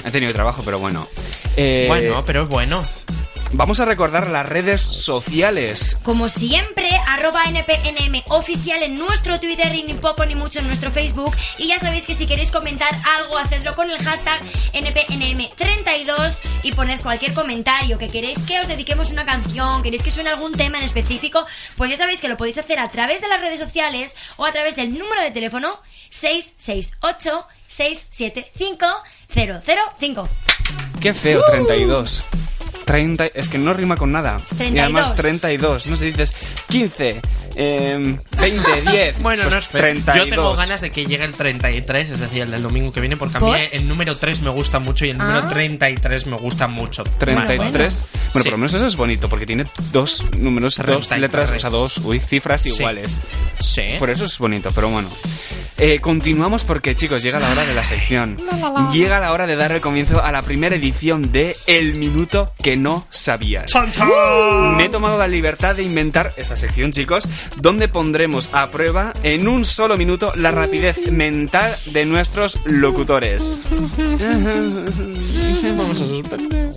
He 0.05 0.11
tenido 0.11 0.33
trabajo, 0.33 0.63
pero 0.65 0.79
bueno. 0.79 1.09
Eh, 1.57 1.85
Bueno, 1.89 2.25
pero 2.25 2.45
es 2.45 2.49
bueno. 2.49 2.85
Vamos 3.55 3.81
a 3.81 3.85
recordar 3.85 4.31
las 4.31 4.49
redes 4.49 4.81
sociales. 4.81 5.99
Como 6.03 6.31
siempre, 6.31 6.89
arroba 7.07 7.45
NPNM 7.45 8.23
oficial 8.31 8.83
en 8.83 8.97
nuestro 8.97 9.39
Twitter 9.39 9.75
y 9.75 9.83
ni 9.83 9.93
poco 9.93 10.25
ni 10.25 10.35
mucho 10.35 10.61
en 10.61 10.69
nuestro 10.69 10.91
Facebook. 10.91 11.37
Y 11.59 11.69
ya 11.69 11.79
sabéis 11.79 12.07
que 12.07 12.15
si 12.15 12.27
queréis 12.27 12.51
comentar 12.51 12.89
algo, 13.19 13.37
hacedlo 13.37 13.75
con 13.75 13.91
el 13.91 13.99
hashtag 13.99 14.41
NPNM32 14.73 16.41
y 16.63 16.73
poned 16.73 17.01
cualquier 17.03 17.35
comentario 17.35 17.99
que 17.99 18.09
queréis 18.09 18.39
que 18.39 18.59
os 18.59 18.69
dediquemos 18.69 19.11
una 19.11 19.27
canción, 19.27 19.83
queréis 19.83 20.03
que 20.03 20.11
suene 20.11 20.31
algún 20.31 20.53
tema 20.53 20.79
en 20.79 20.85
específico, 20.85 21.45
pues 21.77 21.91
ya 21.91 21.99
sabéis 21.99 22.23
que 22.23 22.29
lo 22.29 22.39
podéis 22.39 22.57
hacer 22.57 22.79
a 22.79 22.91
través 22.91 23.21
de 23.21 23.29
las 23.29 23.41
redes 23.41 23.61
sociales 23.61 24.17
o 24.39 24.47
a 24.47 24.53
través 24.53 24.77
del 24.77 24.97
número 24.99 25.21
de 25.21 25.31
teléfono 25.31 25.79
668 26.09 27.47
675 27.67 28.87
005. 29.29 30.29
Qué 31.01 31.13
feo, 31.13 31.43
32. 31.51 32.25
30, 32.85 33.27
es 33.27 33.49
que 33.49 33.59
no 33.59 33.73
rima 33.75 33.97
con 33.97 34.13
nada. 34.13 34.43
Y 34.53 34.57
32. 34.57 34.85
además 34.85 35.15
32. 35.15 35.87
No 35.87 35.97
sé, 35.97 36.07
dices 36.07 36.33
15, 36.69 37.21
eh, 37.57 38.17
20, 38.39 38.83
10. 38.91 39.23
Bueno, 39.23 39.43
pues 39.45 39.55
no 39.55 39.61
es 39.61 39.67
feo. 39.69 39.81
32. 39.81 40.17
Yo 40.17 40.31
tengo 40.35 40.55
ganas 40.57 40.81
de 40.81 40.91
que 40.91 41.05
llegue 41.07 41.25
el 41.25 41.35
33, 41.35 42.11
es 42.11 42.21
decir, 42.21 42.43
el 42.43 42.51
del 42.51 42.63
domingo 42.63 42.93
que 42.93 43.01
viene, 43.01 43.17
porque 43.17 43.37
a 43.37 43.41
¿Por? 43.41 43.57
mí 43.59 43.65
el 43.73 43.87
número 43.89 44.17
3 44.17 44.41
me 44.43 44.51
gusta 44.51 44.79
mucho 44.79 45.05
y 45.07 45.11
el 45.11 45.19
número 45.19 45.41
Ah. 45.45 45.49
33 45.49 46.27
me 46.27 46.37
gusta 46.37 46.69
mucho. 46.69 47.05
33. 47.19 48.05
Bueno, 48.13 48.25
Sí. 48.33 48.39
por 48.43 48.53
lo 48.53 48.59
menos 48.59 48.75
eso 48.75 48.87
es 48.87 48.97
bonito, 48.97 49.29
porque 49.29 49.47
tiene 49.47 49.67
dos 49.93 50.25
números, 50.39 50.77
dos 50.77 51.09
33. 51.09 51.21
letras, 51.21 51.53
o 51.53 51.59
sea, 51.59 51.71
dos 51.71 51.99
uy, 51.99 52.21
cifras 52.21 52.65
iguales. 52.67 53.19
Sí. 53.61 53.83
Por 53.99 54.11
eso 54.11 54.25
es 54.25 54.39
bonito, 54.39 54.71
pero 54.75 54.89
bueno. 54.89 55.09
Eh, 55.79 56.01
continuamos 56.01 56.63
porque, 56.65 56.95
chicos, 56.95 57.23
llega 57.23 57.41
la 57.41 57.51
hora 57.51 57.65
de 57.65 57.75
la 57.75 57.83
sección. 57.83 58.39
Llega 58.93 59.19
la 59.19 59.33
hora 59.33 59.47
de 59.47 59.57
dar 59.57 59.73
el 59.73 59.81
comienzo 59.81 60.23
a 60.23 60.31
la 60.31 60.43
primera 60.43 60.77
edición 60.77 61.33
de 61.33 61.57
El 61.67 61.97
Minuto 61.97 62.53
que 62.63 62.77
no 62.77 63.07
sabías. 63.11 63.73
Me 64.77 64.85
he 64.85 64.89
tomado 64.91 65.19
la 65.19 65.27
libertad 65.27 65.75
de 65.75 65.83
inventar 65.83 66.35
esta 66.37 66.57
sección, 66.57 66.93
chicos, 66.93 67.27
donde 67.57 67.89
pondremos 67.89 68.51
a 68.53 68.71
prueba 68.71 69.13
en 69.23 69.49
un 69.49 69.65
solo 69.65 69.97
minuto 69.97 70.33
la 70.37 70.51
rapidez 70.51 71.11
mental 71.11 71.75
de 71.87 72.05
nuestros 72.05 72.59
locutores. 72.65 73.63
Vamos 75.77 76.01
a 76.01 76.07
suspender. 76.07 76.71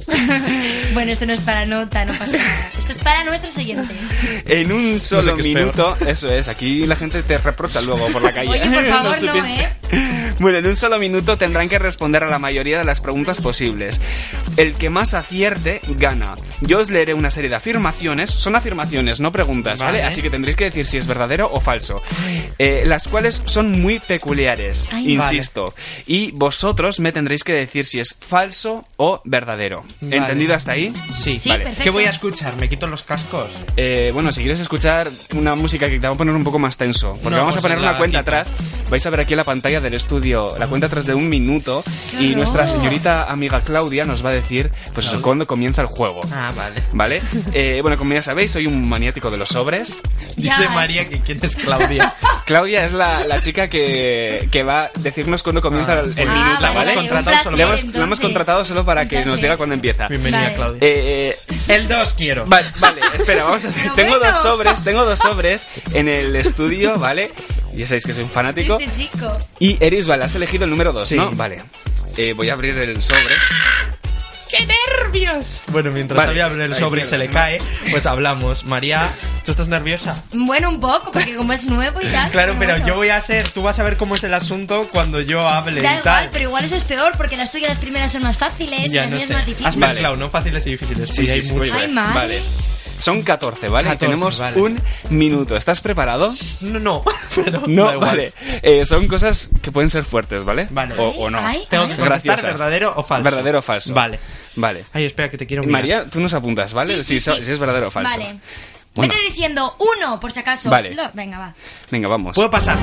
Bueno, 0.94 1.12
esto 1.12 1.26
no 1.26 1.34
es 1.34 1.42
para 1.42 1.66
nota, 1.66 2.06
no 2.06 2.14
pasa 2.14 2.38
nada. 2.38 2.72
Esto 2.78 2.92
es 2.92 2.98
para 3.00 3.24
nuestros 3.24 3.58
oyentes. 3.58 3.98
En 4.46 4.72
un 4.72 5.00
solo 5.00 5.36
minuto, 5.36 5.98
eso 6.06 6.30
es, 6.30 6.48
aquí 6.48 6.86
la 6.86 6.96
gente 6.96 7.24
te 7.24 7.38
reprocha 7.38 7.82
luego 7.82 8.08
por 8.08 8.22
la 8.22 8.34
calle. 8.34 8.50
Oye, 8.52 8.70
por 8.72 8.86
favor, 8.90 9.24
no. 9.24 9.36
¿eh? 9.46 10.25
Bueno, 10.40 10.58
en 10.58 10.68
un 10.68 10.76
solo 10.76 11.00
minuto 11.00 11.38
tendrán 11.38 11.70
que 11.70 11.80
responder 11.80 12.24
a 12.24 12.28
la 12.28 12.40
mayoría 12.40 12.78
de 12.78 12.84
las 12.84 13.00
preguntas 13.00 13.40
posibles. 13.40 14.02
El 14.58 14.74
que 14.76 14.90
más 14.90 15.14
acierte 15.14 15.80
gana. 15.98 16.36
Yo 16.62 16.80
os 16.80 16.90
leeré 16.90 17.14
una 17.14 17.32
serie 17.32 17.50
de 17.50 17.56
afirmaciones, 17.56 18.32
son 18.32 18.56
afirmaciones, 18.56 19.20
no 19.22 19.32
preguntas, 19.32 19.80
¿vale? 19.80 20.00
Vale. 20.00 20.04
Así 20.04 20.22
que 20.22 20.30
tendréis 20.30 20.56
que 20.58 20.66
decir 20.66 20.88
si 20.88 20.98
es 20.98 21.08
verdadero 21.08 21.50
o 21.52 21.62
falso. 21.62 22.02
Eh, 22.60 22.84
las 22.86 23.08
cuales 23.08 23.44
son 23.46 23.82
muy 23.82 24.00
peculiares, 24.00 24.88
Ay. 24.92 25.14
insisto. 25.14 25.74
Y 26.06 26.32
vosotros 26.32 27.00
me 27.00 27.12
tendréis 27.14 27.44
que 27.46 27.54
decir 27.54 27.86
si 27.86 28.00
es 28.02 28.14
falso 28.20 28.86
o 28.98 29.22
verdadero. 29.24 29.84
Vale. 30.02 30.18
¿Entendido 30.18 30.54
hasta 30.54 30.74
ahí? 30.74 30.94
Sí. 31.14 31.38
Sí, 31.38 31.50
Vale. 31.50 31.64
perfecto. 31.64 31.84
¿Qué 31.86 31.90
voy 31.92 32.04
a 32.06 32.10
escuchar? 32.10 32.58
¿Me 32.58 32.68
quito 32.68 32.88
los 32.88 33.04
cascos? 33.04 33.52
Eh, 33.78 34.12
bueno, 34.14 34.32
si 34.34 34.42
quieres 34.42 34.60
escuchar 34.60 35.10
una 35.34 35.56
música 35.56 35.90
que 35.90 36.00
te 36.00 36.08
va 36.08 36.14
a 36.14 36.18
poner 36.18 36.36
un 36.36 36.44
poco 36.44 36.60
más 36.60 36.78
tenso, 36.78 37.14
porque 37.24 37.30
No, 37.38 37.38
vamos 37.38 37.54
a 37.58 37.62
pues 37.62 37.72
poner 37.72 37.78
una 37.78 37.98
cuenta 37.98 38.20
quito. 38.20 38.32
atrás, 38.38 38.52
vais 38.90 39.06
a 39.06 39.10
ver 39.10 39.22
aquí 39.22 39.34
en 39.34 39.38
la 39.38 39.44
pantalla 39.46 39.80
del 39.80 39.94
estudio 39.94 40.25
la 40.34 40.68
cuenta 40.68 40.88
atrás 40.88 41.06
de 41.06 41.14
un 41.14 41.30
minuto 41.30 41.84
y 42.14 42.26
horror. 42.28 42.38
nuestra 42.38 42.68
señorita 42.68 43.24
amiga 43.24 43.62
Claudia 43.62 44.06
nos 44.06 44.26
va 44.26 44.30
a 44.30 44.34
decir, 44.34 44.72
pues 44.94 45.08
eso, 45.08 45.22
cuándo 45.22 45.46
comienza 45.48 45.82
el 45.82 45.88
juego. 45.88 46.22
Ah, 46.34 46.52
vale. 46.56 46.82
¿Vale? 46.94 47.22
Eh, 47.54 47.80
bueno, 47.82 47.98
como 47.98 48.14
ya 48.14 48.22
sabéis, 48.22 48.52
soy 48.52 48.66
un 48.68 48.88
maniático 48.90 49.30
de 49.32 49.38
los 49.38 49.50
sobres. 49.50 50.02
Ya. 50.36 50.58
Dice 50.60 50.70
María 50.74 51.08
que 51.08 51.20
quién 51.22 51.40
es 51.42 51.56
Claudia. 51.56 52.14
Claudia 52.46 52.86
es 52.86 52.92
la, 52.92 53.24
la 53.26 53.40
chica 53.42 53.70
que, 53.70 54.48
que 54.52 54.64
va 54.64 54.86
a 54.86 54.92
decirnos 55.00 55.42
cuándo 55.44 55.62
comienza 55.62 55.94
Ah. 55.94 56.00
el, 56.02 56.20
el 56.20 56.28
Ah, 56.30 56.34
minuto, 56.34 56.62
vale, 56.62 56.76
¿vale? 56.76 56.90
un 56.92 56.96
contratado 56.96 57.24
placer, 57.26 57.44
solo- 57.44 57.58
Le 57.58 57.64
hemos, 57.64 57.80
entonces. 57.80 58.00
lo 58.00 58.04
hemos 58.06 58.20
contratado 58.20 58.66
solo 58.66 58.86
para 58.86 59.08
que 59.08 59.24
nos 59.26 59.42
diga 59.42 59.58
cuándo 59.58 59.76
empieza. 59.76 60.08
Bienvenida, 60.08 60.42
Vale. 60.44 60.56
Claudia. 60.56 60.80
Eh, 60.82 61.38
el 61.68 61.88
2 61.88 62.14
quiero. 62.16 62.46
Vale, 62.48 62.68
vale, 62.80 63.02
espera, 63.16 63.44
vamos 63.46 63.66
a 63.66 63.68
hacer. 63.70 63.84
Pero 63.84 63.94
Tengo 63.96 64.20
bueno. 64.20 64.26
dos 64.34 64.42
sobres, 64.42 64.84
tengo 64.84 65.06
dos 65.06 65.20
sobres 65.20 65.66
en 65.94 66.10
el 66.10 66.36
estudio, 66.36 66.96
¿vale? 67.00 67.32
Ya 67.76 67.86
sabéis 67.86 68.06
que 68.06 68.14
soy 68.14 68.24
un 68.24 68.30
fanático. 68.30 68.80
Este 68.80 68.98
chico. 69.10 69.38
Y 69.60 69.78
Eris, 69.84 70.08
vale, 70.08 70.24
has 70.26 70.36
elegido 70.36 70.64
el 70.64 70.70
número 70.70 70.94
dos, 70.94 71.08
Sí. 71.10 71.16
¿no? 71.16 71.30
Vale. 71.32 71.62
Eh, 72.18 72.34
voy 72.34 72.50
a 72.50 72.54
abrir 72.54 72.78
el 72.78 73.02
sobre. 73.02 73.36
¡Qué 74.50 74.66
nervios! 74.66 75.64
Bueno, 75.72 75.92
mientras 75.92 76.16
Vale. 76.28 76.42
Abre 76.42 76.64
el 76.66 76.74
Ay, 76.74 76.80
sobre 76.80 77.02
y 77.02 77.06
se 77.06 77.18
le 77.18 77.28
cae, 77.30 77.58
pues 77.92 78.06
hablamos. 78.06 78.64
María, 78.64 79.14
¿tú 79.44 79.52
estás 79.52 79.68
nerviosa? 79.68 80.24
Bueno, 80.34 80.70
un 80.70 80.80
poco, 80.80 81.12
porque 81.12 81.36
como 81.36 81.52
es 81.52 81.66
nuevo 81.66 82.00
y 82.00 82.06
tal. 82.06 82.30
Claro, 82.32 82.56
pero 82.60 82.74
bueno. 82.74 82.88
yo 82.88 82.96
voy 82.96 83.10
a 83.10 83.20
ser, 83.22 83.50
tú 83.50 83.64
vas 83.64 83.80
a 83.80 83.84
ver 83.84 83.98
cómo 83.98 84.16
es 84.16 84.24
el 84.24 84.34
asunto 84.34 84.88
cuando 84.94 85.20
yo 85.20 85.46
hable 85.50 85.82
Da 85.82 85.88
y 85.96 85.98
igual, 85.98 86.04
tal. 86.04 86.30
pero 86.32 86.44
igual 86.46 86.64
eso 86.64 86.76
es 86.76 86.84
peor, 86.86 87.14
porque 87.18 87.36
las 87.36 87.52
tuyas 87.52 87.70
las 87.70 87.80
primeras 87.80 88.12
son 88.12 88.22
más 88.24 88.38
fáciles 88.38 88.86
y 88.86 88.92
Ya 88.92 89.02
las 89.02 89.10
no 89.12 89.16
mías 89.18 89.28
sé. 89.28 89.34
más 89.34 89.42
Has 89.42 89.48
difíciles. 89.48 89.76
Vale. 89.78 89.94
mezclado, 89.94 90.16
¿no? 90.16 90.30
Fáciles 90.30 90.68
y 90.68 90.72
difíciles. 90.72 91.10
Sí, 91.10 91.16
pues 91.16 91.28
sí, 91.28 91.34
hay 91.38 91.44
sí, 91.44 91.54
mucho. 91.54 91.74
Ay, 91.74 91.88
madre. 91.92 92.14
Vale. 92.14 92.42
Son 93.00 93.22
14, 93.24 93.68
¿vale? 93.70 93.90
14, 93.90 94.06
y 94.06 94.08
tenemos 94.08 94.40
vale. 94.40 94.62
un 94.62 94.80
minuto. 95.10 95.56
¿Estás 95.58 95.82
preparado? 95.82 96.32
No, 96.62 96.80
no, 96.80 97.04
pero 97.36 97.52
da 97.52 97.68
No, 97.68 97.92
igual. 97.94 98.00
vale. 98.00 98.34
Eh, 98.64 98.86
son 98.86 99.08
cosas 99.08 99.50
que 99.62 99.72
pueden 99.72 99.90
ser 99.90 100.06
fuertes, 100.06 100.44
¿vale? 100.44 100.68
Vale. 100.72 100.96
O, 100.98 101.08
o 101.10 101.30
no. 101.30 101.40
Ay, 101.40 101.66
Tengo 101.70 101.88
que 101.88 101.96
contestar 101.96 102.42
verdadero 102.42 102.94
o 102.96 103.04
falso. 103.04 103.24
Verdadero 103.24 103.60
o 103.60 103.62
falso. 103.62 103.94
Vale. 103.94 104.20
Vale. 104.56 104.86
Ay, 104.94 105.06
espera, 105.06 105.30
que 105.30 105.38
te 105.38 105.46
quiero 105.46 105.64
mirar. 105.64 105.82
María, 105.82 106.06
tú 106.06 106.20
nos 106.20 106.34
apuntas, 106.34 106.74
¿vale? 106.74 106.94
Sí, 107.00 107.20
sí, 107.20 107.20
si, 107.20 107.32
sí. 107.36 107.44
si 107.44 107.52
es 107.52 107.60
verdadero 107.60 107.88
o 107.88 107.92
falso. 107.92 108.12
Vale. 108.12 108.40
Bueno, 108.96 109.14
Vete 109.14 109.26
diciendo 109.28 109.76
uno, 109.98 110.20
por 110.22 110.32
si 110.32 110.40
acaso. 110.40 110.70
Vale. 110.70 110.96
No, 110.96 111.10
venga, 111.14 111.38
va. 111.38 111.54
venga, 111.92 112.08
vamos. 112.08 112.34
¿Puedo 112.34 112.50
pasar? 112.50 112.78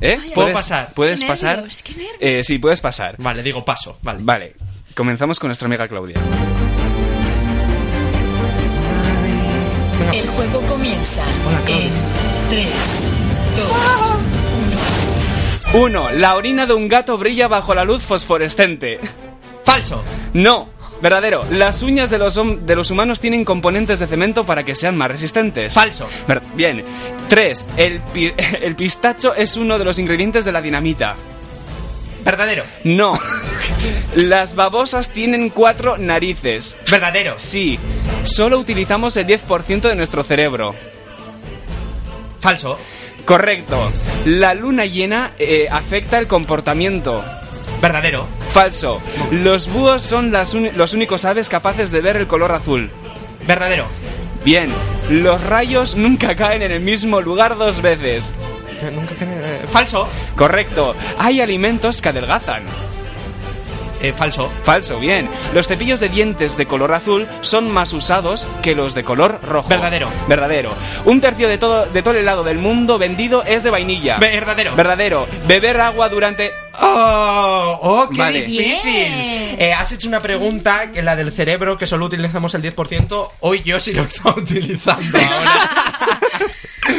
¿Eh? 0.00 0.12
Ay, 0.18 0.30
¿Puedo 0.30 0.34
¿Puedes- 0.46 0.52
pasar? 0.54 0.94
¿Puedes 0.94 1.20
Qué 1.20 1.26
pasar? 1.26 1.56
nervios, 1.56 1.82
qué 1.82 1.92
nervios. 1.92 2.16
Eh, 2.20 2.40
sí, 2.42 2.58
puedes 2.58 2.80
pasar. 2.80 3.16
Vale, 3.18 3.42
digo 3.42 3.62
paso. 3.66 3.98
Vale. 4.02 4.20
Vale, 4.22 4.54
comenzamos 4.94 5.38
con 5.38 5.48
nuestra 5.48 5.66
amiga 5.66 5.86
Claudia. 5.86 6.16
El 10.12 10.26
juego 10.28 10.62
comienza 10.66 11.22
Hola, 11.46 11.60
en 11.68 11.92
3, 12.50 13.06
2, 15.72 15.80
Uno, 15.82 16.10
la 16.10 16.34
orina 16.36 16.66
de 16.66 16.74
un 16.74 16.88
gato 16.88 17.18
brilla 17.18 17.48
bajo 17.48 17.74
la 17.74 17.84
luz 17.84 18.02
fosforescente. 18.02 18.98
Falso. 19.64 20.02
No, 20.32 20.68
verdadero. 21.02 21.44
Las 21.50 21.82
uñas 21.82 22.08
de 22.10 22.18
los, 22.18 22.40
de 22.66 22.74
los 22.76 22.90
humanos 22.90 23.20
tienen 23.20 23.44
componentes 23.44 24.00
de 24.00 24.06
cemento 24.06 24.44
para 24.44 24.64
que 24.64 24.74
sean 24.74 24.96
más 24.96 25.10
resistentes. 25.10 25.74
Falso. 25.74 26.08
Ver- 26.26 26.40
Bien. 26.54 26.82
Tres, 27.28 27.66
el, 27.76 28.00
pi- 28.02 28.32
el 28.62 28.74
pistacho 28.76 29.34
es 29.34 29.56
uno 29.56 29.78
de 29.78 29.84
los 29.84 29.98
ingredientes 29.98 30.44
de 30.44 30.52
la 30.52 30.62
dinamita. 30.62 31.16
Verdadero. 32.24 32.64
No. 32.84 33.14
Las 34.14 34.54
babosas 34.54 35.10
tienen 35.10 35.50
cuatro 35.50 35.98
narices. 35.98 36.78
Verdadero. 36.90 37.34
Sí. 37.36 37.78
Solo 38.24 38.58
utilizamos 38.58 39.16
el 39.16 39.26
10% 39.26 39.82
de 39.82 39.94
nuestro 39.94 40.22
cerebro. 40.22 40.74
Falso. 42.40 42.78
Correcto. 43.24 43.90
La 44.24 44.54
luna 44.54 44.86
llena 44.86 45.32
eh, 45.38 45.66
afecta 45.70 46.18
el 46.18 46.26
comportamiento. 46.26 47.24
Verdadero. 47.80 48.26
Falso. 48.50 49.00
Los 49.30 49.68
búhos 49.68 50.02
son 50.02 50.32
las 50.32 50.54
los 50.54 50.94
únicos 50.94 51.24
aves 51.24 51.48
capaces 51.48 51.90
de 51.90 52.00
ver 52.00 52.16
el 52.16 52.26
color 52.26 52.52
azul. 52.52 52.90
Verdadero. 53.46 53.86
Bien. 54.44 54.72
Los 55.10 55.42
rayos 55.42 55.94
nunca 55.94 56.34
caen 56.36 56.62
en 56.62 56.72
el 56.72 56.80
mismo 56.80 57.20
lugar 57.20 57.56
dos 57.56 57.82
veces. 57.82 58.34
Eh, 58.80 58.90
Nunca 58.94 59.14
Falso. 59.70 60.08
Correcto. 60.36 60.94
Hay 61.18 61.40
alimentos 61.40 62.00
que 62.00 62.08
adelgazan. 62.10 62.62
Eh, 64.00 64.12
falso. 64.16 64.48
Falso, 64.62 65.00
bien. 65.00 65.28
Los 65.54 65.66
cepillos 65.66 65.98
de 65.98 66.08
dientes 66.08 66.56
de 66.56 66.66
color 66.66 66.92
azul 66.92 67.26
son 67.40 67.68
más 67.72 67.92
usados 67.92 68.46
que 68.62 68.76
los 68.76 68.94
de 68.94 69.02
color 69.02 69.40
rojo. 69.42 69.68
Verdadero. 69.68 70.08
Verdadero. 70.28 70.72
Un 71.04 71.20
tercio 71.20 71.48
de 71.48 71.58
todo, 71.58 71.86
de 71.86 72.00
todo 72.02 72.12
el 72.14 72.20
helado 72.20 72.44
del 72.44 72.58
mundo 72.58 72.98
vendido 72.98 73.42
es 73.42 73.64
de 73.64 73.70
vainilla. 73.70 74.18
Verdadero. 74.18 74.76
Verdadero. 74.76 75.26
Beber 75.48 75.80
agua 75.80 76.08
durante... 76.08 76.52
¡Oh! 76.80 77.78
¡Oh, 77.82 78.08
qué 78.08 78.18
Vale. 78.18 78.42
difícil! 78.42 78.78
Eh, 79.60 79.74
has 79.76 79.90
hecho 79.90 80.06
una 80.06 80.20
pregunta, 80.20 80.92
que 80.92 81.02
la 81.02 81.16
del 81.16 81.32
cerebro, 81.32 81.76
que 81.76 81.88
solo 81.88 82.06
utilizamos 82.06 82.54
el 82.54 82.62
10%. 82.62 83.30
Hoy 83.40 83.62
yo 83.64 83.80
sí 83.80 83.92
lo 83.92 84.02
estaba 84.04 84.36
utilizando 84.36 85.18
ahora. 85.18 85.97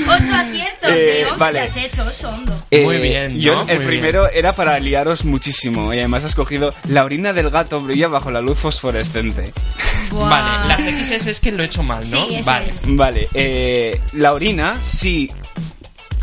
Ocho 0.08 0.36
aciertos 0.36 0.90
Eh, 0.90 0.96
de 0.96 1.26
11 1.26 1.38
vale. 1.40 1.60
has 1.62 1.78
hecho, 1.78 2.06
oso 2.06 2.30
hondo. 2.30 2.54
Muy 2.72 2.98
bien, 2.98 3.40
yo- 3.40 3.56
¿no? 3.56 3.68
el 3.70 3.78
Muy 3.78 3.86
primero 3.88 4.30
era 4.30 4.56
para 4.56 4.80
liaros 4.80 5.26
muchísimo. 5.26 5.94
Y 5.94 5.98
además 6.00 6.24
has 6.26 6.36
cogido... 6.36 6.74
La 6.88 7.04
orina 7.06 7.34
del 7.34 7.50
gato 7.50 7.80
brilla 7.82 8.08
bajo 8.08 8.32
la 8.32 8.42
luz 8.42 8.58
fosforescente. 8.60 9.52
Vale, 10.12 10.68
las 10.68 10.82
XS 10.82 11.28
es 11.28 11.40
que 11.40 11.52
lo 11.52 11.62
he 11.64 11.68
hecho 11.68 11.84
mal, 11.84 12.00
¿no? 12.10 12.28
Sí, 12.28 12.36
eso 12.36 12.46
vale. 12.50 12.66
es. 12.66 12.82
Vale. 12.86 13.28
eh, 13.34 14.02
la 14.14 14.34
orina 14.34 14.80
sí 14.82 15.30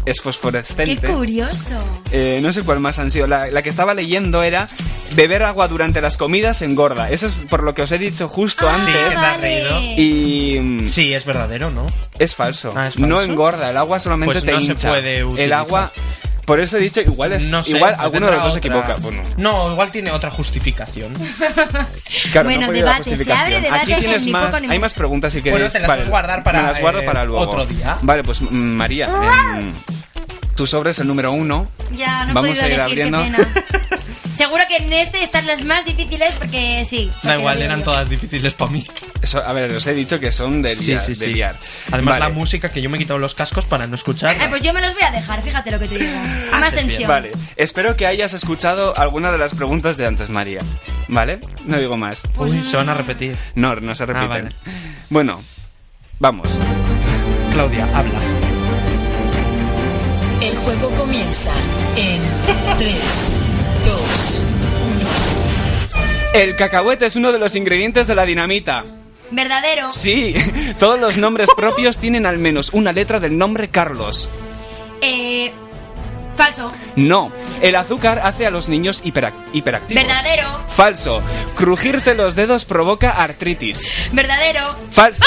es 0.06 0.16
Qué 0.18 0.22
fosforescente. 0.22 1.06
curioso. 1.08 1.76
Eh, 2.10 2.38
no 2.42 2.52
sé 2.52 2.62
cuál 2.62 2.80
más 2.80 2.98
han 2.98 3.10
sido. 3.10 3.26
La, 3.26 3.50
la 3.50 3.62
que 3.62 3.68
estaba 3.68 3.92
leyendo 3.92 4.42
era 4.42 4.68
beber 5.14 5.42
agua 5.42 5.68
durante 5.68 6.00
las 6.00 6.16
comidas 6.16 6.62
engorda. 6.62 7.10
Eso 7.10 7.26
es 7.26 7.42
por 7.48 7.62
lo 7.62 7.74
que 7.74 7.82
os 7.82 7.92
he 7.92 7.98
dicho 7.98 8.28
justo 8.28 8.68
Ah, 8.68 8.76
Sí, 8.84 8.90
antes. 8.90 9.16
vale. 9.16 9.64
barrido. 9.64 9.80
Y 9.96 10.86
Sí, 10.86 11.12
es 11.12 11.24
verdadero, 11.26 11.70
¿no? 11.70 11.86
es, 12.18 12.34
falso. 12.34 12.68
Ah, 12.76 12.88
¿es 12.88 12.94
falso? 12.94 13.00
No 13.06 13.20
engorda. 13.20 13.70
El 13.70 13.76
agua 13.76 14.00
solamente 14.00 14.34
Pues 14.34 14.44
te 14.44 14.52
no 14.52 14.60
se 14.60 14.66
hincha. 14.66 14.88
puede 14.88 15.18
el 15.44 15.52
agua. 15.52 15.92
Por 16.46 16.60
eso 16.60 16.78
he 16.78 16.80
dicho, 16.80 17.00
igual 17.02 17.32
es. 17.32 17.50
No 17.50 17.62
sé, 17.62 17.72
igual 17.72 17.94
alguno 17.98 18.26
de 18.26 18.32
los 18.32 18.42
dos 18.44 18.52
se 18.54 18.60
equivoca. 18.60 18.94
Bueno, 19.02 19.22
No, 19.36 19.72
igual 19.72 19.90
tiene 19.90 20.10
otra 20.12 20.30
justificación. 20.30 21.12
claro, 22.32 22.48
Bueno, 22.48 22.66
no 22.68 22.72
debate, 22.72 23.02
se 23.04 23.10
justificación. 23.10 23.46
abre 23.46 23.60
debate 23.60 23.82
Aquí 23.82 23.92
en 23.92 23.98
tienes 23.98 24.26
más. 24.28 24.62
Hay 24.62 24.78
más 24.78 24.94
preguntas 24.94 25.32
si 25.32 25.42
queréis. 25.42 25.60
Bueno, 25.60 25.72
te 25.72 25.80
las 25.80 25.88
Vale, 25.88 26.04
guardar 26.04 26.42
para, 26.42 26.62
me 26.62 26.68
las 26.68 26.80
guardo 26.80 27.00
eh, 27.00 27.04
para 27.04 27.24
luego. 27.24 27.42
otro 27.42 27.66
día. 27.66 27.98
Vale, 28.02 28.22
pues 28.22 28.40
mm, 28.40 28.46
María. 28.54 29.06
em, 29.58 29.72
tu 30.56 30.66
sobre 30.66 30.90
es 30.90 30.98
el 30.98 31.06
número 31.06 31.30
uno. 31.32 31.68
Ya, 31.92 32.24
no 32.24 32.34
Vamos 32.34 32.60
a 32.60 32.66
ir 32.66 32.72
elegir, 32.74 32.94
qué 32.96 33.02
abriendo. 33.04 33.18
pena. 33.22 33.38
Seguro 34.36 34.62
que 34.68 34.76
en 34.76 34.92
este 34.92 35.22
están 35.22 35.46
las 35.46 35.64
más 35.64 35.86
difíciles 35.86 36.34
porque 36.34 36.84
sí. 36.88 37.06
Da 37.06 37.14
porque 37.22 37.38
igual, 37.38 37.54
lo 37.54 37.60
digo 37.62 37.72
eran 37.72 37.84
todas 37.84 38.08
difíciles 38.10 38.52
para 38.52 38.70
mí. 38.70 38.84
Eso, 39.22 39.42
a 39.42 39.50
ver, 39.54 39.72
os 39.72 39.86
he 39.86 39.94
dicho 39.94 40.20
que 40.20 40.30
son 40.30 40.60
de 40.60 40.76
liar. 40.76 41.06
de 41.06 41.26
liar. 41.28 41.56
Además, 41.90 42.18
Vale. 42.18 42.24
la 42.32 42.38
música 42.38 42.68
que 42.68 42.82
yo 42.82 42.90
me 42.90 42.96
he 42.96 43.00
quitado 43.00 43.18
los 43.18 43.34
cascos 43.34 43.64
para 43.64 43.86
no 43.86 43.94
escuchar. 43.94 44.36
Ay, 44.38 44.48
pues 44.50 44.62
yo 44.62 44.74
me 44.74 44.82
los 44.82 44.92
voy 44.92 45.04
a 45.04 45.10
dejar, 45.10 45.42
fíjate 45.42 45.70
lo 45.70 45.78
que 45.78 45.88
te 45.88 45.98
digo. 45.98 46.12
A 46.52 46.58
más 46.58 46.68
Haces 46.68 46.74
bien. 46.74 46.86
tensión. 46.88 47.08
Vale, 47.08 47.30
espero 47.56 47.96
que 47.96 48.06
hayas 48.06 48.34
escuchado 48.34 48.94
alguna 48.98 49.32
de 49.32 49.38
las 49.38 49.54
preguntas 49.54 49.96
de 49.96 50.06
antes, 50.06 50.28
María. 50.28 50.60
¿Vale? 51.08 51.40
No 51.64 51.78
digo 51.78 51.96
más. 51.96 52.24
Uy, 52.36 52.62
se 52.62 52.76
van 52.76 52.90
a 52.90 52.94
repetir. 52.94 53.36
No, 53.54 53.74
no 53.76 53.94
se 53.94 54.04
repiten. 54.04 54.28
vale. 54.28 54.48
Bueno, 55.08 55.42
vamos. 56.18 56.52
Claudia, 57.52 57.88
habla. 57.94 58.20
El 60.66 60.72
juego 60.80 60.94
comienza 60.96 61.52
en 61.96 62.22
3, 62.76 63.36
2, 63.84 64.42
El 66.34 66.56
cacahuete 66.56 67.06
es 67.06 67.14
uno 67.14 67.30
de 67.30 67.38
los 67.38 67.54
ingredientes 67.54 68.08
de 68.08 68.16
la 68.16 68.26
dinamita. 68.26 68.84
Verdadero. 69.30 69.92
Sí, 69.92 70.34
todos 70.80 70.98
los 70.98 71.18
nombres 71.18 71.50
propios 71.56 71.98
tienen 71.98 72.26
al 72.26 72.38
menos 72.38 72.70
una 72.72 72.92
letra 72.92 73.20
del 73.20 73.38
nombre 73.38 73.68
Carlos. 73.68 74.28
Eh. 75.00 75.52
Falso. 76.36 76.70
No, 76.96 77.32
el 77.62 77.76
azúcar 77.76 78.20
hace 78.24 78.46
a 78.46 78.50
los 78.50 78.68
niños 78.68 79.02
hiperac- 79.04 79.32
hiperactivos. 79.52 80.02
Verdadero. 80.04 80.60
Falso, 80.68 81.22
crujirse 81.56 82.14
los 82.14 82.34
dedos 82.36 82.64
provoca 82.64 83.10
artritis. 83.10 83.90
Verdadero. 84.12 84.74
Falso. 84.90 85.26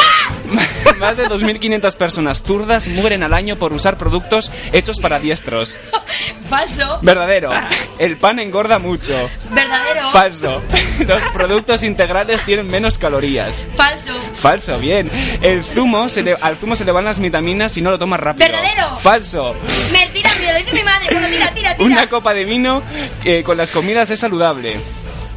Más 1.00 1.18
de 1.18 1.28
2.500 1.28 1.96
personas 1.96 2.42
zurdas 2.44 2.88
mueren 2.88 3.24
al 3.24 3.34
año 3.34 3.56
por 3.56 3.74
usar 3.74 3.98
productos 3.98 4.52
hechos 4.74 5.00
para 5.00 5.20
diestros. 5.20 5.80
Falso. 6.50 7.00
Verdadero. 7.02 7.52
El 8.00 8.18
pan 8.18 8.40
engorda 8.40 8.80
mucho. 8.80 9.30
Verdadero. 9.52 10.10
Falso. 10.10 10.62
Los 11.08 11.24
productos 11.34 11.84
integrales 11.84 12.42
tienen 12.44 12.70
menos 12.70 12.98
calorías. 12.98 13.68
Falso. 13.76 14.14
Falso, 14.34 14.78
bien. 14.80 15.10
El 15.42 15.64
zumo 15.64 16.10
se 16.10 16.24
le- 16.24 16.36
al 16.42 16.58
zumo 16.58 16.76
se 16.76 16.86
le 16.86 16.92
van 16.92 17.06
las 17.06 17.20
vitaminas 17.20 17.72
si 17.72 17.82
no 17.82 17.92
lo 17.92 17.98
tomas 17.98 18.20
rápido. 18.20 18.48
Verdadero. 18.50 18.98
Falso. 18.98 19.56
Mentira, 19.92 20.30
me 20.40 20.52
lo 20.54 20.58
dice 20.60 20.74
mi 20.74 20.84
madre. 20.84 20.99
Bueno, 21.12 21.28
tira, 21.28 21.52
tira, 21.54 21.76
tira. 21.76 21.86
Una 21.86 22.08
copa 22.10 22.34
de 22.34 22.46
vino 22.46 22.82
eh, 23.24 23.44
con 23.44 23.58
las 23.58 23.72
comidas 23.72 24.10
es 24.10 24.20
saludable. 24.20 24.78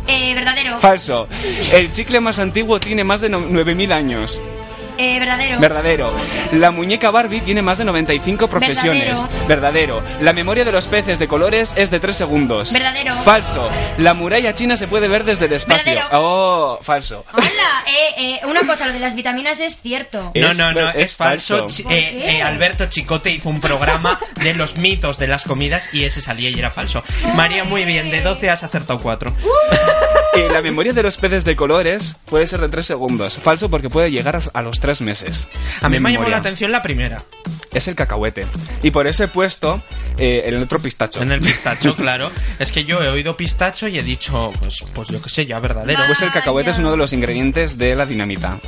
Eh, 0.09 0.35
verdadero. 0.35 0.79
Falso. 0.81 1.29
El 1.73 1.93
chicle 1.93 2.21
más 2.21 2.39
antiguo 2.39 2.81
tiene 2.81 3.05
más 3.05 3.21
de 3.21 3.29
no- 3.29 3.41
9.000 3.41 3.93
años. 3.93 4.43
Eh, 5.03 5.19
verdadero. 5.19 5.59
Verdadero. 5.59 6.13
La 6.53 6.71
muñeca 6.71 7.11
Barbie 7.11 7.41
tiene 7.41 7.61
más 7.61 7.79
de 7.79 7.85
95 7.85 8.49
profesiones. 8.49 9.25
Verdadero. 9.49 10.01
La 10.21 10.33
memoria 10.33 10.65
de 10.65 10.71
los 10.71 10.87
peces 10.87 11.19
de 11.19 11.27
colores 11.27 11.75
es 11.77 11.91
de 11.91 11.99
3 11.99 12.17
segundos. 12.17 12.73
Verdadero. 12.73 13.17
Falso. 13.17 13.69
La 13.99 14.15
muralla 14.15 14.55
china 14.55 14.77
se 14.77 14.87
puede 14.87 15.09
ver 15.09 15.25
desde 15.25 15.47
el 15.47 15.55
espacio. 15.55 15.83
Verdadero. 15.85 16.09
Oh, 16.21 16.79
falso. 16.83 17.25
Hola, 17.33 17.47
eh, 17.89 18.15
eh, 18.17 18.41
una 18.47 18.61
cosa, 18.65 18.87
lo 18.87 18.93
de 18.93 19.01
las 19.01 19.17
vitaminas 19.17 19.59
es 19.59 19.81
cierto. 19.81 20.31
No, 20.35 20.51
Es- 20.51 20.59
no, 20.59 20.73
no, 20.73 20.91
es 20.91 20.97
es, 20.97 21.17
falso. 21.17 21.59
falso. 21.63 21.77
Chi- 21.77 21.83
¿Por 21.83 21.93
eh, 21.93 22.11
qué? 22.13 22.37
eh, 22.39 22.43
Alberto 22.43 22.87
Chicote 22.87 23.31
hizo 23.31 23.49
un 23.49 23.61
programa 23.61 24.21
de 24.37 24.55
los 24.55 24.77
mitos 24.77 25.19
de 25.19 25.27
las 25.27 25.43
comidas 25.43 25.89
y 25.93 26.05
ese 26.05 26.21
salía 26.21 26.49
y 26.51 26.59
era 26.59 26.71
falso. 26.71 27.03
María, 27.35 27.65
muy 27.65 27.85
bien, 27.85 28.11
de 28.13 28.21
12 28.21 28.51
has 28.51 28.63
acertado 28.63 29.01
4. 29.01 29.35
Eh, 30.35 30.49
la 30.51 30.63
memoria 30.63 30.93
de 30.95 31.03
los 31.03 31.19
peces 31.19 31.45
de 31.45 31.55
colores 31.57 32.17
puede 32.27 32.47
ser 32.47 32.61
de 32.61 32.69
3 32.71 32.87
segundos. 32.87 33.37
Falso 33.37 33.69
porque 33.69 33.91
puede 33.91 34.11
llegar 34.11 34.37
a- 34.37 34.41
a 34.55 34.63
los 34.63 34.81
3 34.81 35.03
meses. 35.03 35.47
A 35.83 35.89
mí 35.91 36.01
me 36.01 36.09
ha 36.09 36.13
llamado 36.13 36.31
la 36.31 36.39
atención 36.39 36.73
la 36.73 36.81
primera. 36.81 37.23
Es 37.73 37.87
el 37.89 37.95
cacahuete. 37.95 38.47
Y 38.83 38.91
por 38.93 39.07
eso 39.07 39.25
he 39.25 39.29
puesto 39.29 39.83
eh, 40.17 40.43
el 40.47 40.63
otro 40.63 40.79
pistacho. 40.79 41.23
En 41.23 41.33
el 41.33 41.41
pistacho, 41.43 41.95
claro. 41.95 42.31
Es 42.59 42.73
que 42.73 42.85
yo 42.85 43.03
he 43.03 43.09
oído 43.09 43.37
pistacho 43.37 43.89
y 43.89 43.99
he 43.99 44.03
dicho, 44.03 44.53
pues, 44.59 44.83
pues 44.95 45.09
yo 45.09 45.21
qué 45.21 45.29
sé, 45.29 45.45
ya 45.47 45.59
verdadero. 45.61 46.03
Pues 46.07 46.23
el 46.23 46.31
cacahuete 46.33 46.71
Vaya. 46.71 46.73
es 46.73 46.79
uno 46.79 46.91
de 46.93 46.97
los 46.97 47.13
ingredientes 47.13 47.77
de 47.77 47.95
la 47.95 48.07
dinamita. 48.07 48.59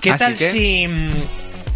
¿Qué 0.00 0.10
Así 0.10 0.24
tal 0.24 0.36
que- 0.36 0.50
si 0.50 0.86
mm, 0.88 1.10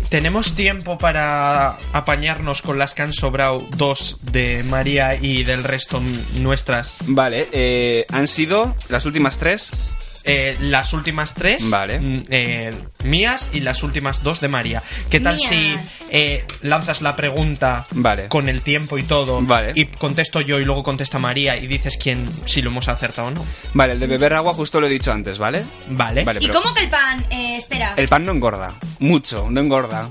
tenemos 0.08 0.54
tiempo 0.54 0.98
para 0.98 1.78
apañarnos 1.92 2.62
con 2.62 2.78
las 2.78 2.94
que 2.94 3.02
han 3.02 3.12
sobrado 3.12 3.66
dos 3.76 4.18
de 4.22 4.62
María 4.62 5.16
y 5.16 5.44
del 5.44 5.64
resto 5.64 6.00
nuestras? 6.40 6.96
Vale, 7.06 7.48
eh, 7.52 8.06
han 8.10 8.26
sido 8.26 8.76
las 8.88 9.06
últimas 9.06 9.38
tres. 9.38 9.94
Eh, 10.24 10.56
las 10.60 10.92
últimas 10.94 11.34
tres 11.34 11.68
Vale. 11.68 12.00
mm, 12.00 12.22
eh, 12.30 12.74
mías 13.04 13.50
y 13.52 13.60
las 13.60 13.82
últimas 13.82 14.22
dos 14.22 14.40
de 14.40 14.48
María. 14.48 14.82
¿Qué 15.10 15.20
tal 15.20 15.36
Mías. 15.36 15.50
si 15.50 15.76
eh, 16.10 16.44
lanzas 16.62 17.02
la 17.02 17.14
pregunta 17.14 17.86
Vale. 17.90 18.28
con 18.28 18.48
el 18.48 18.62
tiempo 18.62 18.96
y 18.96 19.02
todo 19.02 19.42
Vale. 19.42 19.72
y 19.74 19.84
contesto 19.86 20.40
yo 20.40 20.58
y 20.60 20.64
luego 20.64 20.82
contesta 20.82 21.18
María 21.18 21.56
y 21.58 21.66
dices 21.66 21.98
quién 22.02 22.26
si 22.46 22.62
lo 22.62 22.70
hemos 22.70 22.88
acertado 22.88 23.28
o 23.28 23.30
no? 23.32 23.44
Vale, 23.74 23.92
el 23.92 24.00
de 24.00 24.06
beber 24.06 24.32
agua 24.32 24.54
justo 24.54 24.80
lo 24.80 24.86
he 24.86 24.90
dicho 24.90 25.12
antes, 25.12 25.38
¿vale? 25.38 25.62
Vale. 25.88 26.24
Vale, 26.24 26.40
¿Y 26.42 26.46
pero 26.46 26.60
cómo 26.60 26.74
que 26.74 26.84
el 26.84 26.88
pan? 26.90 27.26
Eh, 27.30 27.56
espera. 27.56 27.94
el 27.96 28.08
pan 28.08 28.24
no 28.24 28.32
engorda. 28.32 28.74
Mucho, 29.00 29.48
no 29.50 29.60
engorda. 29.60 30.10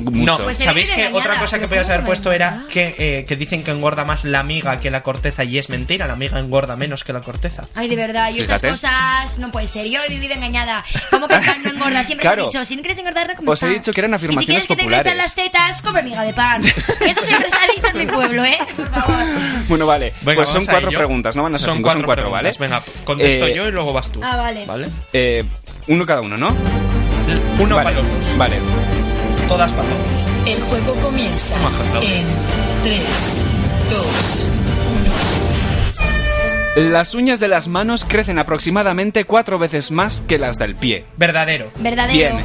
Mucho. 0.00 0.38
No, 0.38 0.44
Pues 0.44 0.58
¿sabéis 0.58 0.90
que 0.90 1.08
otra 1.12 1.38
cosa 1.38 1.58
que 1.58 1.68
podías 1.68 1.88
haber 1.88 2.04
puesto 2.04 2.32
era 2.32 2.64
que, 2.70 2.94
eh, 2.98 3.24
que 3.26 3.36
dicen 3.36 3.62
que 3.64 3.70
engorda 3.70 4.04
más 4.04 4.24
la 4.24 4.42
miga 4.42 4.78
que 4.80 4.90
la 4.90 5.02
corteza 5.02 5.44
y 5.44 5.58
es 5.58 5.68
mentira, 5.68 6.06
la 6.06 6.16
miga 6.16 6.38
engorda 6.38 6.76
menos 6.76 7.04
que 7.04 7.12
la 7.12 7.20
corteza. 7.20 7.62
Ay, 7.74 7.88
de 7.88 7.96
verdad, 7.96 8.30
y 8.32 8.40
estas 8.40 8.62
cosas 8.62 9.38
no 9.38 9.50
puede 9.52 9.66
ser. 9.66 9.86
Yo 9.88 10.00
he 10.04 10.08
vivido 10.08 10.34
engañada. 10.34 10.84
¿Cómo 11.10 11.26
que 11.28 11.34
el 11.34 11.40
pan 11.44 11.62
no 11.64 11.70
engorda? 11.70 12.04
Siempre 12.04 12.22
Claro. 12.22 12.50
se 12.50 12.58
ha 12.58 12.60
dicho, 12.60 12.64
si 12.68 12.76
no 12.76 12.82
quieres 12.82 12.98
engordar, 12.98 13.28
no 13.28 13.34
comes 13.34 13.52
Os 13.52 13.62
he 13.62 13.66
pan. 13.66 13.74
dicho 13.74 13.92
que 13.92 14.00
eran 14.00 14.12
Y 14.12 14.14
afirmaciones 14.14 14.62
si 14.62 14.66
quieres 14.66 14.66
populares. 14.66 15.04
que 15.04 15.10
te 15.10 15.16
las 15.16 15.34
tetas, 15.34 15.82
come 15.82 16.02
miga 16.02 16.22
de 16.22 16.32
pan. 16.32 16.62
Eso 16.64 17.24
siempre 17.24 17.50
se 17.50 17.56
ha 17.56 17.72
dicho 17.74 17.88
en 17.92 17.98
mi 17.98 18.06
pueblo, 18.06 18.44
¿eh? 18.44 18.58
Por 18.76 18.88
favor. 18.90 19.16
Bueno, 19.68 19.86
vale. 19.86 20.12
Venga, 20.22 20.36
pues 20.36 20.50
son 20.50 20.66
cuatro 20.66 20.90
preguntas, 20.90 21.36
no 21.36 21.42
van 21.44 21.54
a 21.54 21.58
ser 21.58 21.66
Son 21.66 21.76
cinco, 21.76 21.90
son 21.92 22.02
cuatro 22.02 22.24
cuatro, 22.24 22.30
¿vale? 22.30 22.52
preguntas. 22.52 22.84
Venga, 22.86 23.04
contesto 23.04 23.46
Eh, 23.46 23.54
yo 23.56 23.68
y 23.68 23.70
luego 23.70 23.92
vas 23.92 24.10
tú. 24.10 24.20
Ah, 24.22 24.36
vale. 24.36 24.64
¿Vale? 24.66 24.88
eh, 25.12 25.44
uno 25.88 26.04
cada 26.06 26.20
uno, 26.20 26.36
¿no? 26.36 26.56
Uno 27.58 27.76
vale. 27.76 27.90
para 27.90 27.96
los 28.02 28.06
dos. 28.26 28.36
Vale. 28.38 28.99
Todas 29.50 29.70
para 29.72 29.88
todos. 29.88 30.24
El 30.46 30.62
juego 30.62 30.94
comienza 31.00 31.56
en 32.02 32.26
3, 32.84 33.40
2, 33.90 34.46
Las 36.92 37.16
uñas 37.16 37.40
de 37.40 37.48
las 37.48 37.66
manos 37.66 38.04
crecen 38.04 38.38
aproximadamente 38.38 39.24
cuatro 39.24 39.58
veces 39.58 39.90
más 39.90 40.20
que 40.20 40.38
las 40.38 40.56
del 40.56 40.76
pie. 40.76 41.04
Verdadero. 41.16 41.72
Verdadero. 41.80 42.16
Bien, 42.16 42.36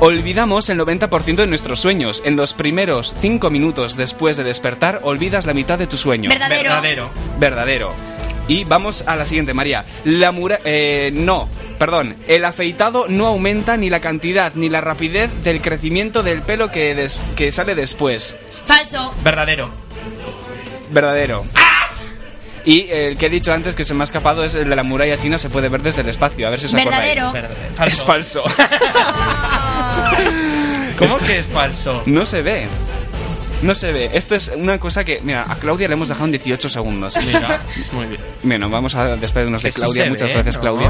olvidamos 0.00 0.70
el 0.70 0.78
90% 0.78 1.34
de 1.34 1.46
nuestros 1.46 1.80
sueños. 1.80 2.22
En 2.24 2.34
los 2.34 2.54
primeros 2.54 3.14
cinco 3.20 3.50
minutos 3.50 3.98
después 3.98 4.38
de 4.38 4.44
despertar, 4.44 5.00
olvidas 5.02 5.44
la 5.44 5.52
mitad 5.52 5.78
de 5.78 5.86
tu 5.86 5.98
sueño. 5.98 6.30
Verdadero. 6.30 6.70
Verdadero. 6.70 7.10
Verdadero. 7.38 7.94
Y 8.48 8.64
vamos 8.64 9.06
a 9.08 9.16
la 9.16 9.24
siguiente, 9.24 9.54
María. 9.54 9.84
La 10.04 10.30
mura... 10.32 10.58
Eh, 10.64 11.10
no, 11.14 11.48
perdón. 11.78 12.16
El 12.26 12.44
afeitado 12.44 13.06
no 13.08 13.26
aumenta 13.26 13.76
ni 13.76 13.88
la 13.90 14.00
cantidad 14.00 14.52
ni 14.54 14.68
la 14.68 14.80
rapidez 14.82 15.30
del 15.42 15.60
crecimiento 15.62 16.22
del 16.22 16.42
pelo 16.42 16.70
que, 16.70 16.94
des- 16.94 17.20
que 17.36 17.50
sale 17.52 17.74
después. 17.74 18.36
Falso. 18.66 19.12
Verdadero. 19.22 19.70
Verdadero. 20.90 21.44
Y 22.66 22.88
el 22.90 23.16
que 23.18 23.26
he 23.26 23.30
dicho 23.30 23.52
antes 23.52 23.76
que 23.76 23.84
se 23.84 23.92
me 23.94 24.00
ha 24.00 24.04
escapado 24.04 24.42
es 24.44 24.54
el 24.54 24.68
de 24.70 24.76
la 24.76 24.82
muralla 24.82 25.18
china, 25.18 25.38
se 25.38 25.50
puede 25.50 25.68
ver 25.68 25.82
desde 25.82 26.00
el 26.02 26.08
espacio. 26.08 26.46
A 26.46 26.50
ver 26.50 26.60
si 26.60 26.66
os 26.66 26.72
Verdadero. 26.72 27.28
acordáis. 27.28 27.48
Verdadero. 27.50 27.74
Falso. 27.76 27.94
Es 27.94 28.04
falso. 28.04 28.44
¿Cómo 30.98 31.16
que 31.18 31.38
es 31.40 31.46
falso? 31.46 32.02
No 32.06 32.24
se 32.24 32.40
ve. 32.42 32.66
No 33.62 33.74
se 33.74 33.92
ve. 33.92 34.10
Esto 34.12 34.34
es 34.34 34.52
una 34.56 34.78
cosa 34.78 35.04
que, 35.04 35.20
mira, 35.22 35.44
a 35.48 35.56
Claudia 35.56 35.88
le 35.88 35.94
hemos 35.94 36.08
dejado 36.08 36.26
en 36.26 36.32
18 36.32 36.68
segundos. 36.68 37.16
Mira, 37.24 37.62
muy 37.92 38.06
bien. 38.06 38.20
Bueno, 38.42 38.68
vamos 38.68 38.94
a 38.94 39.16
despedirnos 39.16 39.62
de 39.62 39.72
sí 39.72 39.80
Claudia. 39.80 40.04
se 40.04 40.10
Muchas 40.10 40.28
ve, 40.28 40.34
gracias, 40.34 40.56
¿no? 40.56 40.60
Claudia. 40.62 40.88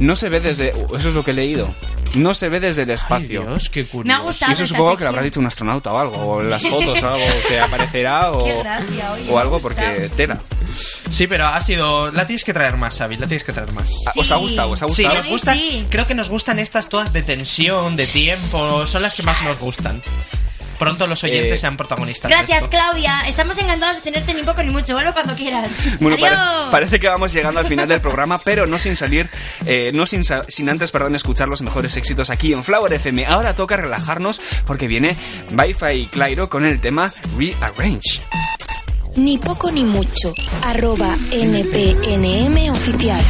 No 0.00 0.16
se 0.16 0.28
ve 0.30 0.40
desde. 0.40 0.70
Eso 0.70 1.08
es 1.10 1.14
lo 1.14 1.22
que 1.24 1.30
he 1.32 1.34
leído. 1.34 1.72
No 2.14 2.34
se 2.34 2.48
ve 2.48 2.58
desde 2.58 2.82
el 2.82 2.88
Ay, 2.90 2.94
espacio. 2.94 3.42
Dios, 3.42 3.68
qué 3.68 3.82
Me 3.82 3.88
ha 3.88 3.90
curioso. 3.92 4.22
gustado. 4.24 4.50
y 4.50 4.54
eso 4.54 4.66
supongo 4.66 4.96
que 4.96 5.04
lo 5.04 5.10
habrá 5.10 5.22
dicho 5.22 5.38
un 5.38 5.46
astronauta 5.46 5.92
o 5.92 5.98
algo. 5.98 6.16
O 6.16 6.40
en 6.40 6.50
las 6.50 6.66
fotos 6.66 7.00
o 7.02 7.08
algo 7.08 7.26
que 7.48 7.60
aparecerá 7.60 8.30
o, 8.32 8.42
Qué 8.44 8.54
gracia, 8.58 9.12
oye, 9.12 9.30
o 9.30 9.38
algo 9.38 9.60
porque 9.60 10.10
tela. 10.16 10.40
Sí, 11.10 11.26
pero 11.26 11.46
ha 11.46 11.60
sido. 11.62 12.10
La 12.10 12.26
tienes 12.26 12.44
que 12.44 12.54
traer 12.54 12.76
más, 12.76 12.96
Xavi, 12.98 13.18
la 13.18 13.26
tienes 13.28 13.44
que 13.44 13.52
traer 13.52 13.72
más. 13.74 13.90
Ah, 14.06 14.12
¿Os 14.16 14.32
ha 14.32 14.36
Sí. 14.36 14.40
gustado? 14.42 14.70
¿Os 14.70 14.82
ha 14.82 14.88
Sí, 14.88 15.02
gustado? 15.02 15.14
nos 15.18 15.26
mí 15.26 15.32
gustan. 15.32 15.58
sí. 15.58 15.86
Creo 15.90 16.06
que 16.06 16.14
nos 16.14 16.28
gustan 16.30 16.58
estas 16.58 16.88
todas 16.88 17.12
de 17.12 17.22
tensión, 17.22 17.94
de 17.94 18.06
tiempo. 18.06 18.86
Son 18.86 19.02
las 19.02 19.14
que 19.14 19.22
más 19.22 19.40
nos 19.44 19.58
gustan. 19.60 20.02
Pronto 20.80 21.06
los 21.06 21.22
oyentes 21.22 21.52
Eh, 21.52 21.56
sean 21.58 21.76
protagonistas. 21.76 22.28
de 22.28 22.36
Gracias, 22.36 22.64
esto. 22.64 22.70
Claudia. 22.70 23.20
Estamos 23.28 23.56
encantados 23.58 23.96
de 23.96 24.02
tenerte 24.10 24.34
ni 24.34 24.42
poco 24.42 24.62
ni 24.64 24.70
mucho. 24.72 24.94
Vuelve 24.94 25.12
cuando 25.12 25.34
quieras. 25.36 25.72
Bueno, 26.00 26.16
pare- 26.18 26.36
parece 26.72 26.98
que 26.98 27.06
vamos 27.08 27.32
llegando 27.32 27.60
al 27.60 27.66
final 27.66 27.86
del 27.86 28.00
programa, 28.00 28.38
pero 28.42 28.66
no 28.66 28.78
sin 28.78 28.96
salir, 28.96 29.30
eh, 29.66 29.90
no 29.94 30.06
sin, 30.06 30.24
sa- 30.24 30.42
sin 30.48 30.68
antes, 30.68 30.90
perdón, 30.90 31.14
escuchar 31.14 31.48
los 31.48 31.62
mejores 31.62 31.96
éxitos 31.96 32.30
aquí 32.30 32.52
en 32.52 32.64
Flower 32.64 32.92
FM. 32.94 33.26
Ahora 33.26 33.54
toca 33.54 33.76
relajarnos 33.76 34.40
porque 34.66 34.88
viene 34.88 35.14
Wi-Fi 35.52 35.92
y 35.92 36.06
Clairo 36.08 36.48
con 36.48 36.64
el 36.64 36.80
tema 36.80 37.12
Rearrange. 37.36 38.22
Ni 39.16 39.38
poco 39.38 39.70
ni 39.70 39.84
mucho. 39.84 40.32
Arroba 40.64 41.14
NPNM 41.32 42.70
oficial. 42.70 43.22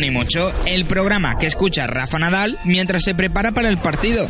Ni 0.00 0.10
mucho, 0.10 0.52
el 0.66 0.86
programa 0.86 1.38
que 1.38 1.46
escucha 1.46 1.86
Rafa 1.86 2.18
Nadal 2.18 2.58
mientras 2.64 3.04
se 3.04 3.14
prepara 3.14 3.52
para 3.52 3.68
el 3.68 3.78
partido. 3.78 4.28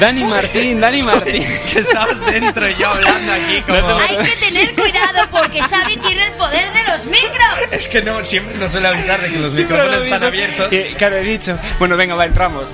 Dani 0.00 0.24
Martín, 0.24 0.80
Dani 0.80 1.02
Martín. 1.02 1.42
que 1.72 1.80
estabas 1.80 2.18
dentro 2.24 2.68
y 2.68 2.74
yo 2.76 2.88
hablando 2.88 3.32
aquí 3.32 3.62
como... 3.62 3.98
Hay 3.98 4.16
que 4.16 4.36
tener 4.36 4.74
cuidado 4.74 5.28
porque 5.30 5.60
Xavi 5.60 5.96
tiene 5.98 6.26
el 6.28 6.32
poder 6.32 6.72
de 6.72 6.84
los 6.84 7.04
micros. 7.04 7.72
Es 7.72 7.86
que 7.88 8.00
no, 8.00 8.24
siempre 8.24 8.56
nos 8.56 8.72
suele 8.72 8.88
avisar 8.88 9.20
de 9.20 9.30
que 9.30 9.38
los 9.38 9.54
Siempre 9.54 9.76
micrófonos 9.76 10.08
lo 10.08 10.14
están 10.14 10.28
abiertos. 10.28 10.68
Que, 10.68 10.94
claro, 10.96 11.16
he 11.16 11.22
dicho. 11.22 11.58
Bueno, 11.78 11.96
venga, 11.96 12.14
va, 12.14 12.24
entramos. 12.24 12.72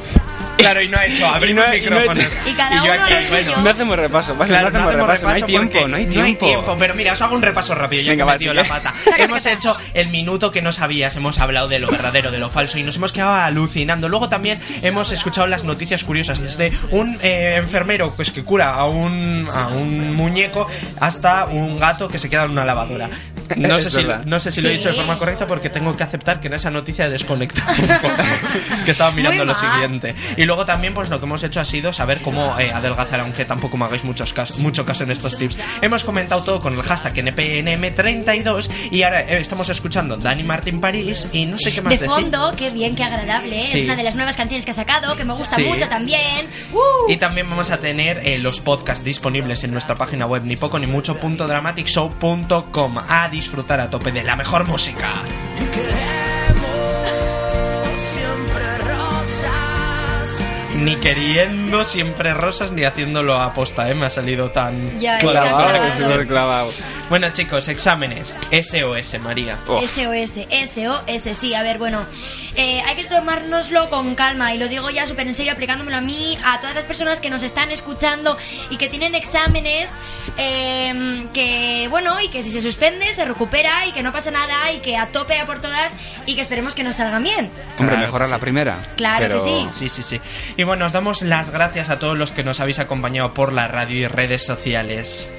Claro, 0.57 0.81
y 0.83 0.89
no 0.89 0.99
ha 0.99 1.07
hecho, 1.07 1.27
abrimos 1.35 1.65
Y 1.67 1.69
no 1.69 1.77
y 1.77 1.91
no 1.91 1.97
he 1.97 2.01
micrófonos. 2.01 2.19
hecho- 2.19 2.49
Y 2.51 2.53
cada 2.55 2.77
yo 2.77 2.83
uno 2.83 2.93
aquí, 3.05 3.15
lo 3.15 3.29
bueno. 3.29 3.45
suyo. 3.51 3.57
No 3.63 3.71
hacemos 3.71 3.97
repaso, 3.99 4.35
vale, 4.37 4.49
Claro, 4.49 4.71
no 4.71 4.79
hacemos 4.79 4.95
repaso, 4.97 5.27
no 5.27 5.33
hay 5.33 5.43
tiempo, 5.43 5.73
porque 5.79 5.89
no 5.89 5.97
hay 5.97 6.07
tiempo. 6.35 6.77
Pero 6.79 6.95
mira, 6.95 7.13
os 7.13 7.23
hago 7.23 7.35
un 7.37 7.43
repaso 7.43 7.75
rápido, 7.75 8.03
ya 8.03 8.11
Venga, 8.13 8.23
que 8.23 8.27
va, 8.27 8.33
he 8.33 8.35
metido 8.35 8.53
sí. 8.53 8.57
la 8.57 8.65
pata. 8.65 8.95
hemos 9.19 9.47
hecho 9.47 9.77
el 9.95 10.09
minuto 10.09 10.51
que 10.51 10.63
no 10.63 10.73
sabías, 10.73 11.15
hemos 11.17 11.39
hablado 11.39 11.69
de 11.69 11.79
lo 11.79 11.89
verdadero, 11.89 12.31
de 12.31 12.39
lo 12.39 12.51
falso 12.51 12.79
y 12.79 12.83
nos 12.83 12.97
hemos 12.97 13.13
quedado 13.13 13.35
alucinando. 13.35 14.09
Luego 14.09 14.29
también 14.29 14.61
hemos 14.83 15.13
escuchado 15.13 15.47
las 15.47 15.65
noticias 15.65 16.05
curiosas, 16.05 16.41
desde 16.41 16.73
un 16.91 17.17
eh, 17.23 17.55
enfermero 17.59 18.13
pues 18.17 18.31
que 18.31 18.43
cura 18.43 18.71
a 18.75 18.87
un, 18.87 19.47
a 19.55 19.69
un 19.69 20.15
muñeco 20.17 20.67
hasta 21.01 21.47
un 21.47 21.79
gato 21.79 22.09
que 22.09 22.19
se 22.19 22.29
queda 22.31 22.45
en 22.45 22.51
una 22.51 22.65
lavadora. 22.65 23.09
No 23.57 23.78
sé, 23.78 23.90
si, 23.90 24.07
no 24.24 24.40
sé 24.40 24.51
si 24.51 24.61
lo 24.61 24.68
he 24.68 24.72
Sí. 24.72 24.76
dicho 24.78 24.88
de 24.90 24.94
forma 24.97 25.16
correcta 25.18 25.47
porque 25.47 25.70
tengo 25.70 25.94
que 25.97 26.03
aceptar 26.03 26.40
que 26.40 26.49
en 26.49 26.55
esa 26.55 26.70
noticia 26.70 27.07
he 27.07 27.11
desconectado 27.11 27.70
un 27.80 27.86
poco, 28.01 28.14
que 28.84 28.90
estaba 28.90 29.11
mirando 29.12 29.44
Muy 29.44 29.47
lo 29.55 29.61
mal. 29.61 29.72
siguiente. 29.72 30.14
Y 30.36 30.44
luego 30.44 30.64
también 30.66 30.94
pues 30.94 31.09
lo 31.11 31.18
que 31.20 31.26
hemos 31.26 31.42
hecho 31.44 31.61
ha 31.61 31.64
sido 31.64 31.92
saber 31.92 32.20
cómo 32.22 32.59
eh, 32.59 32.72
adelgazar, 32.72 33.20
aunque 33.20 33.44
tampoco 33.44 33.76
me 33.76 33.84
hagáis 33.84 34.05
muchos 34.05 34.32
caso, 34.32 34.55
mucho 34.59 34.84
caso 34.84 35.05
en 35.05 35.11
estos 35.11 35.36
tips. 35.38 35.57
Hemos 35.82 36.05
comentado 36.05 36.42
todo 36.42 36.61
con 36.61 36.74
el 36.74 36.82
hashtag 36.82 37.14
NPNM32 37.14 38.68
y 38.90 39.03
ahora 39.03 39.22
eh, 39.22 39.38
estamos 39.40 39.68
escuchando 39.68 40.16
Dani 40.16 40.42
Martin 40.42 40.80
París 40.80 41.28
y 41.32 41.47
no 41.47 41.59
sé 41.59 41.72
qué 41.72 41.82
más 41.82 41.92
De 41.92 41.99
decir. 41.99 42.12
fondo, 42.14 42.53
qué 42.57 42.70
bien, 42.70 42.94
qué 42.97 43.05
agradable. 43.05 43.61
Sí. 43.62 43.78
Es 43.78 43.84
una 43.84 43.97
de 43.97 44.03
las 44.03 44.14
nuevas 44.14 44.36
canciones 44.36 44.64
que 44.64 44.70
ha 44.70 44.74
sacado, 44.74 45.16
que 45.16 45.24
me 45.24 45.32
gusta 45.34 45.57
Sí. 45.57 45.64
mucho 45.64 45.88
también. 45.88 46.47
¡Uh! 46.72 47.11
Y 47.11 47.16
también 47.16 47.49
vamos 47.49 47.70
a 47.70 47.78
tener 47.78 48.20
eh, 48.24 48.38
los 48.38 48.61
podcasts 48.61 49.05
disponibles 49.05 49.62
en 49.64 49.72
nuestra 49.72 49.94
página 49.94 50.26
web 50.26 50.42
ni 50.44 50.57
poco 50.57 50.78
ni 50.78 50.86
mucho 50.86 51.16
punto 51.16 51.47
dramaticshow.com 51.47 52.99
a 52.99 53.28
disfrutar 53.37 53.80
a 53.80 53.91
tope 53.91 54.12
de 54.12 54.24
la 54.24 54.34
mejor 54.34 54.66
música. 54.66 55.22
Ni 60.78 60.97
queriendo 60.97 61.84
siempre 61.84 62.32
rosas 62.34 62.70
ni 62.70 62.84
haciéndolo 62.84 63.34
a 63.34 63.53
posta, 63.53 63.91
¿eh? 63.91 63.95
Me 63.95 64.07
ha 64.07 64.11
salido 64.11 64.51
tan 64.51 64.99
Ya, 64.99 65.18
que 65.18 65.26
clavado. 66.26 66.70
Bueno 67.09 67.29
chicos, 67.33 67.69
exámenes. 67.69 68.37
SOS, 68.51 69.21
María. 69.21 69.59
Oh. 69.69 69.81
SOS, 69.81 70.41
SOS, 70.51 71.39
sí, 71.39 71.55
a 71.55 71.63
ver, 71.63 71.79
bueno, 71.79 72.05
eh, 72.57 72.83
hay 72.85 72.97
que 72.97 73.05
tomárnoslo 73.05 73.89
con 73.91 74.17
calma 74.17 74.53
y 74.53 74.59
lo 74.59 74.67
digo 74.67 74.91
ya 74.91 75.07
súper 75.07 75.29
en 75.29 75.33
serio, 75.33 75.53
aplicándomelo 75.53 75.99
a 75.99 76.01
mí, 76.01 76.37
a 76.45 76.59
todas 76.59 76.75
las 76.75 76.85
personas 76.85 77.21
que 77.21 77.31
nos 77.31 77.45
están 77.45 77.71
escuchando 77.71 78.37
y 78.71 78.77
que 78.77 78.89
tienen 78.89 79.15
exámenes, 79.15 79.93
eh, 80.37 81.27
que 81.33 81.87
bueno, 81.91 82.21
y 82.21 82.29
que 82.29 82.43
si 82.43 82.51
se 82.51 82.61
suspende 82.61 83.13
se 83.13 83.25
recupera 83.25 83.87
y 83.87 83.93
que 83.93 84.03
no 84.03 84.13
pasa 84.13 84.33
nada 84.33 84.73
y 84.73 84.81
que 84.81 84.97
a 84.97 85.07
tope 85.13 85.39
a 85.39 85.47
por 85.47 85.61
todas 85.61 85.93
y 86.27 86.35
que 86.35 86.41
esperemos 86.41 86.75
que 86.75 86.83
nos 86.83 86.97
salgan 86.97 87.23
bien. 87.23 87.51
Hombre, 87.79 87.95
Claro 87.95 87.99
mejor 87.99 88.23
a 88.23 88.25
que 88.25 88.31
la 88.33 88.37
sí. 88.39 88.41
primera. 88.41 88.79
Claro 88.97 89.19
pero... 89.21 89.35
que 89.37 89.41
sí. 89.45 89.67
Sí, 89.71 89.89
sí, 89.89 90.03
sí. 90.03 90.21
Y 90.57 90.65
bueno, 90.65 90.87
os 90.87 90.93
damos 90.93 91.23
las 91.23 91.51
gracias 91.51 91.89
a 91.89 92.01
todos 92.01 92.19
los 92.19 92.33
que 92.33 92.43
nos 92.43 92.59
habéis 92.59 92.81
acompañado 92.81 93.33
por 93.33 93.53
la 93.53 93.69
radio 93.69 93.97
y 93.97 94.07
redes 94.09 94.43
sociales. 94.45 95.31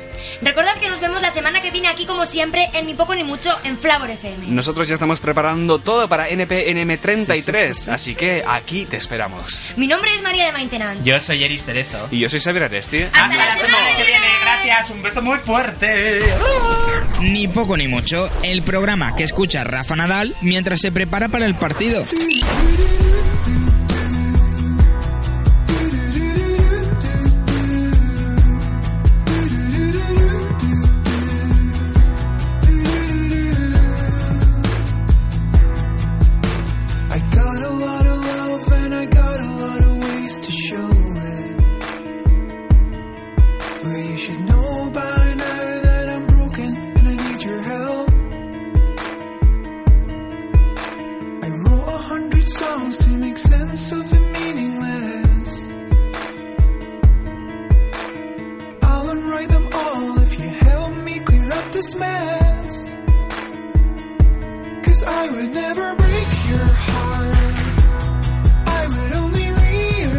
Recordad 0.41 0.75
que 0.79 0.89
nos 0.89 0.99
vemos 0.99 1.21
la 1.21 1.29
semana 1.29 1.61
que 1.61 1.71
viene 1.71 1.87
aquí 1.87 2.05
como 2.05 2.25
siempre 2.25 2.69
en 2.73 2.85
Ni 2.85 2.93
Poco 2.93 3.15
Ni 3.15 3.23
Mucho 3.23 3.55
en 3.63 3.77
Flavor 3.77 4.09
FM. 4.09 4.47
Nosotros 4.47 4.87
ya 4.87 4.93
estamos 4.93 5.19
preparando 5.19 5.79
todo 5.79 6.07
para 6.07 6.29
NPNM33, 6.29 7.91
así 7.91 8.15
que 8.15 8.43
aquí 8.47 8.85
te 8.85 8.97
esperamos. 8.97 9.61
Mi 9.75 9.87
nombre 9.87 10.13
es 10.13 10.21
María 10.21 10.45
de 10.45 10.51
Maintenance. 10.51 11.03
Yo 11.03 11.19
soy 11.19 11.43
Eris 11.43 11.63
Cerezo. 11.63 12.07
Y 12.11 12.19
yo 12.19 12.29
soy 12.29 12.39
Xavier 12.39 12.65
Aresti. 12.65 13.03
Hasta 13.03 13.27
la 13.27 13.57
semana 13.57 13.95
que 13.95 14.03
viene. 14.03 14.27
Gracias, 14.41 14.89
un 14.91 15.01
beso 15.01 15.21
muy 15.21 15.37
fuerte. 15.39 16.21
Ni 17.21 17.47
poco 17.47 17.77
ni 17.77 17.87
mucho, 17.87 18.29
el 18.43 18.63
programa 18.63 19.15
que 19.15 19.23
escucha 19.23 19.63
Rafa 19.63 19.95
Nadal 19.95 20.35
mientras 20.41 20.81
se 20.81 20.91
prepara 20.91 21.29
para 21.29 21.45
el 21.45 21.55
partido. 21.55 22.05